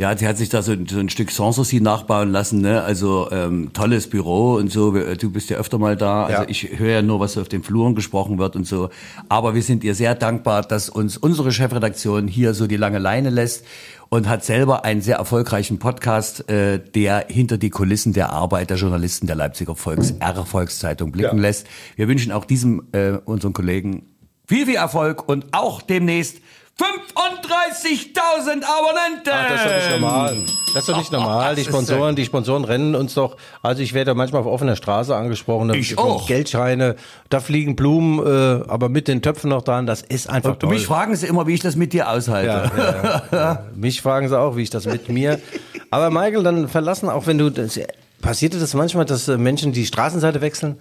Ja, 0.00 0.14
die 0.14 0.26
hat 0.26 0.38
sich 0.38 0.48
da 0.48 0.62
so, 0.62 0.72
so 0.88 0.98
ein 0.98 1.10
Stück 1.10 1.30
Sanssouci 1.30 1.78
nachbauen 1.82 2.32
lassen, 2.32 2.62
ne? 2.62 2.80
Also 2.82 3.28
ähm, 3.32 3.74
tolles 3.74 4.08
Büro 4.08 4.54
und 4.54 4.72
so. 4.72 4.92
Du 4.92 5.30
bist 5.30 5.50
ja 5.50 5.58
öfter 5.58 5.76
mal 5.76 5.94
da. 5.94 6.24
Also 6.24 6.42
Ja. 6.44 6.48
ich 6.48 6.78
höre 6.78 6.90
ja 6.90 7.02
nur, 7.02 7.20
was 7.20 7.36
auf 7.36 7.50
den 7.50 7.62
Fluren 7.62 7.94
gesprochen 7.94 8.38
wird 8.38 8.56
und 8.56 8.66
so. 8.66 8.88
Aber 9.28 9.54
wir 9.54 9.62
sind 9.62 9.84
ihr 9.84 9.94
sehr 9.94 10.14
dankbar, 10.14 10.62
dass 10.62 10.88
uns 10.88 11.18
unsere 11.18 11.52
Chefredaktion 11.52 12.28
hier 12.28 12.54
so 12.54 12.66
die 12.66 12.78
lange 12.78 12.98
Leine 12.98 13.28
lässt 13.28 13.66
und 14.08 14.26
hat 14.26 14.42
selber 14.42 14.86
einen 14.86 15.02
sehr 15.02 15.16
erfolgreichen 15.16 15.78
Podcast, 15.78 16.48
äh, 16.48 16.78
der 16.80 17.26
hinter 17.28 17.58
die 17.58 17.68
Kulissen 17.68 18.14
der 18.14 18.30
Arbeit 18.30 18.70
der 18.70 18.78
Journalisten 18.78 19.26
der 19.26 19.36
Leipziger 19.36 19.74
Volks 19.76 20.12
R-Volkszeitung 20.18 21.12
blicken 21.12 21.36
Ja. 21.36 21.42
lässt. 21.42 21.66
Wir 21.96 22.08
wünschen 22.08 22.32
auch 22.32 22.46
diesem 22.46 22.84
äh, 22.92 23.18
unseren 23.26 23.52
Kollegen 23.52 24.06
viel, 24.48 24.64
viel 24.64 24.76
Erfolg 24.76 25.28
und 25.28 25.44
auch 25.52 25.82
demnächst 25.82 26.38
35.000 26.80 28.64
Abonnenten. 28.64 29.30
Ach, 29.30 29.48
das 29.48 29.60
ist 29.60 29.66
doch 29.66 29.76
nicht 29.76 29.90
normal. 30.00 30.36
Das 30.72 30.76
ist 30.76 30.88
doch 30.88 30.96
nicht 30.96 31.12
normal. 31.12 31.54
Die 31.54 31.64
Sponsoren, 31.64 32.16
die 32.16 32.24
Sponsoren 32.24 32.64
rennen 32.64 32.94
uns 32.94 33.14
doch. 33.14 33.36
Also 33.62 33.82
ich 33.82 33.92
werde 33.92 34.14
manchmal 34.14 34.40
auf 34.40 34.46
offener 34.46 34.76
Straße 34.76 35.14
angesprochen. 35.14 35.68
da 35.68 35.74
Ich 35.74 35.98
auch. 35.98 36.26
Geldscheine, 36.26 36.96
da 37.28 37.40
fliegen 37.40 37.76
Blumen, 37.76 38.18
äh, 38.24 38.64
aber 38.68 38.88
mit 38.88 39.08
den 39.08 39.20
Töpfen 39.20 39.50
noch 39.50 39.62
dran. 39.62 39.86
Das 39.86 40.00
ist 40.00 40.30
einfach 40.30 40.52
Und 40.52 40.60
toll. 40.60 40.70
mich 40.70 40.86
fragen 40.86 41.14
sie 41.16 41.26
immer, 41.26 41.46
wie 41.46 41.54
ich 41.54 41.60
das 41.60 41.76
mit 41.76 41.92
dir 41.92 42.08
aushalte. 42.08 42.48
Ja, 42.48 42.72
ja, 42.76 43.22
ja. 43.32 43.64
Mich 43.74 44.00
fragen 44.00 44.28
sie 44.28 44.38
auch, 44.38 44.56
wie 44.56 44.62
ich 44.62 44.70
das 44.70 44.86
mit 44.86 45.08
mir. 45.08 45.38
Aber 45.90 46.10
Michael, 46.10 46.42
dann 46.42 46.68
verlassen, 46.68 47.10
auch 47.10 47.26
wenn 47.26 47.36
du, 47.36 47.50
das, 47.50 47.78
passiert 48.22 48.54
dir 48.54 48.60
das 48.60 48.74
manchmal, 48.74 49.04
dass 49.04 49.28
äh, 49.28 49.36
Menschen 49.36 49.72
die 49.72 49.84
Straßenseite 49.86 50.40
wechseln? 50.40 50.78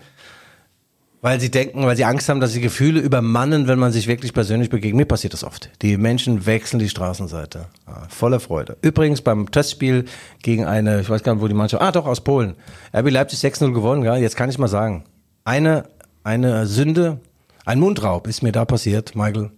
Weil 1.21 1.41
sie 1.41 1.51
denken, 1.51 1.85
weil 1.85 1.97
sie 1.97 2.05
Angst 2.05 2.29
haben, 2.29 2.39
dass 2.39 2.53
sie 2.53 2.61
Gefühle 2.61 3.01
übermannen, 3.01 3.67
wenn 3.67 3.77
man 3.77 3.91
sich 3.91 4.07
wirklich 4.07 4.33
persönlich 4.33 4.69
begegnet. 4.69 4.97
Mir 4.97 5.05
passiert 5.05 5.33
das 5.33 5.43
oft. 5.43 5.69
Die 5.81 5.97
Menschen 5.97 6.45
wechseln 6.45 6.79
die 6.79 6.87
Straßenseite. 6.87 7.65
Ja, 7.87 8.07
voller 8.07 8.39
Freude. 8.39 8.77
Übrigens 8.81 9.21
beim 9.21 9.51
Testspiel 9.51 10.05
gegen 10.41 10.65
eine, 10.65 11.01
ich 11.01 11.09
weiß 11.09 11.23
gar 11.23 11.33
nicht, 11.33 11.43
wo 11.43 11.47
die 11.49 11.53
Mannschaft, 11.53 11.83
ah 11.83 11.91
doch, 11.91 12.05
aus 12.05 12.21
Polen. 12.21 12.55
RB 12.95 13.09
Leipzig 13.11 13.39
6-0 13.39 13.73
gewonnen, 13.73 14.03
ja. 14.03 14.15
Jetzt 14.15 14.37
kann 14.37 14.49
ich 14.49 14.57
mal 14.57 14.69
sagen. 14.69 15.03
Eine, 15.43 15.89
eine 16.23 16.65
Sünde, 16.67 17.19
ein 17.65 17.79
Mundraub 17.79 18.25
ist 18.25 18.41
mir 18.41 18.53
da 18.53 18.63
passiert, 18.63 19.15
Michael. 19.15 19.51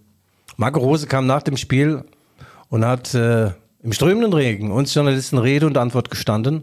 Marco 0.56 0.80
Rose 0.80 1.06
kam 1.06 1.26
nach 1.26 1.42
dem 1.42 1.56
Spiel 1.56 2.04
und 2.68 2.84
hat 2.84 3.14
äh, 3.14 3.52
im 3.82 3.92
strömenden 3.92 4.32
Regen 4.32 4.72
uns 4.72 4.94
Journalisten 4.94 5.38
Rede 5.38 5.66
und 5.66 5.78
Antwort 5.78 6.10
gestanden. 6.10 6.62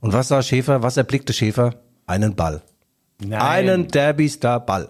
Und 0.00 0.12
was 0.12 0.28
sah 0.28 0.42
Schäfer? 0.42 0.82
Was 0.82 0.96
erblickte 0.96 1.32
Schäfer? 1.32 1.76
Einen 2.06 2.34
Ball. 2.34 2.62
Einen 3.30 3.88
Derby-Star-Ball. 3.88 4.88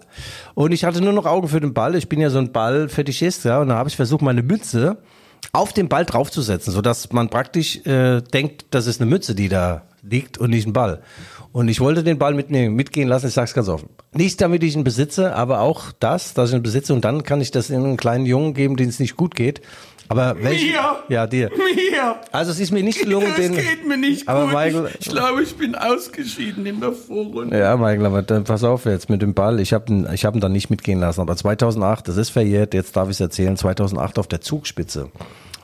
Und 0.53 0.71
ich 0.73 0.83
hatte 0.83 1.01
nur 1.01 1.13
noch 1.13 1.25
Augen 1.25 1.47
für 1.47 1.61
den 1.61 1.73
Ball. 1.73 1.95
Ich 1.95 2.09
bin 2.09 2.19
ja 2.19 2.29
so 2.29 2.39
ein 2.39 2.51
Ball-Fetischist, 2.51 3.45
ja. 3.45 3.59
Und 3.59 3.69
da 3.69 3.75
habe 3.75 3.89
ich 3.89 3.95
versucht, 3.95 4.21
meine 4.21 4.43
Mütze 4.43 4.97
auf 5.53 5.71
den 5.71 5.87
Ball 5.87 6.05
draufzusetzen, 6.05 6.73
sodass 6.73 7.11
man 7.13 7.29
praktisch 7.29 7.85
äh, 7.85 8.21
denkt, 8.21 8.65
das 8.71 8.87
ist 8.87 9.01
eine 9.01 9.09
Mütze, 9.09 9.33
die 9.33 9.49
da 9.49 9.83
liegt 10.01 10.37
und 10.37 10.49
nicht 10.49 10.67
ein 10.67 10.73
Ball. 10.73 11.01
Und 11.51 11.69
ich 11.69 11.79
wollte 11.79 12.03
den 12.03 12.17
Ball 12.17 12.33
mitnehmen, 12.33 12.75
mitgehen 12.75 13.07
lassen, 13.07 13.27
ich 13.27 13.33
sag's 13.33 13.53
ganz 13.53 13.67
offen. 13.69 13.89
Nicht 14.13 14.41
damit 14.41 14.63
ich 14.63 14.75
ihn 14.75 14.83
besitze, 14.83 15.33
aber 15.33 15.61
auch 15.61 15.91
das, 15.99 16.33
dass 16.33 16.49
ich 16.49 16.55
ihn 16.55 16.63
besitze 16.63 16.93
und 16.93 17.05
dann 17.05 17.23
kann 17.23 17.41
ich 17.41 17.51
das 17.51 17.69
in 17.69 17.83
einen 17.83 17.97
kleinen 17.97 18.25
Jungen 18.25 18.53
geben, 18.53 18.75
den 18.75 18.89
es 18.89 18.99
nicht 18.99 19.15
gut 19.15 19.35
geht. 19.35 19.61
Aber 20.09 20.35
welchen? 20.41 20.71
Mir? 20.71 20.95
Ja, 21.09 21.27
dir. 21.27 21.49
Mir. 21.55 22.15
Also 22.31 22.51
es 22.51 22.59
ist 22.59 22.71
mir 22.71 22.83
nicht 22.83 22.99
gelungen, 23.01 23.27
Das 23.27 23.35
den. 23.37 23.55
geht 23.55 23.85
mir 23.87 23.97
nicht 23.97 24.27
aber 24.27 24.45
gut. 24.45 24.53
Michael, 24.53 24.89
ich, 24.99 25.07
ich 25.07 25.13
glaube, 25.13 25.43
ich 25.43 25.55
bin 25.55 25.75
ausgeschieden 25.75 26.65
in 26.65 26.79
der 26.79 26.93
Vorrunde. 26.93 27.57
ja, 27.57 27.75
Michael, 27.75 28.05
aber 28.05 28.21
dann 28.21 28.43
pass 28.43 28.63
auf 28.63 28.85
jetzt 28.85 29.09
mit 29.09 29.21
dem 29.21 29.33
Ball. 29.33 29.59
Ich 29.59 29.73
habe 29.73 29.91
ihn, 29.91 30.07
ich 30.13 30.25
hab 30.25 30.33
ihn 30.35 30.41
dann 30.41 30.51
nicht 30.53 30.69
mitgehen 30.69 30.99
lassen. 30.99 31.21
Aber 31.21 31.35
2008, 31.35 32.07
das 32.07 32.17
ist 32.17 32.29
verjährt, 32.29 32.73
jetzt 32.73 32.95
darf 32.95 33.07
ich 33.09 33.15
es 33.15 33.19
erzählen, 33.19 33.57
2008 33.57 34.19
auf 34.19 34.27
der 34.27 34.41
Zugspitze 34.41 35.09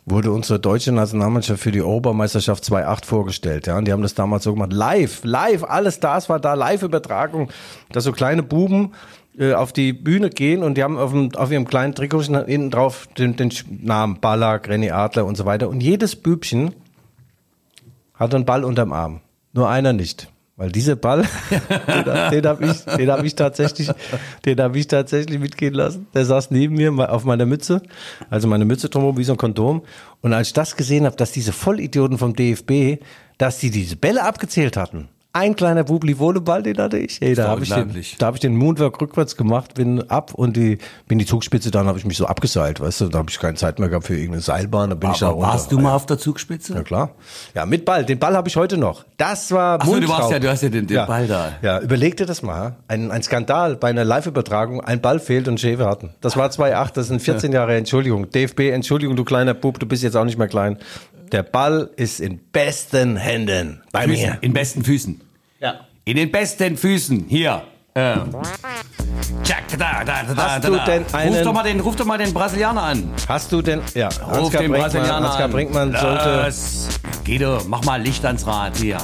wurde 0.05 0.31
unsere 0.31 0.59
deutsche 0.59 0.91
Nationalmannschaft 0.91 1.61
für 1.61 1.71
die 1.71 1.81
Europameisterschaft 1.81 2.63
2.8 2.63 3.05
vorgestellt. 3.05 3.67
Ja, 3.67 3.77
und 3.77 3.85
die 3.85 3.91
haben 3.91 4.01
das 4.01 4.15
damals 4.15 4.43
so 4.43 4.53
gemacht. 4.53 4.73
Live, 4.73 5.21
live, 5.23 5.63
alles 5.63 5.99
das 5.99 6.27
war 6.29 6.39
da, 6.39 6.55
Live-Übertragung, 6.55 7.49
dass 7.91 8.03
so 8.03 8.11
kleine 8.11 8.43
Buben 8.43 8.93
äh, 9.37 9.53
auf 9.53 9.71
die 9.71 9.93
Bühne 9.93 10.29
gehen 10.29 10.61
und 10.61 10.75
die 10.77 10.83
haben 10.83 10.97
auf, 10.97 11.11
dem, 11.11 11.33
auf 11.35 11.51
ihrem 11.51 11.65
kleinen 11.65 11.95
Trikot 11.95 12.23
hinten 12.23 12.69
drauf 12.69 13.07
den, 13.17 13.35
den 13.35 13.51
Namen 13.69 14.19
Ballack, 14.19 14.69
René 14.69 14.91
Adler 14.91 15.25
und 15.25 15.35
so 15.35 15.45
weiter. 15.45 15.69
Und 15.69 15.81
jedes 15.81 16.15
Bübchen 16.15 16.75
hat 18.13 18.35
einen 18.35 18.45
Ball 18.45 18.63
unterm 18.63 18.91
Arm. 18.91 19.21
Nur 19.53 19.69
einer 19.69 19.93
nicht. 19.93 20.32
Weil 20.55 20.71
dieser 20.71 20.95
Ball, 20.95 21.23
den, 22.31 22.45
habe 22.45 22.65
ich, 22.67 22.83
den 22.83 23.11
hab 23.11 23.23
ich 23.23 23.33
tatsächlich, 23.33 23.89
den 24.45 24.61
habe 24.61 24.77
ich 24.77 24.87
tatsächlich 24.87 25.39
mitgehen 25.39 25.73
lassen. 25.73 26.05
Der 26.13 26.25
saß 26.25 26.51
neben 26.51 26.75
mir 26.75 27.11
auf 27.11 27.23
meiner 27.25 27.47
Mütze, 27.47 27.81
also 28.29 28.47
meine 28.47 28.63
Mütze 28.63 28.87
drumherum 28.87 29.17
wie 29.17 29.23
so 29.23 29.33
ein 29.33 29.37
Kondom. 29.37 29.81
Und 30.21 30.33
als 30.33 30.49
ich 30.49 30.53
das 30.53 30.75
gesehen 30.75 31.05
habe, 31.05 31.15
dass 31.15 31.31
diese 31.31 31.53
Vollidioten 31.53 32.19
vom 32.19 32.35
DFB, 32.35 33.03
dass 33.39 33.57
die 33.57 33.71
diese 33.71 33.95
Bälle 33.95 34.23
abgezählt 34.23 34.77
hatten. 34.77 35.09
Ein 35.35 35.55
kleiner 35.55 35.83
Bubli 35.83 36.19
Volleyball, 36.19 36.61
den 36.61 36.77
hatte 36.77 36.99
ich. 36.99 37.19
Ey, 37.19 37.33
da 37.33 37.47
habe 37.47 37.63
ich, 37.63 37.69
den, 37.73 37.89
da 38.19 38.27
hab 38.27 38.35
ich 38.35 38.39
den 38.41 38.55
Moonwork 38.55 39.01
rückwärts 39.01 39.35
gemacht, 39.35 39.73
bin 39.73 40.07
ab 40.11 40.31
und 40.35 40.55
die, 40.55 40.77
bin 41.07 41.17
die 41.17 41.25
Zugspitze, 41.25 41.71
dann 41.71 41.87
habe 41.87 41.97
ich 41.97 42.05
mich 42.05 42.17
so 42.17 42.27
abgeseilt, 42.27 42.79
weißt 42.79 43.01
du, 43.01 43.07
da 43.09 43.17
habe 43.17 43.31
ich 43.31 43.39
keine 43.39 43.55
Zeit 43.55 43.79
mehr 43.79 43.89
gehabt 43.89 44.05
für 44.05 44.13
irgendeine 44.15 44.41
Seilbahn, 44.43 44.91
da 44.91 44.95
bin 44.95 45.09
ich 45.09 45.17
da 45.17 45.29
Aber 45.29 45.37
runter. 45.37 45.47
warst 45.49 45.71
du 45.71 45.79
mal 45.79 45.95
auf 45.95 46.05
der 46.05 46.19
Zugspitze? 46.19 46.75
Ja 46.75 46.83
klar. 46.83 47.09
Ja, 47.55 47.65
mit 47.65 47.83
Ball. 47.83 48.05
Den 48.05 48.19
Ball 48.19 48.35
habe 48.37 48.47
ich 48.47 48.55
heute 48.57 48.77
noch. 48.77 49.05
Das 49.17 49.51
war 49.51 49.79
Ach 49.81 49.85
so, 49.87 49.99
du 49.99 50.07
warst 50.07 50.29
ja- 50.29 50.37
du 50.37 50.49
hast 50.51 50.61
ja 50.61 50.69
den- 50.69 50.85
den 50.85 51.07
Ball 51.07 51.25
da. 51.25 51.53
Ja, 51.63 51.79
überleg 51.79 52.15
dir 52.15 52.27
das 52.27 52.43
mal. 52.43 52.75
Ein, 52.87 53.09
ein 53.09 53.23
Skandal 53.23 53.75
bei 53.75 53.89
einer 53.89 54.03
Live-Übertragung. 54.05 54.81
Ein 54.81 55.01
Ball 55.01 55.19
fehlt 55.19 55.47
und 55.47 55.59
Schäfer 55.59 55.87
hatten. 55.87 56.11
Das 56.21 56.37
war 56.37 56.51
2,8. 56.51 56.95
Das 56.95 57.07
sind 57.07 57.23
14 57.23 57.51
Jahre. 57.51 57.75
Entschuldigung. 57.75 58.29
DFB, 58.29 58.69
Entschuldigung, 58.69 59.15
du 59.15 59.23
kleiner 59.23 59.55
Bub. 59.55 59.79
Du 59.79 59.87
bist 59.87 60.03
jetzt 60.03 60.15
auch 60.15 60.25
nicht 60.25 60.37
mehr 60.37 60.47
klein. 60.47 60.77
Der 61.33 61.41
Ball 61.43 61.89
ist 61.95 62.19
in 62.19 62.39
besten 62.51 63.17
Händen. 63.17 63.81
Bei 63.91 64.03
Füßen, 64.05 64.23
mir. 64.23 64.37
in 64.41 64.53
besten 64.53 64.83
Füßen. 64.83 65.19
Ja. 65.59 65.79
In 66.05 66.15
den 66.15 66.31
besten 66.31 66.77
Füßen. 66.77 67.25
Hier. 67.27 67.63
Äh. 67.95 68.17
Tschak, 69.43 69.63
da, 69.79 70.03
da, 70.03 70.23
da, 70.23 70.35
Hast 70.35 70.63
da, 70.63 70.69
du 70.69 70.75
da. 70.75 70.85
denn 70.85 71.05
einen- 71.11 71.33
ruf, 71.33 71.43
doch 71.43 71.53
mal 71.53 71.63
den, 71.63 71.79
ruf 71.79 71.95
doch 71.95 72.05
mal 72.05 72.17
den 72.19 72.33
Brasilianer 72.33 72.83
an. 72.83 73.09
Hast 73.27 73.51
du 73.51 73.63
denn, 73.63 73.81
ja, 73.95 74.09
Ruf 74.09 74.21
Ansgar 74.21 74.61
den 74.61 74.71
Brinkmann, 74.71 74.79
Brasilianer 74.91 75.27
Ansgar 75.27 75.45
an. 75.45 75.51
Brinkmann 75.51 75.95
sollte, 75.99 76.43
Los. 76.45 76.87
Guido, 77.25 77.61
mach 77.67 77.83
mal 77.83 77.99
Licht 78.01 78.23
ans 78.25 78.45
Rad 78.45 78.77
hier. 78.77 78.97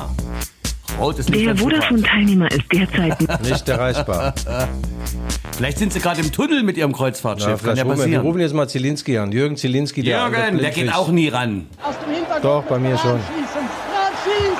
Rotes 0.97 1.30
Licht 1.30 1.41
Der 1.45 1.49
ans 1.49 1.62
Rad. 1.63 1.71
Vodafone-Teilnehmer 1.73 2.52
ist 2.52 2.63
derzeit 2.73 3.41
nicht 3.43 3.69
erreichbar. 3.69 4.34
Vielleicht 5.58 5.78
sind 5.78 5.93
sie 5.93 5.99
gerade 5.99 6.21
im 6.21 6.32
Tunnel 6.32 6.63
mit 6.63 6.78
ihrem 6.78 6.93
Kreuzfahrtschiff. 6.93 7.62
Ja, 7.62 7.67
Kann 7.75 7.78
ja 7.78 7.86
wir, 8.08 8.19
rufen 8.19 8.39
jetzt 8.39 8.54
mal 8.54 8.67
Zielinski 8.67 9.17
an. 9.17 9.32
Jürgen 9.32 9.56
Zielinski, 9.58 10.04
der 10.04 10.30
Jürgen, 10.30 10.58
der 10.60 10.71
geht 10.71 10.93
auch 10.93 11.10
nie 11.10 11.28
ran. 11.30 11.67
Aus 11.84 11.95
dem 11.99 12.13
Hintergrund. 12.13 12.43
Doch, 12.45 12.63
bei 12.63 12.80
mir 12.80 12.97
schon. 12.97 13.19
Schießt. 13.19 13.54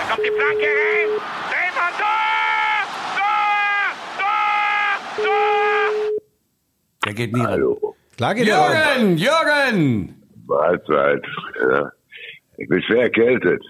kommt 0.10 0.26
die 0.26 0.32
Flanke 0.32 0.66
rein. 0.66 1.10
Drehmann, 1.50 1.94
Tor! 1.98 3.16
Tor! 3.16 4.24
Tor! 5.18 5.26
Tor! 5.26 6.20
Der 7.06 7.14
geht 7.14 7.34
nie 7.34 7.40
ran. 7.40 7.48
Hallo, 7.52 7.96
Klar 8.18 8.36
geht 8.36 8.48
er. 8.50 8.98
Jürgen, 8.98 9.18
Jürgen! 9.18 10.16
Mahlzeit. 10.48 11.24
Ja. 11.72 11.92
Ich 12.58 12.68
bin 12.68 12.82
schwer 12.84 13.04
erkältet. 13.04 13.62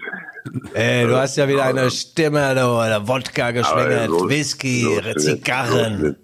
Ey, 0.74 1.06
du 1.06 1.16
hast 1.16 1.36
ja 1.36 1.48
wieder 1.48 1.64
eine 1.64 1.90
Stimme, 1.90 2.54
du, 2.54 2.60
oder 2.66 3.06
Wodka 3.06 3.50
geschwängert, 3.50 4.08
so- 4.08 4.28
Whisky, 4.28 4.82
so- 4.84 5.00
Zigarren. 5.18 6.16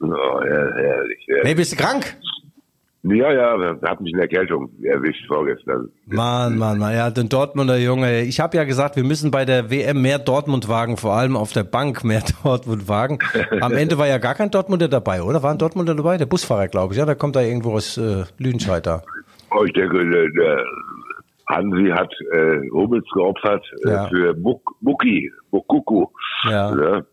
Oh, 0.00 0.06
ja, 0.08 0.70
herrlich. 0.76 1.18
Ja, 1.26 1.36
Nee, 1.44 1.54
bist 1.54 1.72
du 1.72 1.76
krank? 1.76 2.16
ja, 3.04 3.32
ja 3.32 3.76
hab 3.82 4.00
mich 4.00 4.12
eine 4.14 4.22
Erkältung 4.22 4.70
erwischt 4.82 5.26
vorgestern. 5.26 5.88
Mann, 6.06 6.56
Mann, 6.58 6.78
Mann, 6.78 6.94
ja, 6.94 7.10
den 7.10 7.28
Dortmunder 7.28 7.76
Junge. 7.78 8.22
Ich 8.22 8.40
habe 8.40 8.56
ja 8.56 8.64
gesagt, 8.64 8.96
wir 8.96 9.04
müssen 9.04 9.30
bei 9.30 9.44
der 9.44 9.70
WM 9.70 10.00
mehr 10.02 10.18
Dortmund 10.18 10.68
wagen, 10.68 10.96
vor 10.96 11.12
allem 11.14 11.36
auf 11.36 11.52
der 11.52 11.64
Bank 11.64 12.04
mehr 12.04 12.22
Dortmund 12.42 12.88
wagen. 12.88 13.18
Am 13.60 13.72
Ende 13.72 13.98
war 13.98 14.06
ja 14.08 14.18
gar 14.18 14.34
kein 14.34 14.50
Dortmunder 14.50 14.88
dabei, 14.88 15.22
oder? 15.22 15.42
War 15.42 15.50
ein 15.52 15.58
Dortmunder 15.58 15.94
dabei? 15.94 16.16
Der 16.18 16.26
Busfahrer, 16.26 16.68
glaube 16.68 16.94
ich. 16.94 16.98
Ja, 16.98 17.06
der 17.06 17.16
kommt 17.16 17.36
da 17.36 17.40
irgendwo 17.42 17.72
aus 17.72 17.96
äh, 17.98 18.24
Lüdenscheid 18.38 18.86
da. 18.86 19.02
Oh, 19.50 19.64
ich 19.64 19.72
denke, 19.72 19.98
der, 20.10 20.28
der 20.30 20.64
Hansi 21.48 21.90
hat 21.94 22.12
äh, 22.32 22.68
Hummels 22.70 23.06
geopfert 23.14 23.64
äh, 23.86 23.90
Ja. 23.90 24.08
für 24.08 24.34
Buk 24.34 24.62
Buki, 24.80 25.30
Bukuku. 25.50 26.06
Ja. 26.48 26.70
Ne? 26.74 27.06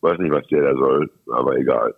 Weiß 0.00 0.18
nicht, 0.18 0.30
was 0.32 0.46
der 0.46 0.62
da 0.62 0.74
soll, 0.74 1.10
aber 1.32 1.56
egal. 1.56 1.94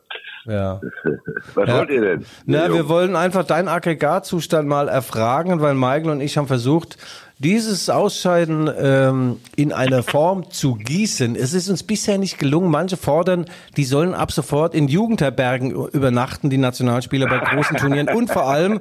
Ja. 0.46 0.80
Was 1.54 1.68
Ja. 1.68 1.78
wollt 1.78 1.90
ihr 1.90 2.00
denn? 2.02 2.24
Na, 2.44 2.70
wir 2.72 2.88
wollen 2.88 3.16
einfach 3.16 3.44
deinen 3.44 3.68
Aggregatzustand 3.68 4.68
mal 4.68 4.88
erfragen, 4.88 5.60
weil 5.62 5.74
Michael 5.74 6.10
und 6.10 6.20
ich 6.20 6.36
haben 6.36 6.46
versucht, 6.46 6.98
dieses 7.38 7.88
Ausscheiden 7.88 8.70
ähm, 8.78 9.36
in 9.56 9.72
eine 9.72 10.02
Form 10.02 10.50
zu 10.50 10.74
gießen. 10.76 11.34
Es 11.34 11.54
ist 11.54 11.68
uns 11.70 11.82
bisher 11.82 12.18
nicht 12.18 12.38
gelungen. 12.38 12.70
Manche 12.70 12.96
fordern, 12.98 13.46
die 13.78 13.84
sollen 13.84 14.12
ab 14.14 14.32
sofort 14.32 14.74
in 14.74 14.88
Jugendherbergen 14.88 15.70
übernachten, 15.70 16.50
die 16.50 16.58
Nationalspieler 16.58 17.26
bei 17.26 17.38
großen 17.38 17.76
Turnieren 17.78 18.08
und 18.14 18.30
vor 18.30 18.44
allem 18.46 18.80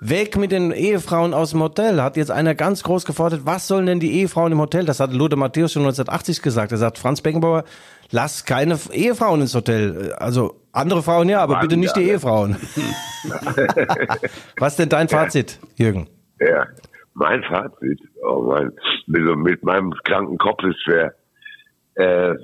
Weg 0.00 0.36
mit 0.36 0.52
den 0.52 0.72
Ehefrauen 0.72 1.32
aus 1.32 1.52
dem 1.52 1.62
Hotel. 1.62 2.02
Hat 2.02 2.18
jetzt 2.18 2.30
einer 2.30 2.54
ganz 2.54 2.82
groß 2.82 3.06
gefordert, 3.06 3.42
was 3.44 3.66
sollen 3.66 3.86
denn 3.86 3.98
die 3.98 4.20
Ehefrauen 4.20 4.52
im 4.52 4.60
Hotel? 4.60 4.84
Das 4.84 5.00
hat 5.00 5.12
Lothar 5.12 5.38
Matthäus 5.38 5.72
schon 5.72 5.82
1980 5.82 6.42
gesagt. 6.42 6.72
Er 6.72 6.78
sagt, 6.78 6.98
Franz 6.98 7.22
Beckenbauer, 7.22 7.64
lass 8.10 8.44
keine 8.44 8.78
Ehefrauen 8.92 9.40
ins 9.40 9.54
Hotel. 9.54 10.12
Also 10.18 10.60
andere 10.72 11.02
Frauen 11.02 11.30
ja, 11.30 11.40
aber 11.40 11.54
Mann, 11.54 11.62
bitte 11.62 11.78
nicht 11.78 11.96
die 11.96 12.00
ja, 12.00 12.06
ne? 12.06 12.12
Ehefrauen. 12.12 12.56
was 14.58 14.76
denn 14.76 14.90
dein 14.90 15.08
Fazit, 15.08 15.58
Jürgen? 15.76 16.08
Ja. 16.40 16.66
Mein 17.14 17.42
Fazit, 17.44 18.00
oh 18.22 18.42
mein, 18.42 18.72
mit, 19.06 19.36
mit 19.38 19.64
meinem 19.64 19.94
kranken 20.04 20.36
Kopf 20.36 20.62
ist 20.64 20.82
schwer. 20.82 21.14
Äh, 21.94 22.34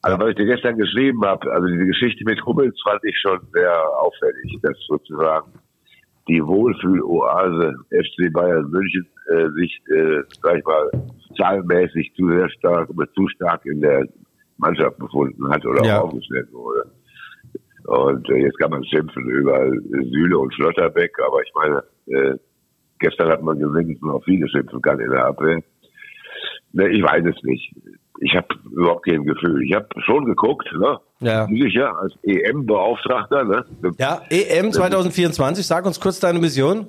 also 0.00 0.18
was 0.18 0.30
ich 0.30 0.36
dir 0.36 0.46
gestern 0.46 0.78
geschrieben 0.78 1.22
habe, 1.26 1.52
also 1.52 1.68
diese 1.68 1.84
Geschichte 1.84 2.24
mit 2.24 2.42
Hummels 2.46 2.80
fand 2.82 3.04
ich 3.04 3.14
schon 3.20 3.38
sehr 3.52 3.78
auffällig, 3.98 4.58
dass 4.62 4.78
sozusagen 4.88 5.52
die 6.28 6.44
Wohlfühloase 6.44 7.74
FC 7.90 8.32
Bayern 8.32 8.70
München 8.70 9.06
äh, 9.28 9.48
sich, 9.50 9.82
äh, 9.94 10.22
sag 10.42 10.58
ich 10.58 10.64
mal, 10.64 10.90
zahlenmäßig 11.36 12.12
zu 12.16 12.28
sehr 12.28 12.48
stark, 12.50 12.88
zu 13.14 13.28
stark 13.28 13.64
in 13.66 13.80
der 13.80 14.06
Mannschaft 14.58 14.98
befunden 14.98 15.48
hat 15.50 15.64
oder 15.66 15.84
Ja. 15.84 16.00
auch 16.00 16.04
aufgestellt 16.04 16.52
wurde. 16.52 16.90
Und 17.84 18.28
äh, 18.30 18.36
jetzt 18.36 18.58
kann 18.58 18.70
man 18.70 18.84
schimpfen 18.84 19.28
über 19.28 19.68
Süle 19.90 20.38
und 20.38 20.54
Schlotterbeck, 20.54 21.12
aber 21.26 21.42
ich 21.42 21.52
meine, 21.54 21.82
äh, 22.06 22.38
gestern 23.00 23.28
hat 23.28 23.42
man 23.42 23.58
wenigstens 23.58 24.08
noch 24.08 24.22
viele 24.24 24.48
schimpfen 24.48 24.80
kann 24.80 25.00
in 25.00 25.10
der 25.10 25.26
Abwehr. 25.26 25.60
Ne, 26.72 26.88
ich 26.88 27.02
weiß 27.02 27.24
es 27.26 27.42
nicht. 27.42 27.74
Ich 28.20 28.34
habe 28.36 28.46
überhaupt 28.70 29.06
kein 29.06 29.24
Gefühl. 29.24 29.62
Ich 29.62 29.74
habe 29.74 29.86
schon 30.04 30.24
geguckt, 30.24 30.68
ne? 30.78 30.98
Ja. 31.20 31.46
Sicher, 31.46 31.96
als 31.98 32.14
EM-Beauftragter, 32.22 33.44
ne? 33.44 33.64
Ja, 33.98 34.22
EM 34.28 34.72
2024, 34.72 35.66
sag 35.66 35.86
uns 35.86 36.00
kurz 36.00 36.20
deine 36.20 36.38
Mission. 36.38 36.86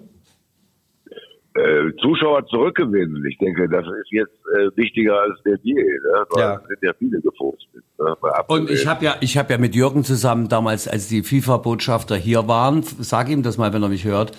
Äh, 1.56 1.92
Zuschauer 2.02 2.46
zurückgewinnen. 2.48 3.24
Ich 3.26 3.38
denke, 3.38 3.70
das 3.70 3.86
ist 3.86 4.12
jetzt 4.12 4.34
äh, 4.58 4.76
wichtiger 4.76 5.20
als 5.22 5.40
der 5.46 5.58
je. 5.62 5.76
Ne? 5.76 6.26
Weil 6.32 6.42
Ja. 6.42 6.62
sind 6.68 6.80
ja 6.82 6.92
viele 6.98 7.22
gefrustet. 7.22 7.84
Ne? 8.00 8.16
Und 8.48 8.72
ich 8.72 8.88
habe 8.88 9.06
ja, 9.06 9.16
ich 9.22 9.38
habe 9.38 9.54
ja 9.54 9.60
mit 9.60 9.76
Jürgen 9.76 10.04
zusammen 10.04 10.50
damals, 10.50 10.88
als 10.88 11.08
die 11.10 11.22
FIFA-Botschafter 11.22 12.16
hier 12.16 12.48
waren, 12.48 12.82
sag 12.82 13.30
ihm 13.30 13.44
das 13.44 13.58
mal, 13.60 13.72
wenn 13.72 13.84
er 13.84 13.90
mich 13.90 14.04
hört, 14.04 14.32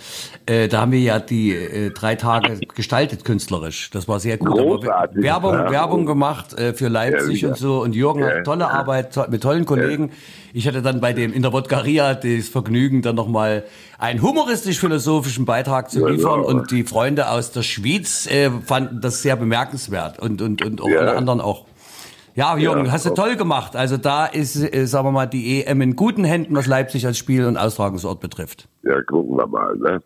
äh, 0.46 0.66
da 0.66 0.80
haben 0.80 0.90
wir 0.90 0.98
ja 0.98 1.20
die 1.20 1.52
äh, 1.54 1.90
drei 1.90 2.16
Tage 2.16 2.58
gestaltet 2.74 3.24
künstlerisch. 3.24 3.90
Das 3.90 4.08
war 4.08 4.18
sehr 4.18 4.36
gut. 4.36 4.48
Großartig, 4.48 5.22
Werbung, 5.22 5.54
ja. 5.54 5.70
Werbung 5.70 6.06
gemacht 6.06 6.58
äh, 6.58 6.74
für 6.74 6.88
Leipzig 6.88 7.42
Ja, 7.42 7.50
und 7.50 7.56
so. 7.56 7.80
Und 7.80 7.94
Jürgen 7.94 8.20
Ja, 8.20 8.38
hat 8.38 8.44
tolle. 8.44 8.68
Arbeit 8.68 9.16
mit 9.30 9.42
tollen 9.42 9.66
Kollegen. 9.66 10.10
Ich 10.57 10.68
hatte 10.68 10.82
dann 10.82 11.00
bei 11.00 11.12
dem 11.12 11.32
in 11.32 11.42
der 11.42 11.52
Wodgaria 11.52 12.14
das 12.14 12.48
Vergnügen, 12.48 13.02
dann 13.02 13.16
nochmal 13.16 13.64
einen 13.98 14.22
humoristisch-philosophischen 14.22 15.44
Beitrag 15.46 15.90
zu 15.90 16.00
Ja, 16.00 16.09
liefern. 16.09 16.42
ja. 16.42 16.46
Und 16.46 16.70
die 16.70 16.84
Freunde 16.84 17.28
aus 17.28 17.50
der 17.50 17.62
Schweiz 17.62 18.26
äh, 18.28 18.50
fanden 18.64 19.00
das 19.00 19.20
sehr 19.20 19.34
bemerkenswert 19.34 20.20
und 20.20 20.40
und 20.40 20.64
und 20.64 20.80
auch 20.80 20.88
Ja. 20.88 21.00
alle 21.00 21.16
anderen 21.16 21.40
auch. 21.40 21.64
Ja, 22.36 22.57
Jürgen, 22.57 22.90
hast 22.92 23.05
du 23.05 23.11
toll 23.11 23.34
gemacht. 23.36 23.74
Also 23.76 23.96
da 23.96 24.26
ist, 24.26 24.55
äh, 24.57 24.86
sagen 24.86 25.07
wir 25.09 25.12
mal, 25.12 25.26
die 25.26 25.64
EM 25.64 25.80
in 25.82 25.96
guten 25.96 26.22
Händen, 26.24 26.55
was 26.55 26.66
Leipzig 26.66 27.05
als 27.07 27.18
Spiel- 27.18 27.46
und 27.46 27.57
Austragungsort 27.57 28.20
betrifft. 28.20 28.68
Ja, 28.84 29.00
gucken 29.02 29.36
wir 29.36 29.46
mal. 29.48 29.76
Ne? 29.76 30.00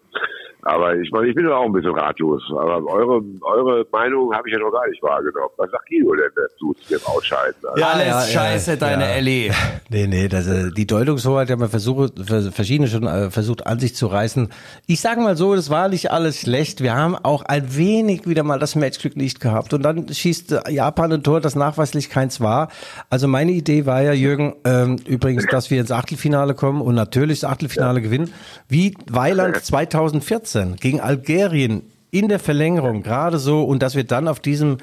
Aber 0.70 0.94
ich 0.96 1.10
meine, 1.12 1.28
ich 1.28 1.34
bin 1.34 1.46
ja 1.46 1.56
auch 1.56 1.64
ein 1.64 1.72
bisschen 1.72 1.94
ratlos. 1.94 2.42
Aber 2.50 2.84
eure, 2.86 3.22
eure 3.40 3.86
Meinung 3.90 4.34
habe 4.34 4.46
ich 4.48 4.52
ja 4.54 4.60
noch 4.60 4.70
gar 4.70 4.86
nicht 4.88 5.02
wahrgenommen. 5.02 5.48
Was 5.56 5.70
sagt 5.70 5.88
Guido 5.88 6.14
denn 6.14 6.30
dazu 6.36 6.74
zu 6.74 6.88
dem 6.94 7.00
Ausscheiden? 7.06 7.54
Also, 7.64 7.80
Ja, 7.80 7.86
Alles 7.88 8.06
ja, 8.06 8.20
ja, 8.20 8.26
scheiße, 8.26 8.76
deine 8.76 9.04
ja. 9.04 9.10
Ellie. 9.12 9.52
Nee, 9.90 10.06
nee, 10.06 10.28
das, 10.28 10.46
äh, 10.46 10.70
die 10.70 10.86
Deutungshoheit 10.86 11.50
haben 11.50 11.62
wir 11.62 11.70
versucht, 11.70 12.12
vers- 12.22 12.48
verschiedene 12.48 12.88
schon 12.88 13.06
äh, 13.06 13.30
versucht 13.30 13.66
an 13.66 13.78
sich 13.80 13.94
zu 13.96 14.06
reißen. 14.08 14.50
Ich 14.86 15.00
sage 15.00 15.22
mal 15.22 15.34
so, 15.34 15.54
das 15.54 15.70
war 15.70 15.88
nicht 15.88 16.10
alles 16.10 16.40
schlecht. 16.40 16.82
Wir 16.82 16.94
haben 16.94 17.16
auch 17.16 17.42
ein 17.46 17.74
wenig 17.74 18.26
wieder 18.28 18.42
mal 18.42 18.58
das 18.58 18.74
Matchglück 18.76 19.16
nicht 19.16 19.40
gehabt. 19.40 19.72
Und 19.72 19.82
dann 19.84 20.06
schießt 20.12 20.52
äh, 20.52 20.70
Japan 20.70 21.10
ein 21.14 21.22
Tor, 21.22 21.40
das 21.40 21.56
nachweislich 21.56 22.10
keins 22.10 22.42
war. 22.42 22.68
Also 23.08 23.26
meine 23.28 23.52
Idee 23.52 23.86
war 23.86 24.02
ja, 24.02 24.12
Jürgen, 24.12 24.56
ähm, 24.66 24.96
übrigens, 25.06 25.46
dass 25.46 25.70
wir 25.70 25.80
ins 25.80 25.90
Achtelfinale 25.92 26.52
kommen 26.54 26.82
und 26.82 26.94
natürlich 26.94 27.40
das 27.40 27.50
Achtelfinale 27.50 28.02
gewinnen. 28.02 28.30
Wie 28.68 28.94
Weiland 29.10 29.56
2014 29.56 30.57
gegen 30.80 31.00
Algerien 31.00 31.82
in 32.10 32.28
der 32.28 32.38
Verlängerung, 32.38 33.02
gerade 33.02 33.38
so. 33.38 33.64
Und 33.64 33.82
dass 33.82 33.94
wir 33.94 34.04
dann 34.04 34.28
auf 34.28 34.40
diesem 34.40 34.78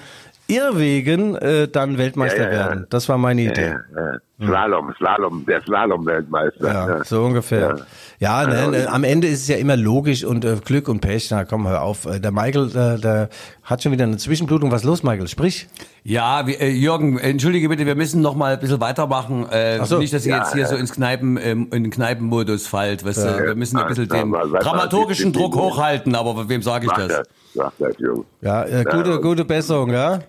Irrwegen 0.48 1.36
äh, 1.36 1.68
dann 1.68 1.98
Weltmeister 1.98 2.43
Ja, 2.43 2.50
ja, 2.52 2.52
ja. 2.52 2.70
werden. 2.70 2.88
Das 2.89 3.10
war 3.10 3.18
meine 3.18 3.41
Idee. 3.41 3.76
Ja, 3.96 4.12
ja. 4.14 4.20
Slalom, 4.38 4.93
Slalom, 4.98 5.46
der 5.46 5.62
Slalom-Weltmeister. 5.62 6.68
Ja, 6.74 7.04
so 7.06 7.24
ungefähr. 7.24 7.86
Ja, 8.20 8.46
ne, 8.46 8.68
ne, 8.70 8.89
am 8.91 9.06
Ende 9.06 9.28
ist 9.28 9.43
es 9.43 9.48
ja 9.48 9.56
immer 9.56 9.78
logisch 9.78 10.26
und 10.26 10.43
äh, 10.43 10.58
Glück 10.64 10.89
und 10.89 11.00
Pech. 11.00 11.30
Na 11.32 11.46
komm, 11.46 11.66
hör 11.68 11.82
auf. 11.82 12.06
Äh, 12.06 12.20
Der 12.20 12.32
Michael, 12.32 12.70
der, 12.70 12.98
der 12.98 13.30
hat 13.64 13.82
schon 13.82 13.93
wieder 13.93 14.04
eine 14.04 14.18
Zwischenblutung. 14.18 14.72
Was 14.72 14.82
ist 14.82 14.88
los, 14.88 15.04
Michael? 15.04 15.30
Sprich. 15.30 15.68
Ja, 16.04 16.46
wir, 16.46 16.60
äh, 16.60 16.70
Jürgen, 16.70 17.18
entschuldige 17.18 17.70
bitte, 17.70 17.86
wir 17.86 17.96
müssen 17.96 18.22
noch 18.22 18.36
mal 18.36 18.54
ein 18.56 18.60
bisschen 18.60 18.82
weitermachen. 18.82 19.48
Äh, 19.50 19.84
so. 19.86 20.00
nicht, 20.00 20.14
dass 20.14 20.26
ihr 20.26 20.32
Ja, 20.36 20.39
jetzt 20.43 20.52
hier 20.54 20.64
ja. 20.64 20.68
so 20.68 20.76
ins 20.76 20.91
Kneipen, 20.91 21.39
ähm, 21.41 21.70
in 21.72 21.84
den 21.84 21.91
Kneipenmodus 21.91 22.68
fallt. 22.68 23.06
Weißt 23.06 23.20
du, 23.26 23.43
wir 23.46 23.56
müssen 23.56 23.78
ein 23.78 23.88
bisschen 23.88 24.10
Ja, 24.10 24.22
den 24.22 24.32
dramaturgischen. 24.32 25.32
Druck 25.32 25.56
hochhalten, 25.56 26.14
aber 26.14 26.50
wem 26.50 26.62
sage 26.62 26.88
ich 26.88 26.91
das? 26.91 27.24
das, 27.56 27.72
das. 27.80 27.96
Ja, 28.41 28.64
äh, 28.66 28.84
gute, 28.84 29.12
Ja. 29.12 29.18
gute 29.18 29.46
Besserung, 29.46 29.91
ja? 29.91 30.20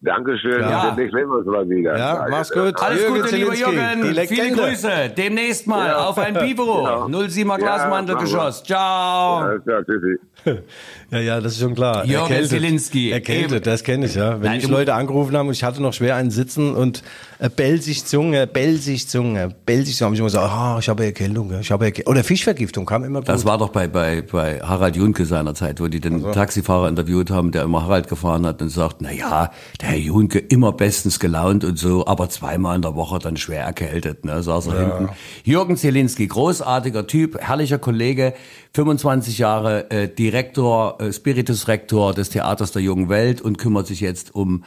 Dankeschön. 0.00 0.60
Ja. 0.60 0.82
Und 0.90 0.96
demnächst 0.96 1.14
sehen 1.16 1.28
wir 1.28 1.38
uns 1.38 1.46
mal 1.46 1.68
wieder. 1.68 1.98
Ja, 1.98 2.26
mach's 2.30 2.50
gut. 2.52 2.80
Alles 2.80 3.00
Jürgen 3.02 3.20
Gute, 3.22 3.34
lieber 3.34 3.52
Zielinski, 3.52 3.74
Jürgen. 3.76 4.14
die 4.14 4.26
Viele. 4.28 4.52
Grüße. 4.56 4.90
Demnächst 5.16 5.66
mal 5.66 5.88
Ja. 5.88 5.96
auf 6.06 6.18
ein 6.18 6.34
Bivoro. 6.34 6.78
Genau. 7.08 7.18
07er 7.18 7.58
Glasmantelgeschoss. 7.58 8.62
Ciao. 8.62 9.38
Alles 9.38 9.62
klar, 9.64 9.82
tschüssi. 9.84 10.18
Ja, 11.10 11.20
ja, 11.20 11.40
das 11.40 11.54
ist 11.54 11.60
schon 11.60 11.74
klar. 11.74 12.04
Jürgen 12.04 12.24
Erkältet. 12.24 12.50
Zielinski. 12.50 13.10
Erkältet, 13.10 13.52
Eben. 13.52 13.64
das 13.64 13.82
kenne 13.82 14.04
ich, 14.04 14.14
ja. 14.14 14.42
Wenn 14.42 14.50
Nein, 14.50 14.56
mich 14.58 14.68
Leute 14.68 14.92
angerufen 14.92 15.34
haben 15.38 15.48
und 15.48 15.54
ich 15.54 15.64
hatte 15.64 15.80
noch 15.80 15.94
schwer 15.94 16.16
einen 16.16 16.30
Sitzen 16.30 16.74
und 16.74 17.02
äh, 17.38 17.48
Belsig 17.48 18.04
Zunge, 18.04 18.46
Belsig 18.46 19.08
Zunge, 19.08 19.54
Belsig 19.64 19.96
Zunge, 19.96 20.06
habe 20.06 20.14
ich 20.16 20.20
immer 20.20 20.26
gesagt, 20.26 20.50
ah, 20.50 20.76
ich 20.78 20.88
habe 20.90 21.06
Erkältung, 21.06 21.50
ja, 21.50 21.60
ich 21.60 21.70
habe 21.70 21.86
Erkältung. 21.86 22.12
Oder 22.12 22.24
Fischvergiftung 22.24 22.84
kam 22.84 23.04
immer 23.04 23.20
gut. 23.20 23.28
Das 23.30 23.46
war 23.46 23.56
doch 23.56 23.70
bei, 23.70 23.88
bei, 23.88 24.20
bei 24.20 24.60
Harald 24.60 24.96
Junke 24.96 25.24
seiner 25.24 25.54
Zeit, 25.54 25.80
wo 25.80 25.86
die 25.86 26.00
den 26.00 26.30
Taxifahrer 26.30 26.88
interviewt 26.88 27.30
haben, 27.30 27.52
der 27.52 27.62
immer 27.62 27.84
Harald 27.84 28.08
gefahren 28.08 28.44
hat 28.44 28.60
und 28.60 28.68
sagt, 28.68 28.96
na 29.00 29.10
ja, 29.10 29.50
der 29.80 29.88
Herr 29.88 29.96
Junke 29.96 30.38
immer 30.38 30.72
bestens 30.72 31.18
gelaunt 31.18 31.64
und 31.64 31.78
so, 31.78 32.06
aber 32.06 32.28
zweimal 32.28 32.76
in 32.76 32.82
der 32.82 32.94
Woche 32.96 33.18
dann 33.18 33.38
schwer 33.38 33.64
erkältet, 33.64 34.26
ne, 34.26 34.42
saß 34.42 34.66
er 34.66 34.78
hinten. 34.78 35.08
Jürgen 35.42 35.78
Zielinski, 35.78 36.26
großartiger 36.26 37.06
Typ, 37.06 37.38
herrlicher 37.40 37.78
Kollege, 37.78 38.34
25 38.74 39.38
Jahre 39.38 39.90
äh, 39.90 40.08
Direktor, 40.08 40.97
Spiritus-Rektor 41.12 42.14
des 42.14 42.30
Theaters 42.30 42.72
der 42.72 42.82
jungen 42.82 43.08
Welt 43.08 43.40
und 43.40 43.58
kümmert 43.58 43.86
sich 43.86 44.00
jetzt 44.00 44.34
um 44.34 44.64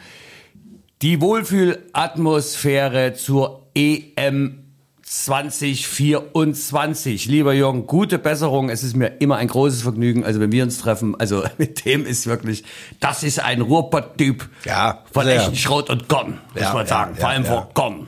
die 1.02 1.20
Wohlfühlatmosphäre 1.20 3.12
zur 3.14 3.66
EM 3.74 4.58
2024. 5.04 7.26
Lieber 7.26 7.52
Jürgen, 7.52 7.86
gute 7.86 8.18
Besserung. 8.18 8.70
Es 8.70 8.82
ist 8.82 8.96
mir 8.96 9.20
immer 9.20 9.36
ein 9.36 9.48
großes 9.48 9.82
Vergnügen. 9.82 10.24
Also 10.24 10.40
wenn 10.40 10.52
wir 10.52 10.62
uns 10.62 10.78
treffen, 10.78 11.14
also 11.18 11.44
mit 11.58 11.84
dem 11.84 12.06
ist 12.06 12.26
wirklich, 12.26 12.64
das 13.00 13.22
ist 13.22 13.40
ein 13.40 13.60
Ruhrpott-Typ 13.60 14.48
Ja, 14.64 15.04
von 15.12 15.26
echten 15.26 15.56
Schrot 15.56 15.90
und 15.90 16.08
Korn, 16.08 16.38
muss 16.54 16.62
Ja, 16.62 16.72
man 16.72 16.82
ja, 16.82 16.86
sagen. 16.86 17.14
Vor 17.16 17.24
ja, 17.24 17.28
allem 17.28 17.44
ja. 17.44 17.50
vor 17.50 17.68
Korn. 17.74 18.06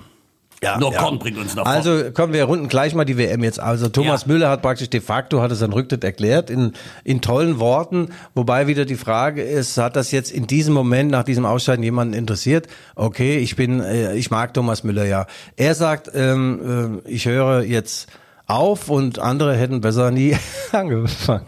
Ja, 0.64 0.78
Nur 0.78 0.92
ja. 0.92 0.98
Korn 1.02 1.18
bringt 1.18 1.38
uns 1.38 1.54
nach 1.54 1.64
vorne. 1.64 1.76
Also 1.78 2.10
kommen 2.12 2.32
wir 2.32 2.44
runden 2.44 2.68
gleich 2.68 2.94
mal 2.94 3.04
die 3.04 3.16
WM 3.18 3.44
jetzt. 3.44 3.60
Also 3.60 3.88
Thomas 3.88 4.22
Ja. 4.22 4.28
Müller 4.32 4.48
hat 4.50 4.62
praktisch 4.62 4.90
de 4.90 5.00
facto, 5.00 5.42
hat 5.42 5.52
es 5.52 5.62
an 5.62 5.72
Rücktritt 5.72 6.02
erklärt, 6.04 6.50
in, 6.50 6.72
in 7.04 7.20
tollen 7.20 7.58
Worten. 7.60 8.08
Wobei 8.34 8.66
wieder 8.66 8.84
die 8.84 8.96
Frage 8.96 9.42
ist, 9.42 9.76
hat 9.78 9.94
das 9.96 10.10
jetzt 10.10 10.32
in 10.32 10.46
diesem 10.46 10.74
Moment, 10.74 11.10
nach 11.10 11.24
diesem 11.24 11.44
Ausscheiden 11.46 11.82
jemanden 11.84 12.14
interessiert? 12.14 12.66
Okay, 12.96 13.36
ich 13.38 13.56
bin, 13.56 13.80
äh, 13.80 14.14
ich 14.16 14.30
mag 14.30 14.54
Thomas 14.54 14.84
Müller 14.84 15.04
ja. 15.04 15.26
Er 15.56 15.74
sagt, 15.74 16.10
ähm, 16.14 17.02
äh, 17.04 17.10
ich 17.10 17.26
höre 17.26 17.62
jetzt 17.62 18.08
auf 18.46 18.88
und 18.90 19.18
andere 19.18 19.54
hätten 19.56 19.80
besser 19.80 20.10
nie 20.10 20.36
angefangen. 20.72 21.44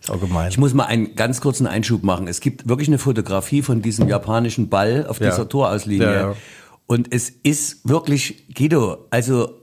ist 0.00 0.10
auch 0.10 0.20
gemein. 0.20 0.48
Ich 0.50 0.58
muss 0.58 0.74
mal 0.74 0.84
einen 0.84 1.14
ganz 1.16 1.40
kurzen 1.40 1.66
Einschub 1.66 2.02
machen. 2.02 2.28
Es 2.28 2.40
gibt 2.40 2.68
wirklich 2.68 2.88
eine 2.88 2.98
Fotografie 2.98 3.62
von 3.62 3.80
diesem 3.82 4.08
japanischen 4.08 4.68
Ball 4.68 5.06
auf 5.08 5.18
Ja. 5.20 5.30
dieser 5.30 5.48
Torauslinie. 5.48 6.06
Ja, 6.06 6.20
ja. 6.30 6.34
Und 6.86 7.12
es 7.12 7.30
ist 7.30 7.88
wirklich, 7.88 8.46
Guido, 8.54 9.06
also 9.10 9.60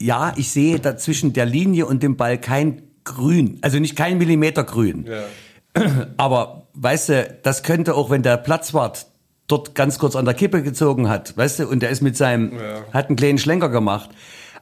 ja, 0.00 0.34
ich 0.36 0.50
sehe 0.50 0.80
da 0.80 0.96
zwischen 0.96 1.32
der 1.32 1.46
Linie 1.46 1.86
und 1.86 2.02
dem 2.02 2.16
Ball 2.16 2.38
kein 2.38 2.82
Grün, 3.04 3.58
also 3.62 3.78
nicht 3.78 3.96
kein 3.96 4.18
Millimeter 4.18 4.64
Grün. 4.64 5.08
Aber 6.16 6.68
weißt 6.74 7.08
du, 7.10 7.38
das 7.42 7.62
könnte 7.62 7.94
auch, 7.94 8.10
wenn 8.10 8.22
der 8.22 8.36
Platzwart 8.36 9.06
dort 9.46 9.74
ganz 9.74 9.98
kurz 9.98 10.16
an 10.16 10.24
der 10.24 10.34
Kippe 10.34 10.62
gezogen 10.62 11.08
hat, 11.08 11.36
weißt 11.36 11.60
du, 11.60 11.68
und 11.68 11.80
der 11.80 11.90
ist 11.90 12.00
mit 12.00 12.16
seinem, 12.16 12.58
hat 12.92 13.08
einen 13.08 13.16
kleinen 13.16 13.38
Schlenker 13.38 13.68
gemacht. 13.68 14.10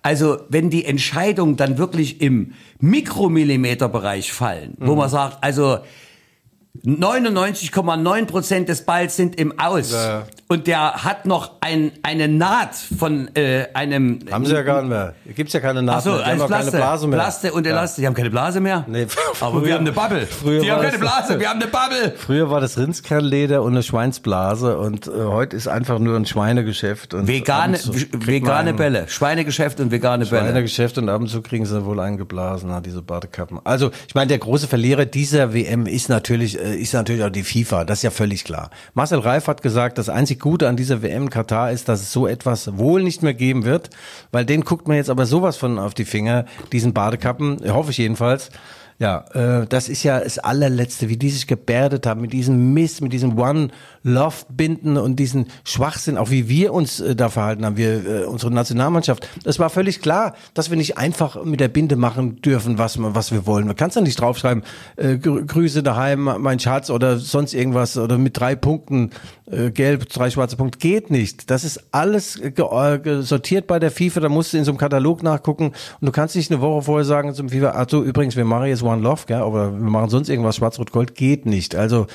Also, 0.02 0.38
wenn 0.48 0.68
die 0.68 0.84
Entscheidungen 0.84 1.56
dann 1.56 1.78
wirklich 1.78 2.20
im 2.20 2.54
Mikromillimeterbereich 2.80 4.32
fallen, 4.32 4.74
wo 4.80 4.96
man 4.96 5.08
sagt, 5.08 5.44
also 5.44 5.78
99,9 6.86 8.26
Prozent 8.26 8.68
des 8.68 8.82
Balls 8.86 9.14
sind 9.14 9.36
im 9.38 9.58
Aus 9.58 9.92
Ja. 9.92 10.22
und 10.48 10.66
der 10.66 11.04
hat 11.04 11.26
noch 11.26 11.52
ein, 11.60 11.92
eine 12.02 12.28
Naht 12.28 12.74
von 12.74 13.28
äh, 13.36 13.66
einem 13.74 14.20
Haben 14.30 14.46
sie 14.46 14.54
ja 14.54 14.62
gar 14.62 14.80
nicht 14.80 14.88
mehr. 14.88 15.14
Gibt's 15.36 15.52
ja 15.52 15.60
keine 15.60 15.82
Naht 15.82 15.96
Ach 15.98 16.00
so, 16.00 16.10
mehr. 16.12 16.34
Die 16.34 16.40
haben 16.40 16.48
keine 16.50 16.70
Blase 16.70 17.06
mehr. 17.08 17.18
Plaste 17.18 17.52
und 17.52 17.66
Elaste. 17.66 18.00
Die 18.00 18.06
haben 18.06 18.14
keine 18.14 18.30
Blase 18.30 18.60
mehr? 18.60 18.84
Nee, 18.88 19.06
Aber 19.40 19.60
früher- 19.60 19.64
wir 19.66 19.74
haben 19.74 19.80
eine 19.82 19.92
Bubble. 19.92 20.26
früher 20.26 20.60
Die 20.62 20.70
haben 20.70 20.78
war 20.82 20.84
keine 20.90 20.98
das- 20.98 21.00
Blase, 21.26 21.40
wir 21.40 21.48
haben 21.50 21.60
eine 21.62 21.70
Bubble. 21.70 22.14
Früher 22.16 22.50
war 22.50 22.60
das 22.62 22.78
Rindskernleder 22.78 23.62
und 23.62 23.72
eine 23.74 23.82
Schweinsblase 23.82 24.78
und 24.78 25.06
äh, 25.08 25.10
heute 25.10 25.56
ist 25.56 25.68
einfach 25.68 25.98
nur 25.98 26.16
ein 26.16 26.24
Schweinegeschäft. 26.24 27.12
Und 27.12 27.28
Vegane, 27.28 27.78
und 27.86 28.26
vegane 28.26 28.72
Bälle. 28.72 29.08
Schweinegeschäft 29.08 29.78
und 29.78 29.90
vegane 29.92 30.24
Bälle. 30.24 30.46
Schweinegeschäft 30.46 30.96
und 30.96 31.10
ab 31.10 31.20
und 31.20 31.28
zu 31.28 31.42
kriegen 31.42 31.66
sie 31.66 31.84
wohl 31.84 32.00
eingeblasen, 32.00 32.70
diese 32.82 33.02
Badekappen. 33.02 33.60
Also, 33.64 33.90
ich 34.08 34.14
meine, 34.14 34.28
der 34.28 34.38
große 34.38 34.66
Verlierer 34.66 35.04
dieser 35.04 35.52
WM 35.52 35.86
ist 35.86 36.08
natürlich 36.08 36.58
äh, 36.58 36.61
ist 36.62 36.94
natürlich 36.94 37.22
auch 37.24 37.30
die 37.30 37.42
FIFA, 37.42 37.84
das 37.84 37.98
ist 37.98 38.02
ja 38.02 38.10
völlig 38.10 38.44
klar. 38.44 38.70
Marcel 38.94 39.18
Reif 39.18 39.46
hat 39.48 39.62
gesagt, 39.62 39.98
das 39.98 40.08
einzig 40.08 40.40
Gute 40.40 40.68
an 40.68 40.76
dieser 40.76 41.02
WM 41.02 41.24
in 41.24 41.30
Katar 41.30 41.70
ist, 41.72 41.88
dass 41.88 42.00
es 42.00 42.12
so 42.12 42.26
etwas 42.26 42.76
wohl 42.78 43.02
nicht 43.02 43.22
mehr 43.22 43.34
geben 43.34 43.64
wird, 43.64 43.90
weil 44.30 44.44
den 44.44 44.62
guckt 44.62 44.88
man 44.88 44.96
jetzt 44.96 45.10
aber 45.10 45.26
sowas 45.26 45.56
von 45.56 45.78
auf 45.78 45.94
die 45.94 46.04
Finger, 46.04 46.46
diesen 46.72 46.92
Badekappen, 46.92 47.58
hoffe 47.72 47.90
ich 47.90 47.98
jedenfalls. 47.98 48.50
Ja, 49.02 49.24
äh, 49.34 49.66
das 49.66 49.88
ist 49.88 50.04
ja 50.04 50.20
das 50.20 50.38
allerletzte, 50.38 51.08
wie 51.08 51.16
die 51.16 51.28
sich 51.28 51.48
gebärdet 51.48 52.06
haben 52.06 52.20
mit 52.20 52.32
diesem 52.32 52.72
Mist, 52.72 53.00
mit 53.00 53.12
diesem 53.12 53.36
One 53.36 53.70
Love 54.04 54.36
Binden 54.48 54.96
und 54.96 55.16
diesen 55.16 55.46
Schwachsinn, 55.64 56.16
auch 56.16 56.30
wie 56.30 56.48
wir 56.48 56.72
uns 56.72 57.00
äh, 57.00 57.16
da 57.16 57.28
verhalten 57.28 57.64
haben, 57.64 57.76
wir 57.76 58.06
äh, 58.06 58.24
unsere 58.26 58.52
Nationalmannschaft. 58.52 59.28
Es 59.44 59.58
war 59.58 59.70
völlig 59.70 60.02
klar, 60.02 60.36
dass 60.54 60.70
wir 60.70 60.76
nicht 60.76 60.98
einfach 60.98 61.44
mit 61.44 61.58
der 61.58 61.66
Binde 61.66 61.96
machen 61.96 62.40
dürfen, 62.42 62.78
was 62.78 62.96
was 63.00 63.32
wir 63.32 63.44
wollen. 63.44 63.66
Man 63.66 63.74
kann 63.74 63.88
es 63.88 63.96
ja 63.96 64.02
nicht 64.02 64.20
draufschreiben, 64.20 64.62
äh, 64.94 65.14
Grü- 65.14 65.46
Grüße 65.46 65.82
daheim, 65.82 66.30
mein 66.38 66.60
Schatz 66.60 66.88
oder 66.88 67.18
sonst 67.18 67.54
irgendwas 67.54 67.98
oder 67.98 68.18
mit 68.18 68.38
drei 68.38 68.54
Punkten 68.54 69.10
äh, 69.50 69.72
gelb, 69.72 70.08
drei 70.10 70.30
schwarze 70.30 70.56
Punkte 70.56 70.78
geht 70.78 71.10
nicht. 71.10 71.50
Das 71.50 71.64
ist 71.64 71.82
alles 71.90 72.38
äh, 72.38 72.52
sortiert 73.22 73.66
bei 73.66 73.80
der 73.80 73.90
FIFA. 73.90 74.20
Da 74.20 74.28
musst 74.28 74.52
du 74.52 74.58
in 74.58 74.64
so 74.64 74.70
einem 74.70 74.78
Katalog 74.78 75.24
nachgucken 75.24 75.72
und 76.00 76.06
du 76.06 76.12
kannst 76.12 76.36
nicht 76.36 76.52
eine 76.52 76.60
Woche 76.60 76.82
vorher 76.82 77.04
sagen 77.04 77.34
zum 77.34 77.48
FIFA, 77.48 77.72
ach 77.74 77.86
so, 77.90 78.04
übrigens, 78.04 78.36
wir 78.36 78.44
machen 78.44 78.66
jetzt 78.66 78.82
One 78.82 78.91
Love, 79.00 79.22
gell, 79.26 79.42
oder 79.42 79.72
wir 79.72 79.90
machen 79.90 80.10
sonst 80.10 80.28
irgendwas 80.28 80.56
Schwarz-Rot-Gold. 80.56 81.14
Geht 81.14 81.46
nicht. 81.46 81.74
Also, 81.74 82.06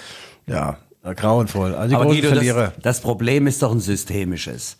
ja, 0.45 0.78
grauenvoll. 1.03 1.73
Also 1.73 1.89
die 1.89 1.95
Aber 1.95 2.05
großen 2.05 2.21
Guido, 2.21 2.53
das, 2.53 2.71
das 2.82 3.01
Problem 3.01 3.47
ist 3.47 3.61
doch 3.61 3.71
ein 3.71 3.80
systemisches. 3.80 4.78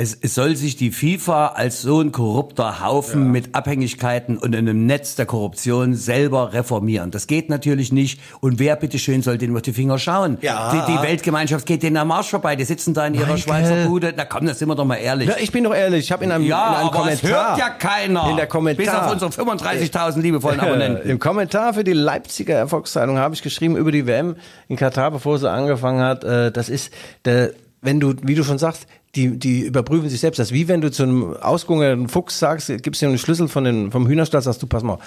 Es, 0.00 0.16
es 0.20 0.36
soll 0.36 0.54
sich 0.54 0.76
die 0.76 0.92
FIFA 0.92 1.48
als 1.56 1.82
so 1.82 2.00
ein 2.00 2.12
korrupter 2.12 2.84
Haufen 2.84 3.32
mit 3.32 3.56
Abhängigkeiten 3.56 4.38
und 4.38 4.54
in 4.54 4.68
einem 4.68 4.86
Netz 4.86 5.16
der 5.16 5.26
Korruption 5.26 5.94
selber 5.94 6.52
reformieren. 6.52 7.10
Das 7.10 7.26
geht 7.26 7.50
natürlich 7.50 7.90
nicht. 7.92 8.20
Und 8.40 8.60
wer 8.60 8.76
bitteschön 8.76 9.22
soll 9.22 9.38
denen 9.38 9.56
auf 9.56 9.62
die 9.62 9.72
Finger 9.72 9.98
schauen? 9.98 10.38
Ja. 10.40 10.70
Die, 10.86 10.92
die 10.92 11.02
Weltgemeinschaft 11.02 11.66
geht 11.66 11.82
denen 11.82 11.96
am 11.96 12.12
Arsch 12.12 12.30
vorbei. 12.30 12.54
Die 12.54 12.62
sitzen 12.62 12.94
da 12.94 13.08
in 13.08 13.14
ihrer 13.14 13.32
Michael. 13.32 13.38
Schweizer 13.66 13.88
Bude. 13.88 14.14
Na 14.16 14.24
komm, 14.24 14.46
das 14.46 14.60
sind 14.60 14.68
wir 14.68 14.76
doch 14.76 14.84
mal 14.84 14.94
ehrlich. 14.98 15.30
Ja, 15.30 15.34
ich 15.40 15.50
bin 15.50 15.64
doch 15.64 15.74
ehrlich, 15.74 16.04
ich 16.04 16.12
habe 16.12 16.22
in 16.22 16.30
einem, 16.30 16.44
Ja, 16.44 16.68
in 16.68 16.74
einem 16.76 16.86
aber 16.90 16.96
Kommentar. 16.96 17.48
hört 17.48 17.58
ja 17.58 17.68
keiner. 17.70 18.30
In 18.30 18.36
der 18.36 18.46
Kommentar. 18.46 18.84
Bis 18.84 18.94
auf 18.94 19.10
unsere 19.10 19.32
35.000 19.32 20.20
liebevollen 20.20 20.60
Abonnenten. 20.60 21.10
Im 21.10 21.18
Kommentar 21.18 21.74
für 21.74 21.82
die 21.82 21.92
Leipziger 21.92 22.54
Erfolgszeitung 22.54 23.18
habe 23.18 23.34
ich 23.34 23.42
geschrieben 23.42 23.76
über 23.76 23.90
die 23.90 24.06
WM 24.06 24.36
in 24.68 24.76
Katar, 24.76 25.10
bevor 25.10 25.40
sie 25.40 25.50
angefangen 25.50 26.00
hat. 26.00 26.22
Äh, 26.22 26.52
das 26.52 26.68
ist 26.68 26.92
der, 27.24 27.50
wenn 27.82 27.98
du, 27.98 28.14
wie 28.22 28.36
du 28.36 28.44
schon 28.44 28.58
sagst, 28.58 28.86
die, 29.18 29.36
die 29.36 29.60
überprüfen 29.62 30.08
sich 30.08 30.20
selbst. 30.20 30.38
Das 30.38 30.48
ist 30.48 30.54
wie 30.54 30.68
wenn 30.68 30.80
du 30.80 30.90
zu 30.90 31.02
einem 31.02 31.36
ausgehungerten 31.36 32.08
Fuchs 32.08 32.38
sagst, 32.38 32.72
gibst 32.82 33.02
ihm 33.02 33.08
einen 33.08 33.18
Schlüssel 33.18 33.48
von 33.48 33.64
den, 33.64 33.90
vom 33.90 34.06
Hühnerstall, 34.06 34.42
sagst 34.42 34.62
du, 34.62 34.66
pass 34.66 34.84
mal, 34.84 34.98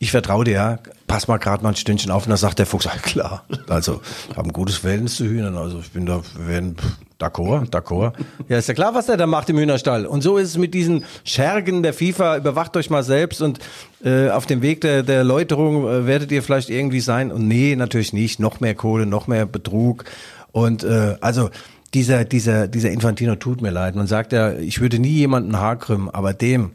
ich 0.00 0.10
vertraue 0.10 0.44
dir, 0.44 0.52
ja, 0.52 0.78
pass 1.06 1.28
mal 1.28 1.36
gerade 1.36 1.62
mal 1.62 1.70
ein 1.70 1.76
Stündchen 1.76 2.10
auf. 2.10 2.24
Und 2.24 2.30
dann 2.30 2.38
sagt 2.38 2.58
der 2.58 2.66
Fuchs, 2.66 2.88
klar. 3.02 3.44
Also, 3.68 4.00
ich 4.28 4.36
habe 4.36 4.48
ein 4.48 4.52
gutes 4.52 4.78
Verhältnis 4.78 5.16
zu 5.16 5.24
Hühnern. 5.24 5.56
Also, 5.56 5.78
ich 5.78 5.92
bin 5.92 6.04
da, 6.06 6.20
werden, 6.36 6.76
d'accord, 7.20 7.70
d'accord. 7.70 8.12
Ja, 8.48 8.58
ist 8.58 8.66
ja 8.66 8.74
klar, 8.74 8.94
was 8.94 9.06
der 9.06 9.16
da 9.16 9.26
macht 9.26 9.48
im 9.50 9.58
Hühnerstall. 9.58 10.06
Und 10.06 10.22
so 10.22 10.36
ist 10.36 10.48
es 10.48 10.58
mit 10.58 10.74
diesen 10.74 11.04
Schergen 11.24 11.84
der 11.84 11.92
FIFA. 11.92 12.38
Überwacht 12.38 12.76
euch 12.76 12.90
mal 12.90 13.04
selbst 13.04 13.40
und 13.40 13.60
äh, 14.04 14.30
auf 14.30 14.46
dem 14.46 14.62
Weg 14.62 14.80
der, 14.80 15.04
der 15.04 15.22
Läuterung 15.22 15.86
äh, 15.86 16.06
werdet 16.06 16.32
ihr 16.32 16.42
vielleicht 16.42 16.70
irgendwie 16.70 17.00
sein. 17.00 17.30
Und 17.30 17.46
nee, 17.46 17.76
natürlich 17.76 18.12
nicht. 18.12 18.40
Noch 18.40 18.58
mehr 18.58 18.74
Kohle, 18.74 19.06
noch 19.06 19.28
mehr 19.28 19.46
Betrug. 19.46 20.04
Und 20.52 20.82
äh, 20.82 21.16
also 21.20 21.50
dieser, 21.94 22.24
dieser, 22.24 22.68
dieser 22.68 22.90
Infantino 22.90 23.36
tut 23.36 23.62
mir 23.62 23.70
leid. 23.70 23.94
Man 23.94 24.06
sagt 24.06 24.32
ja, 24.32 24.52
ich 24.52 24.80
würde 24.80 24.98
nie 24.98 25.08
jemanden 25.08 25.58
Haar 25.58 25.76
krümmen, 25.76 26.10
aber 26.10 26.32
dem 26.32 26.72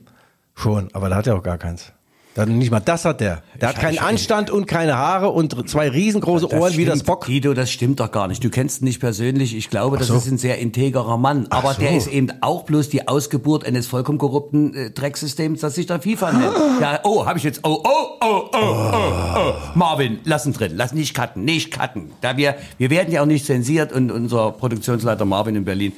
schon. 0.55 0.89
Aber 0.93 1.09
da 1.09 1.15
hat 1.15 1.27
er 1.27 1.35
auch 1.35 1.43
gar 1.43 1.57
keins. 1.57 1.93
Dann 2.35 2.57
nicht 2.57 2.69
mal 2.69 2.81
das 2.81 3.05
hat 3.05 3.21
der. 3.21 3.43
Der 3.61 3.69
hat 3.69 3.79
keinen 3.79 3.97
Anstand 3.97 4.49
und 4.49 4.65
keine 4.67 4.97
Haare 4.97 5.29
und 5.29 5.69
zwei 5.69 5.87
riesengroße 5.87 6.51
Ohren 6.51 6.75
wie 6.75 6.83
das 6.83 6.95
stimmt, 6.95 7.07
Bock. 7.07 7.25
Guido, 7.27 7.53
das 7.53 7.71
stimmt 7.71 8.01
doch 8.01 8.11
gar 8.11 8.27
nicht. 8.27 8.43
Du 8.43 8.49
kennst 8.49 8.81
ihn 8.81 8.85
nicht 8.85 8.99
persönlich. 8.99 9.55
Ich 9.55 9.69
glaube, 9.69 9.97
das 9.97 10.07
so. 10.07 10.17
ist 10.17 10.27
ein 10.27 10.37
sehr 10.37 10.59
integerer 10.59 11.17
Mann. 11.17 11.47
Aber 11.49 11.75
so. 11.75 11.79
der 11.79 11.95
ist 11.95 12.07
eben 12.07 12.33
auch 12.41 12.63
bloß 12.63 12.89
die 12.89 13.07
Ausgeburt 13.07 13.65
eines 13.65 13.87
vollkommen 13.87 14.17
korrupten 14.17 14.73
äh, 14.75 14.91
Drecksystems, 14.91 15.61
das 15.61 15.75
sich 15.75 15.85
da 15.85 15.99
FIFA 15.99 16.33
nennt. 16.33 16.53
Ja, 16.81 16.99
oh, 17.03 17.25
habe 17.25 17.37
ich 17.37 17.45
jetzt. 17.45 17.61
Oh, 17.63 17.81
oh, 17.85 18.17
oh, 18.19 18.49
oh, 18.51 18.57
oh, 18.61 18.93
oh. 19.37 19.53
Marvin, 19.75 20.19
lass 20.25 20.45
ihn 20.45 20.51
drin. 20.51 20.73
Lass 20.75 20.91
nicht 20.91 21.13
cutten, 21.15 21.45
nicht 21.45 21.71
cutten. 21.71 22.11
Da 22.19 22.35
wir, 22.35 22.55
wir 22.77 22.89
werden 22.89 23.13
ja 23.13 23.21
auch 23.21 23.25
nicht 23.25 23.45
zensiert 23.45 23.93
und 23.93 24.11
unser 24.11 24.51
Produktionsleiter 24.51 25.23
Marvin 25.23 25.55
in 25.55 25.63
Berlin. 25.63 25.93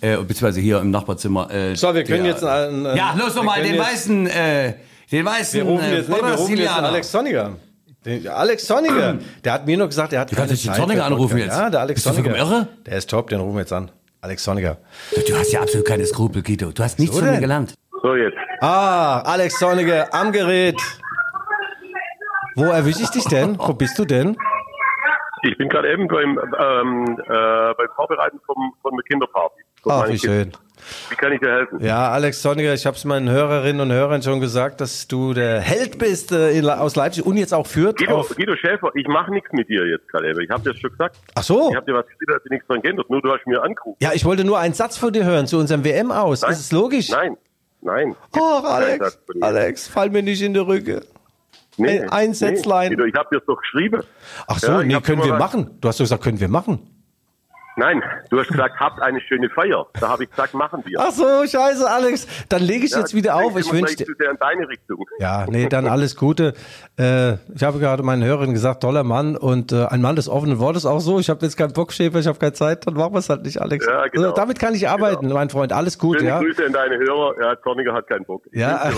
Äh, 0.00 0.16
beziehungsweise 0.16 0.60
hier 0.60 0.80
im 0.80 0.90
Nachbarzimmer. 0.90 1.48
Äh, 1.48 1.76
So, 1.76 1.94
wir 1.94 2.02
können 2.02 2.24
der- 2.24 2.32
jetzt 2.32 2.42
einen, 2.42 2.86
äh, 2.86 2.96
Ja, 2.96 3.14
los 3.16 3.34
wir 3.34 3.36
noch 3.36 3.44
mal, 3.44 3.60
können 3.60 3.74
den 3.74 3.80
weißen, 3.80 4.26
äh, 4.26 4.72
den 5.12 5.24
weißen 5.26 5.60
Wir 5.60 5.66
rufen 5.66 5.84
äh, 5.84 5.96
jetzt, 5.96 6.08
nee, 6.08 6.16
wir 6.16 6.34
rufen 6.34 6.56
jetzt. 6.56 6.70
Alex 6.70 7.12
Sonniger. 7.12 7.56
Den 8.04 8.28
Alex 8.28 8.66
Sonniger, 8.66 9.18
der 9.44 9.52
hat 9.52 9.66
mir 9.66 9.76
nur 9.76 9.88
gesagt, 9.88 10.12
er 10.12 10.20
hat 10.20 10.32
Du 10.32 10.36
kannst 10.36 10.52
jetzt 10.52 10.66
den 10.66 10.74
Sonniger 10.74 11.04
anrufen 11.04 11.36
jetzt. 11.38 11.56
Ja, 11.56 11.68
der 11.68 11.80
Alex 11.80 12.02
Bist 12.02 12.16
du 12.18 12.22
Sonniger. 12.22 12.36
irre? 12.38 12.68
Der 12.86 12.96
ist 12.96 13.10
top, 13.10 13.28
den 13.28 13.40
rufen 13.40 13.54
wir 13.56 13.60
jetzt 13.60 13.72
an. 13.72 13.90
Alex 14.22 14.44
Sonniger. 14.44 14.78
Du 15.28 15.34
hast 15.36 15.52
ja 15.52 15.60
absolut 15.60 15.86
keine 15.86 16.06
Skrupel, 16.06 16.42
Guido. 16.42 16.72
Du 16.72 16.82
hast 16.82 16.98
nichts 16.98 17.14
So 17.14 17.22
von 17.22 17.30
mir 17.30 17.40
gelernt. 17.40 17.74
So 18.02 18.14
jetzt. 18.14 18.36
Ah, 18.60 19.20
Alex 19.20 19.58
Sonniger 19.58 20.12
am 20.14 20.32
Gerät. 20.32 20.80
Wo 22.54 22.64
erwische 22.64 23.02
ich 23.02 23.10
dich 23.10 23.24
denn? 23.24 23.58
Wo 23.58 23.72
bist 23.74 23.98
du 23.98 24.04
denn? 24.04 24.36
Ich 25.42 25.56
bin 25.56 25.68
gerade 25.68 25.90
eben 25.90 26.06
beim, 26.08 26.38
ähm, 26.38 27.18
äh, 27.18 27.74
beim 27.74 27.88
Vorbereiten 27.96 28.38
vom, 28.46 28.74
von 28.82 28.92
der 28.94 29.02
Kinderparty. 29.04 29.62
Ach, 29.88 30.08
wie 30.08 30.18
schön. 30.18 30.52
Wie 31.08 31.14
kann 31.16 31.32
ich 31.32 31.40
dir 31.40 31.48
helfen? 31.50 31.80
Ja, 31.84 32.10
Alex 32.10 32.42
Sonniger, 32.42 32.72
ich 32.74 32.86
habe 32.86 32.96
es 32.96 33.04
meinen 33.04 33.28
Hörerinnen 33.30 33.80
und 33.80 33.92
Hörern 33.92 34.22
schon 34.22 34.40
gesagt, 34.40 34.80
dass 34.80 35.08
du 35.08 35.34
der 35.34 35.60
Held 35.60 35.98
bist 35.98 36.32
äh, 36.32 36.60
aus 36.68 36.96
Leipzig 36.96 37.24
und 37.26 37.36
jetzt 37.36 37.52
auch 37.54 37.66
führt. 37.66 37.98
Guido, 37.98 38.26
Guido 38.36 38.56
Schäfer, 38.56 38.90
ich 38.94 39.06
mache 39.08 39.32
nichts 39.32 39.50
mit 39.52 39.68
dir 39.68 39.86
jetzt 39.86 40.08
gerade. 40.08 40.30
Ich 40.42 40.50
habe 40.50 40.62
dir 40.62 40.70
das 40.72 40.80
schon 40.80 40.90
gesagt. 40.90 41.16
ach 41.34 41.42
so. 41.42 41.70
Ich 41.70 41.76
habe 41.76 41.86
dir 41.86 41.94
was 41.94 42.06
gesagt, 42.06 42.36
dass 42.36 42.42
sich 42.42 42.50
nichts 42.52 42.66
dran 42.68 42.80
geändert. 42.82 43.08
Nur 43.10 43.22
du 43.22 43.30
hast 43.32 43.46
mir 43.46 43.62
angerufen. 43.62 43.96
Ja, 44.00 44.10
ich 44.14 44.24
wollte 44.24 44.44
nur 44.44 44.58
einen 44.58 44.74
Satz 44.74 44.96
von 44.96 45.12
dir 45.12 45.24
hören 45.24 45.46
zu 45.46 45.58
unserem 45.58 45.84
WM 45.84 46.10
aus. 46.12 46.42
Nein. 46.42 46.52
Ist 46.52 46.60
es 46.60 46.72
logisch? 46.72 47.08
Nein, 47.10 47.36
nein. 47.82 48.16
Kein 48.32 48.42
Alex. 48.42 49.18
Alex, 49.40 49.88
fall 49.88 50.10
mir 50.10 50.22
nicht 50.22 50.42
in 50.42 50.54
die 50.54 50.60
Rücke. 50.60 51.02
Nee, 51.76 52.00
ein- 52.00 52.10
ein 52.10 52.34
Sätzlein. 52.34 52.90
Guido, 52.90 53.04
ich 53.04 53.14
habe 53.14 53.28
dir 53.32 53.38
das 53.38 53.46
doch 53.46 53.56
geschrieben. 53.58 54.02
Ach 54.46 54.58
so, 54.58 54.72
Ja, 54.72 54.82
nee, 54.82 55.00
können 55.00 55.22
wir 55.22 55.30
was- 55.32 55.38
machen. 55.38 55.78
Du 55.80 55.88
hast 55.88 55.98
doch 55.98 56.04
gesagt, 56.04 56.22
können 56.22 56.40
wir 56.40 56.48
machen. 56.48 56.80
Nein, 57.80 58.02
du 58.28 58.38
hast 58.38 58.48
gesagt, 58.48 58.78
habt 58.78 59.00
eine 59.00 59.22
schöne 59.22 59.48
Feier. 59.48 59.86
Da 59.98 60.10
habe 60.10 60.24
ich 60.24 60.30
gesagt, 60.30 60.52
machen 60.52 60.82
wir. 60.84 61.00
Ach 61.00 61.12
so, 61.12 61.24
scheiße, 61.24 61.90
Alex. 61.90 62.26
Dann 62.50 62.60
lege 62.60 62.84
ich 62.84 62.90
Ja, 62.90 62.98
jetzt 62.98 63.14
wieder 63.14 63.36
auf. 63.36 63.56
Ich 63.56 63.72
wünsche 63.72 63.96
dir. 63.96 64.04
in 64.04 64.36
deine 64.38 64.68
Richtung. 64.68 65.06
Ja, 65.18 65.46
nee, 65.48 65.66
dann 65.66 65.86
alles 65.86 66.14
Gute. 66.14 66.52
Äh, 66.98 67.36
ich 67.54 67.62
habe 67.62 67.78
gerade 67.78 68.02
meinen 68.02 68.22
Hörern 68.22 68.52
gesagt, 68.52 68.82
toller 68.82 69.02
Mann 69.02 69.34
und 69.34 69.72
äh, 69.72 69.86
ein 69.86 70.02
Mann 70.02 70.14
des 70.14 70.28
offenen 70.28 70.58
Wortes 70.58 70.84
auch 70.84 71.00
so. 71.00 71.20
Ich 71.20 71.30
habe 71.30 71.42
jetzt 71.46 71.56
keinen 71.56 71.72
Bock, 71.72 71.94
Schäfer, 71.94 72.18
ich 72.18 72.26
habe 72.26 72.38
keine 72.38 72.52
Zeit, 72.52 72.86
dann 72.86 72.92
machen 72.92 73.14
wir 73.14 73.20
es 73.20 73.30
halt 73.30 73.44
nicht, 73.44 73.62
Alex. 73.62 73.86
Ja, 73.86 74.08
genau. 74.08 74.24
also, 74.24 74.36
damit 74.36 74.58
kann 74.58 74.74
ich 74.74 74.86
arbeiten, 74.86 75.32
mein 75.32 75.48
Freund. 75.48 75.72
Alles 75.72 75.98
gut, 75.98 76.18
Schöne 76.18 76.28
ja. 76.28 76.38
Grüße 76.38 76.66
an 76.66 76.74
deine 76.74 76.98
Hörer. 76.98 77.34
Ja, 77.40 77.62
Zorniger 77.62 77.94
hat 77.94 78.08
keinen 78.08 78.26
Bock. 78.26 78.42
Ja. 78.52 78.78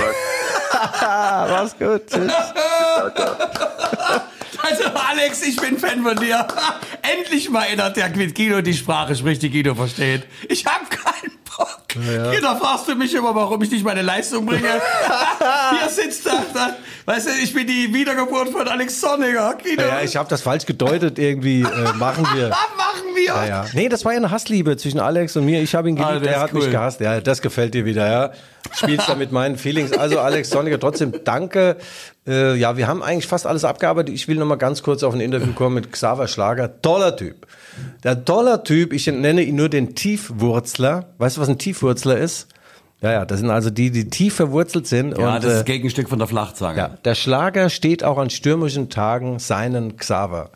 mach's 1.48 1.78
gut. 1.78 2.04
Tschüss. 2.08 2.32
Also 4.62 4.84
Alex, 4.84 5.42
ich 5.42 5.56
bin 5.56 5.78
Fan 5.78 6.02
von 6.02 6.16
dir. 6.16 6.46
Endlich 7.02 7.50
mal 7.50 7.60
einer, 7.62 7.90
der 7.90 8.08
mit 8.16 8.34
Guido 8.34 8.60
die 8.62 8.74
Sprache 8.74 9.14
spricht, 9.16 9.42
die 9.42 9.50
Guido 9.50 9.74
versteht. 9.74 10.24
Ich 10.48 10.64
hab 10.64 10.88
keinen 10.90 11.32
Bock. 11.56 11.80
Guido, 11.88 12.56
fragst 12.56 12.88
du 12.88 12.94
mich 12.94 13.12
immer, 13.14 13.34
warum 13.34 13.60
ich 13.62 13.70
nicht 13.70 13.84
meine 13.84 14.02
Leistung 14.02 14.46
bringe? 14.46 14.62
Hier 15.78 15.88
sitzt 15.88 16.26
er. 16.26 16.44
Da. 16.54 16.76
Weißt 17.04 17.26
du, 17.26 17.30
ich 17.42 17.52
bin 17.52 17.66
die 17.66 17.92
Wiedergeburt 17.92 18.50
von 18.50 18.66
Alex 18.68 19.00
Sonniger. 19.00 19.58
Guido, 19.62 19.82
Ja, 19.82 20.00
ich 20.00 20.16
habe 20.16 20.28
das 20.28 20.42
falsch 20.42 20.64
gedeutet 20.66 21.18
irgendwie. 21.18 21.62
Äh, 21.62 21.92
machen 21.94 22.26
wir. 22.34 22.50
Ja, 23.26 23.44
ja. 23.46 23.64
Nee, 23.72 23.88
das 23.88 24.04
war 24.04 24.12
ja 24.12 24.18
eine 24.18 24.30
Hassliebe 24.30 24.76
zwischen 24.76 25.00
Alex 25.00 25.36
und 25.36 25.44
mir. 25.44 25.62
Ich 25.62 25.74
habe 25.74 25.88
ihn 25.88 25.96
geliebt, 25.96 26.26
Ah, 26.26 26.30
er 26.30 26.40
hat 26.40 26.52
cool. 26.54 26.60
mich 26.60 26.70
gehasst. 26.70 27.00
Ja, 27.00 27.20
das 27.20 27.42
gefällt 27.42 27.74
dir 27.74 27.84
wieder, 27.84 28.10
ja. 28.10 28.32
Spielst 28.74 29.08
da 29.08 29.14
mit 29.14 29.32
meinen 29.32 29.56
Feelings. 29.56 29.92
Also 29.92 30.18
Alex 30.20 30.50
Sonniger, 30.50 30.78
trotzdem 30.80 31.12
danke. 31.24 31.76
Äh, 32.26 32.54
ja, 32.56 32.76
wir 32.76 32.86
haben 32.86 33.02
eigentlich 33.02 33.26
fast 33.26 33.46
alles 33.46 33.64
abgearbeitet. 33.64 34.14
Ich 34.14 34.28
will 34.28 34.36
noch 34.36 34.46
mal 34.46 34.56
ganz 34.56 34.82
kurz 34.82 35.02
auf 35.02 35.14
ein 35.14 35.20
Interview 35.20 35.52
kommen 35.52 35.74
mit 35.74 35.92
Xaver 35.92 36.28
Schlager. 36.28 36.80
Toller 36.80 37.16
Typ. 37.16 37.46
Der 38.04 38.24
toller 38.24 38.64
Typ, 38.64 38.92
ich 38.92 39.06
nenne 39.06 39.42
ihn 39.42 39.56
nur 39.56 39.68
den 39.68 39.94
Tiefwurzler. 39.94 41.06
Weißt 41.18 41.36
du, 41.36 41.40
was 41.40 41.48
ein 41.48 41.58
Tiefwurzler 41.58 42.18
ist? 42.18 42.48
Ja, 43.00 43.10
ja, 43.10 43.24
das 43.24 43.40
sind 43.40 43.50
also 43.50 43.70
die, 43.70 43.90
die 43.90 44.08
tief 44.08 44.36
verwurzelt 44.36 44.86
sind. 44.86 45.18
Ja, 45.18 45.34
und, 45.34 45.42
das 45.42 45.44
ist 45.44 45.50
äh, 45.50 45.54
das 45.54 45.64
Gegenstück 45.64 46.08
von 46.08 46.20
der 46.20 46.28
Flachzange. 46.28 46.78
ja, 46.78 46.88
der 47.04 47.16
Schlager 47.16 47.68
steht 47.68 48.04
auch 48.04 48.16
an 48.18 48.30
stürmischen 48.30 48.90
Tagen 48.90 49.40
seinen 49.40 49.96
Xaver. 49.96 50.50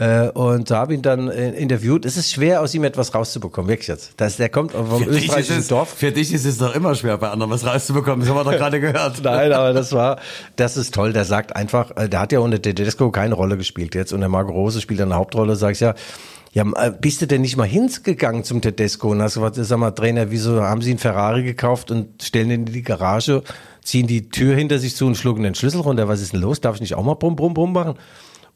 Äh, 0.00 0.30
und 0.30 0.70
da 0.70 0.78
habe 0.78 0.94
ihn 0.94 1.02
dann 1.02 1.28
äh, 1.28 1.50
interviewt. 1.50 2.06
Es 2.06 2.16
ist 2.16 2.32
schwer, 2.32 2.62
aus 2.62 2.74
ihm 2.74 2.84
etwas 2.84 3.14
rauszubekommen, 3.14 3.68
wirklich 3.68 3.88
jetzt. 3.88 4.12
Das, 4.16 4.38
der 4.38 4.48
kommt 4.48 4.72
vom 4.72 5.04
Für 5.04 5.10
österreichischen 5.10 5.58
es, 5.58 5.68
Dorf. 5.68 5.90
für 5.90 6.10
dich 6.10 6.32
ist 6.32 6.46
es 6.46 6.56
doch 6.56 6.74
immer 6.74 6.94
schwer, 6.94 7.18
bei 7.18 7.28
anderen 7.28 7.52
was 7.52 7.66
rauszubekommen. 7.66 8.20
Das 8.20 8.30
haben 8.30 8.36
wir 8.36 8.44
doch 8.50 8.58
gerade 8.58 8.80
gehört. 8.80 9.20
Nein, 9.22 9.52
aber 9.52 9.74
das 9.74 9.92
war, 9.92 10.18
das 10.56 10.78
ist 10.78 10.94
toll. 10.94 11.12
Der 11.12 11.26
sagt 11.26 11.54
einfach, 11.54 11.94
äh, 11.96 12.08
der 12.08 12.20
hat 12.20 12.32
ja 12.32 12.38
unter 12.38 12.62
Tedesco 12.62 13.10
keine 13.10 13.34
Rolle 13.34 13.58
gespielt 13.58 13.94
jetzt 13.94 14.14
und 14.14 14.20
der 14.20 14.30
Marco 14.30 14.52
Rose 14.52 14.80
spielt 14.80 15.02
eine 15.02 15.16
Hauptrolle. 15.16 15.54
Sag 15.54 15.72
ich 15.72 15.80
ja, 15.80 15.94
ja, 16.52 16.64
bist 16.64 17.20
du 17.20 17.26
denn 17.26 17.42
nicht 17.42 17.58
mal 17.58 17.68
hingegangen 17.68 18.42
zum 18.42 18.62
Tedesco 18.62 19.10
und 19.10 19.20
hast 19.20 19.34
gesagt, 19.34 19.56
sag 19.56 19.78
mal, 19.78 19.90
Trainer, 19.90 20.30
wieso 20.30 20.62
haben 20.62 20.80
sie 20.80 20.90
einen 20.90 20.98
Ferrari 20.98 21.42
gekauft 21.42 21.90
und 21.90 22.22
stellen 22.22 22.50
ihn 22.50 22.66
in 22.66 22.72
die 22.72 22.82
Garage, 22.82 23.42
ziehen 23.82 24.06
die 24.06 24.30
Tür 24.30 24.56
hinter 24.56 24.78
sich 24.78 24.96
zu 24.96 25.06
und 25.06 25.16
schlucken 25.16 25.42
den 25.42 25.54
Schlüssel 25.54 25.82
runter? 25.82 26.08
Was 26.08 26.22
ist 26.22 26.32
denn 26.32 26.40
los? 26.40 26.62
Darf 26.62 26.76
ich 26.76 26.80
nicht 26.80 26.94
auch 26.94 27.04
mal 27.04 27.16
brumm, 27.16 27.36
brumm, 27.36 27.52
brumm 27.52 27.74
machen? 27.74 27.96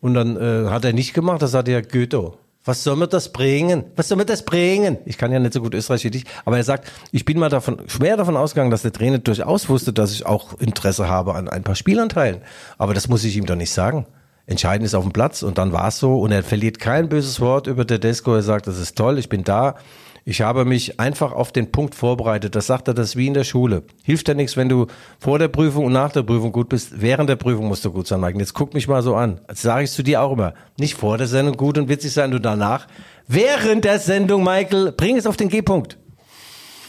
Und 0.05 0.13
dann 0.13 0.37
äh, 0.37 0.69
hat 0.69 0.85
er 0.85 0.93
nicht 0.93 1.15
gemacht, 1.15 1.41
da 1.41 1.47
sagte 1.47 1.71
er, 1.71 1.81
Goethe, 1.81 2.35
was 2.63 2.85
soll 2.85 2.97
mir 2.97 3.09
das 3.09 3.33
bringen? 3.33 3.85
Was 3.97 4.09
soll 4.09 4.19
mir 4.19 4.27
das 4.27 4.45
bringen? 4.45 4.99
Ich 5.07 5.17
kann 5.17 5.33
ja 5.33 5.39
nicht 5.39 5.55
so 5.55 5.63
gut 5.63 5.73
Österreich 5.73 6.05
wie 6.05 6.11
dich, 6.11 6.25
aber 6.45 6.59
er 6.59 6.63
sagt, 6.63 6.93
ich 7.11 7.25
bin 7.25 7.39
mal 7.39 7.49
davon, 7.49 7.79
schwer 7.87 8.19
davon 8.19 8.37
ausgegangen, 8.37 8.71
dass 8.71 8.83
der 8.83 8.93
Trainer 8.93 9.17
durchaus 9.17 9.71
wusste, 9.71 9.95
dass 9.95 10.13
ich 10.13 10.27
auch 10.27 10.61
Interesse 10.61 11.09
habe 11.09 11.35
an 11.35 11.49
ein 11.49 11.63
paar 11.63 11.75
Spielanteilen. 11.75 12.43
Aber 12.77 12.93
das 12.93 13.09
muss 13.09 13.25
ich 13.25 13.35
ihm 13.39 13.47
doch 13.47 13.57
nicht 13.57 13.71
sagen. 13.71 14.05
Entscheidend 14.47 14.87
ist 14.87 14.95
auf 14.95 15.05
dem 15.05 15.13
Platz 15.13 15.43
und 15.43 15.57
dann 15.57 15.73
war 15.73 15.89
es 15.89 15.99
so 15.99 16.19
und 16.21 16.31
er 16.31 16.43
verliert 16.43 16.79
kein 16.79 17.09
böses 17.09 17.41
Wort 17.41 17.67
über 17.67 17.87
Tedesco. 17.87 18.35
Er 18.35 18.43
sagt, 18.43 18.67
das 18.67 18.79
ist 18.79 18.97
toll, 18.97 19.19
ich 19.19 19.29
bin 19.29 19.43
da. 19.43 19.77
Ich 20.27 20.41
habe 20.41 20.65
mich 20.65 20.99
einfach 21.01 21.33
auf 21.33 21.53
den 21.53 21.71
Punkt 21.71 21.95
vorbereitet. 21.95 22.55
Das 22.55 22.67
sagt 22.67 22.89
er, 22.89 22.95
das 22.95 23.11
ist 23.11 23.17
wie 23.17 23.27
in 23.27 23.35
der 23.35 23.45
Schule. 23.45 23.83
Hilft 24.03 24.27
ja 24.29 24.35
nichts, 24.35 24.57
wenn 24.57 24.71
du 24.71 24.87
vor 25.19 25.39
der 25.39 25.49
Prüfung 25.49 25.85
und 25.85 25.93
nach 25.93 26.13
der 26.13 26.23
Prüfung 26.23 26.51
gut 26.51 26.71
bist. 26.71 27.01
Während 27.01 27.29
der 27.29 27.37
Prüfung 27.37 27.69
musst 27.69 27.85
du 27.85 27.93
gut 27.93 28.07
sein, 28.07 28.21
Mike. 28.21 28.39
Jetzt 28.39 28.55
guck 28.55 28.73
mich 28.73 28.89
mal 28.89 29.03
so 29.03 29.17
an. 29.17 29.41
Das 29.49 29.61
sage 29.61 29.85
ich 29.85 29.91
zu 29.91 30.03
dir 30.03 30.23
auch 30.23 30.33
immer. 30.33 30.55
Nicht 30.79 30.95
vor 30.95 31.19
der 31.19 31.27
Sendung 31.27 31.57
gut 31.57 31.77
und 31.77 31.91
witzig 31.91 32.13
sein, 32.13 32.31
du 32.31 32.39
danach. 32.39 32.87
Während 33.29 33.85
der 33.85 33.99
Sendung, 33.99 34.45
Michael, 34.45 34.93
bring 34.93 35.17
es 35.17 35.27
auf 35.27 35.37
den 35.37 35.51
G-Punkt. 35.51 35.99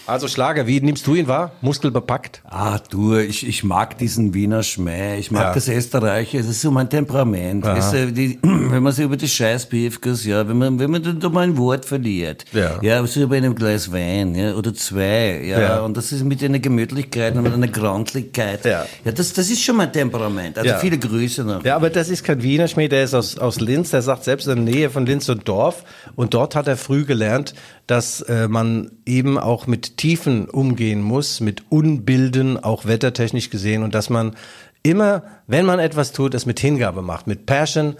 Also 0.08 0.28
Schlager, 0.28 0.68
wie 0.68 0.80
nimmst 0.82 1.08
du 1.08 1.16
ihn 1.16 1.28
wahr? 1.28 1.54
Muskelbepackt? 1.62 2.42
Ah, 2.46 2.78
du, 2.92 3.16
ich, 3.18 3.48
ich 3.48 3.64
mag 3.64 3.98
diesen 3.98 4.36
Wiener 4.36 4.62
Schmäh. 4.62 5.18
Ich 5.18 5.32
mag 5.32 5.46
Ja. 5.46 5.54
das 5.54 5.68
Österreicher. 5.68 6.38
Es 6.40 6.48
ist 6.48 6.62
so 6.62 6.70
mein 6.70 6.92
Temperament. 6.92 7.66
Weißt 7.66 7.94
du, 7.94 8.12
die, 8.12 8.38
wenn 8.44 8.84
man 8.84 8.94
so 8.94 9.02
über 9.02 9.18
die 9.18 9.28
Scheißpiefkes, 9.28 10.26
ja, 10.26 10.48
wenn 10.48 10.60
man, 10.60 10.78
wenn 10.78 10.92
man 10.92 11.02
dann 11.02 11.20
da 11.20 11.30
mal 11.30 11.42
ein 11.42 11.58
Wort 11.58 11.86
verliert. 11.86 12.46
Ja. 12.54 12.78
Ja, 12.84 13.04
so 13.08 13.28
bei 13.28 13.38
einem 13.38 13.56
Glas 13.56 13.92
Wein, 13.92 14.36
ja, 14.36 14.54
oder 14.54 14.76
zwei, 14.76 15.42
ja. 15.44 15.60
Ja. 15.60 15.80
Und 15.82 15.98
das 15.98 16.12
ist 16.12 16.24
mit 16.24 16.44
einer 16.44 16.60
Gemütlichkeit 16.60 17.36
und 17.36 17.42
mit 17.42 17.54
einer 17.54 17.68
Grandlichkeit. 17.68 18.64
Ja. 18.64 18.86
Ja, 19.06 19.12
das, 19.12 19.34
das 19.34 19.50
ist 19.50 19.64
schon 19.64 19.76
mein 19.78 19.92
Temperament. 19.92 20.58
Also 20.60 20.70
Ja. 20.70 20.78
viele 20.78 21.00
Grüße 21.00 21.44
noch. 21.44 21.64
Ja, 21.64 21.76
aber 21.76 21.90
das 21.90 22.10
ist 22.10 22.24
kein 22.24 22.44
Wiener 22.44 22.68
Schmäh, 22.68 22.88
der 22.90 23.04
ist 23.06 23.16
aus, 23.16 23.40
aus 23.40 23.60
Linz, 23.60 23.90
der 23.90 24.04
sagt 24.04 24.24
selbst 24.24 24.48
in 24.48 24.64
der 24.66 24.76
Nähe 24.76 24.90
von 24.92 25.08
Linz 25.08 25.30
und 25.30 25.48
Dorf. 25.48 25.84
Und 26.16 26.36
dort 26.36 26.54
hat 26.56 26.68
er 26.68 26.78
früh 26.78 27.06
gelernt, 27.06 27.56
dass 27.88 28.22
äh, 28.22 28.48
man 28.48 28.92
eben 29.06 29.38
auch 29.38 29.68
mit 29.68 29.98
Tiefen 29.98 30.50
umgehen 30.50 31.02
muss, 31.02 31.40
mit 31.40 31.64
Unbilden, 31.70 32.58
auch 32.62 32.86
wettertechnisch 32.86 33.50
gesehen. 33.50 33.84
Und 33.84 33.94
dass 33.94 34.10
man 34.10 34.36
immer, 34.84 35.24
wenn 35.48 35.66
man 35.66 35.80
etwas 35.80 36.12
tut, 36.12 36.34
es 36.34 36.46
mit 36.46 36.60
Hingabe 36.60 37.02
macht, 37.02 37.28
mit 37.28 37.46
Passion, 37.46 37.96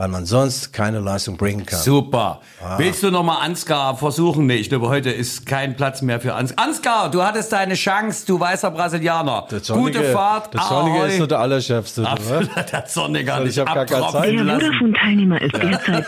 weil 0.00 0.08
man 0.08 0.24
sonst 0.24 0.72
keine 0.72 0.98
Leistung 1.00 1.36
bringen 1.36 1.66
kann. 1.66 1.78
Super. 1.78 2.40
Ah. 2.64 2.78
Willst 2.78 3.02
du 3.02 3.10
nochmal 3.10 3.44
Ansgar 3.44 3.94
versuchen? 3.98 4.46
Nee, 4.46 4.54
ich 4.54 4.70
glaube, 4.70 4.88
heute 4.88 5.10
ist 5.10 5.44
kein 5.44 5.76
Platz 5.76 6.00
mehr 6.00 6.18
für 6.20 6.32
Ansgar. 6.32 6.64
Ansgar, 6.66 7.10
du 7.10 7.22
hattest 7.22 7.52
deine 7.52 7.74
Chance, 7.74 8.24
du 8.26 8.40
weißer 8.40 8.70
Brasilianer. 8.70 9.46
Der 9.50 9.62
Zornige- 9.62 9.98
Gute 9.98 10.10
Fahrt. 10.12 10.54
Der 10.54 10.62
Zornige 10.62 11.00
Ahoi. 11.00 11.08
ist 11.10 11.18
nur 11.18 11.28
der 11.28 11.40
Allerchefste. 11.40 12.00
oder? 12.00 12.12
Absolut, 12.12 12.48
der 12.72 12.86
Zornige 12.86 13.34
hat 13.34 13.42
Ich 13.44 13.50
dich 13.50 13.58
hab 13.58 13.74
gar 13.74 13.84
keine 13.84 14.06
abtropfen 14.06 14.38
Zeit. 14.38 14.46
Der. 14.46 14.54
Vodafone-Teilnehmer 14.60 15.42
ist 15.42 15.54
derzeit. 15.54 16.06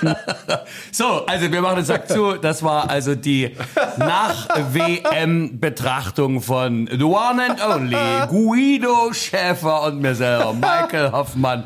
So, 0.91 1.27
also 1.27 1.53
wir 1.53 1.61
machen 1.61 1.77
den 1.77 1.85
Sack 1.85 2.09
zu. 2.09 2.33
Das 2.39 2.63
war 2.63 2.89
also 2.89 3.15
die 3.15 3.55
Nach-WM-Betrachtung 3.99 6.41
von 6.41 6.89
The 6.91 7.05
One 7.05 7.43
and 7.47 7.61
Only 7.63 7.97
Guido 8.31 9.13
Schäfer 9.13 9.83
und 9.83 10.01
mir 10.01 10.15
selber, 10.15 10.55
Michael 10.55 11.13
Hoffmann. 11.13 11.65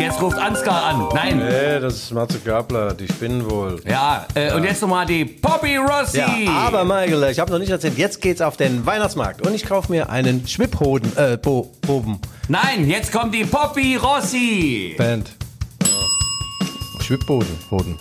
Jetzt 0.00 0.20
ruft 0.20 0.36
Ansgar 0.36 0.84
an. 0.84 1.08
Nein. 1.14 1.38
Nee, 1.38 1.78
das 1.80 1.94
ist 1.94 2.12
Matze 2.12 2.40
Gabler, 2.40 2.92
die 2.92 3.06
spinnen 3.06 3.48
wohl. 3.48 3.80
Ja, 3.88 4.26
äh, 4.34 4.52
und 4.52 4.64
jetzt 4.64 4.82
nochmal 4.82 5.06
die 5.06 5.24
Poppy 5.24 5.76
Rossi. 5.76 6.18
Ja, 6.18 6.28
aber 6.66 6.84
Michael, 6.84 7.30
ich 7.30 7.38
habe 7.38 7.52
noch 7.52 7.60
nicht 7.60 7.70
erzählt, 7.70 7.96
jetzt 7.96 8.20
geht's 8.20 8.40
auf 8.40 8.56
den 8.56 8.84
Weihnachtsmarkt 8.84 9.46
und 9.46 9.54
ich 9.54 9.64
kaufe 9.64 9.92
mir 9.92 10.10
einen 10.10 10.46
Schwipphoden, 10.46 11.16
äh, 11.16 11.38
Bo 11.40 11.70
Boben. 11.86 12.18
Nein, 12.48 12.88
jetzt 12.88 13.12
kommt 13.12 13.32
die 13.32 13.44
Poppy 13.44 13.96
Rossi. 13.96 14.94
Band. 14.98 15.30
Schwippboden, 17.00 17.48
Hoden. 17.70 17.96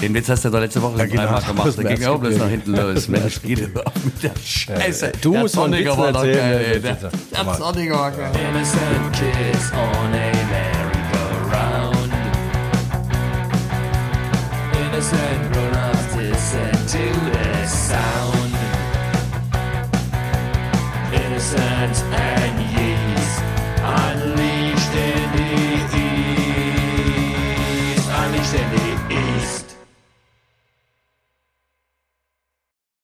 Den 0.00 0.14
Witz 0.14 0.28
hast 0.28 0.44
du 0.44 0.48
ja 0.48 0.52
doch 0.52 0.60
letzte 0.60 0.80
Woche 0.80 0.98
ja, 0.98 1.06
genau. 1.06 1.22
dreimal 1.24 1.42
gemacht. 1.42 1.78
Da 1.78 1.82
ging 1.82 2.04
auch 2.06 2.18
bloß 2.18 2.36
nach 2.38 2.48
hinten 2.48 2.74
los. 2.74 3.08
Mensch, 3.08 3.42
geht 3.42 3.76
doch 3.76 3.92
mit 4.02 4.22
der 4.22 4.32
Scheiße. 4.42 5.12
Du 5.20 5.34
musst 5.34 5.56
noch 5.56 5.68
nicht 5.68 5.86
war 5.86 6.12
doch 6.12 6.22
geil. 6.22 6.80
Der 6.80 7.54
Sonniger 7.54 7.98
war 7.98 8.10
geil. 8.10 8.32
Innocent 21.12 22.04
and 22.12 22.59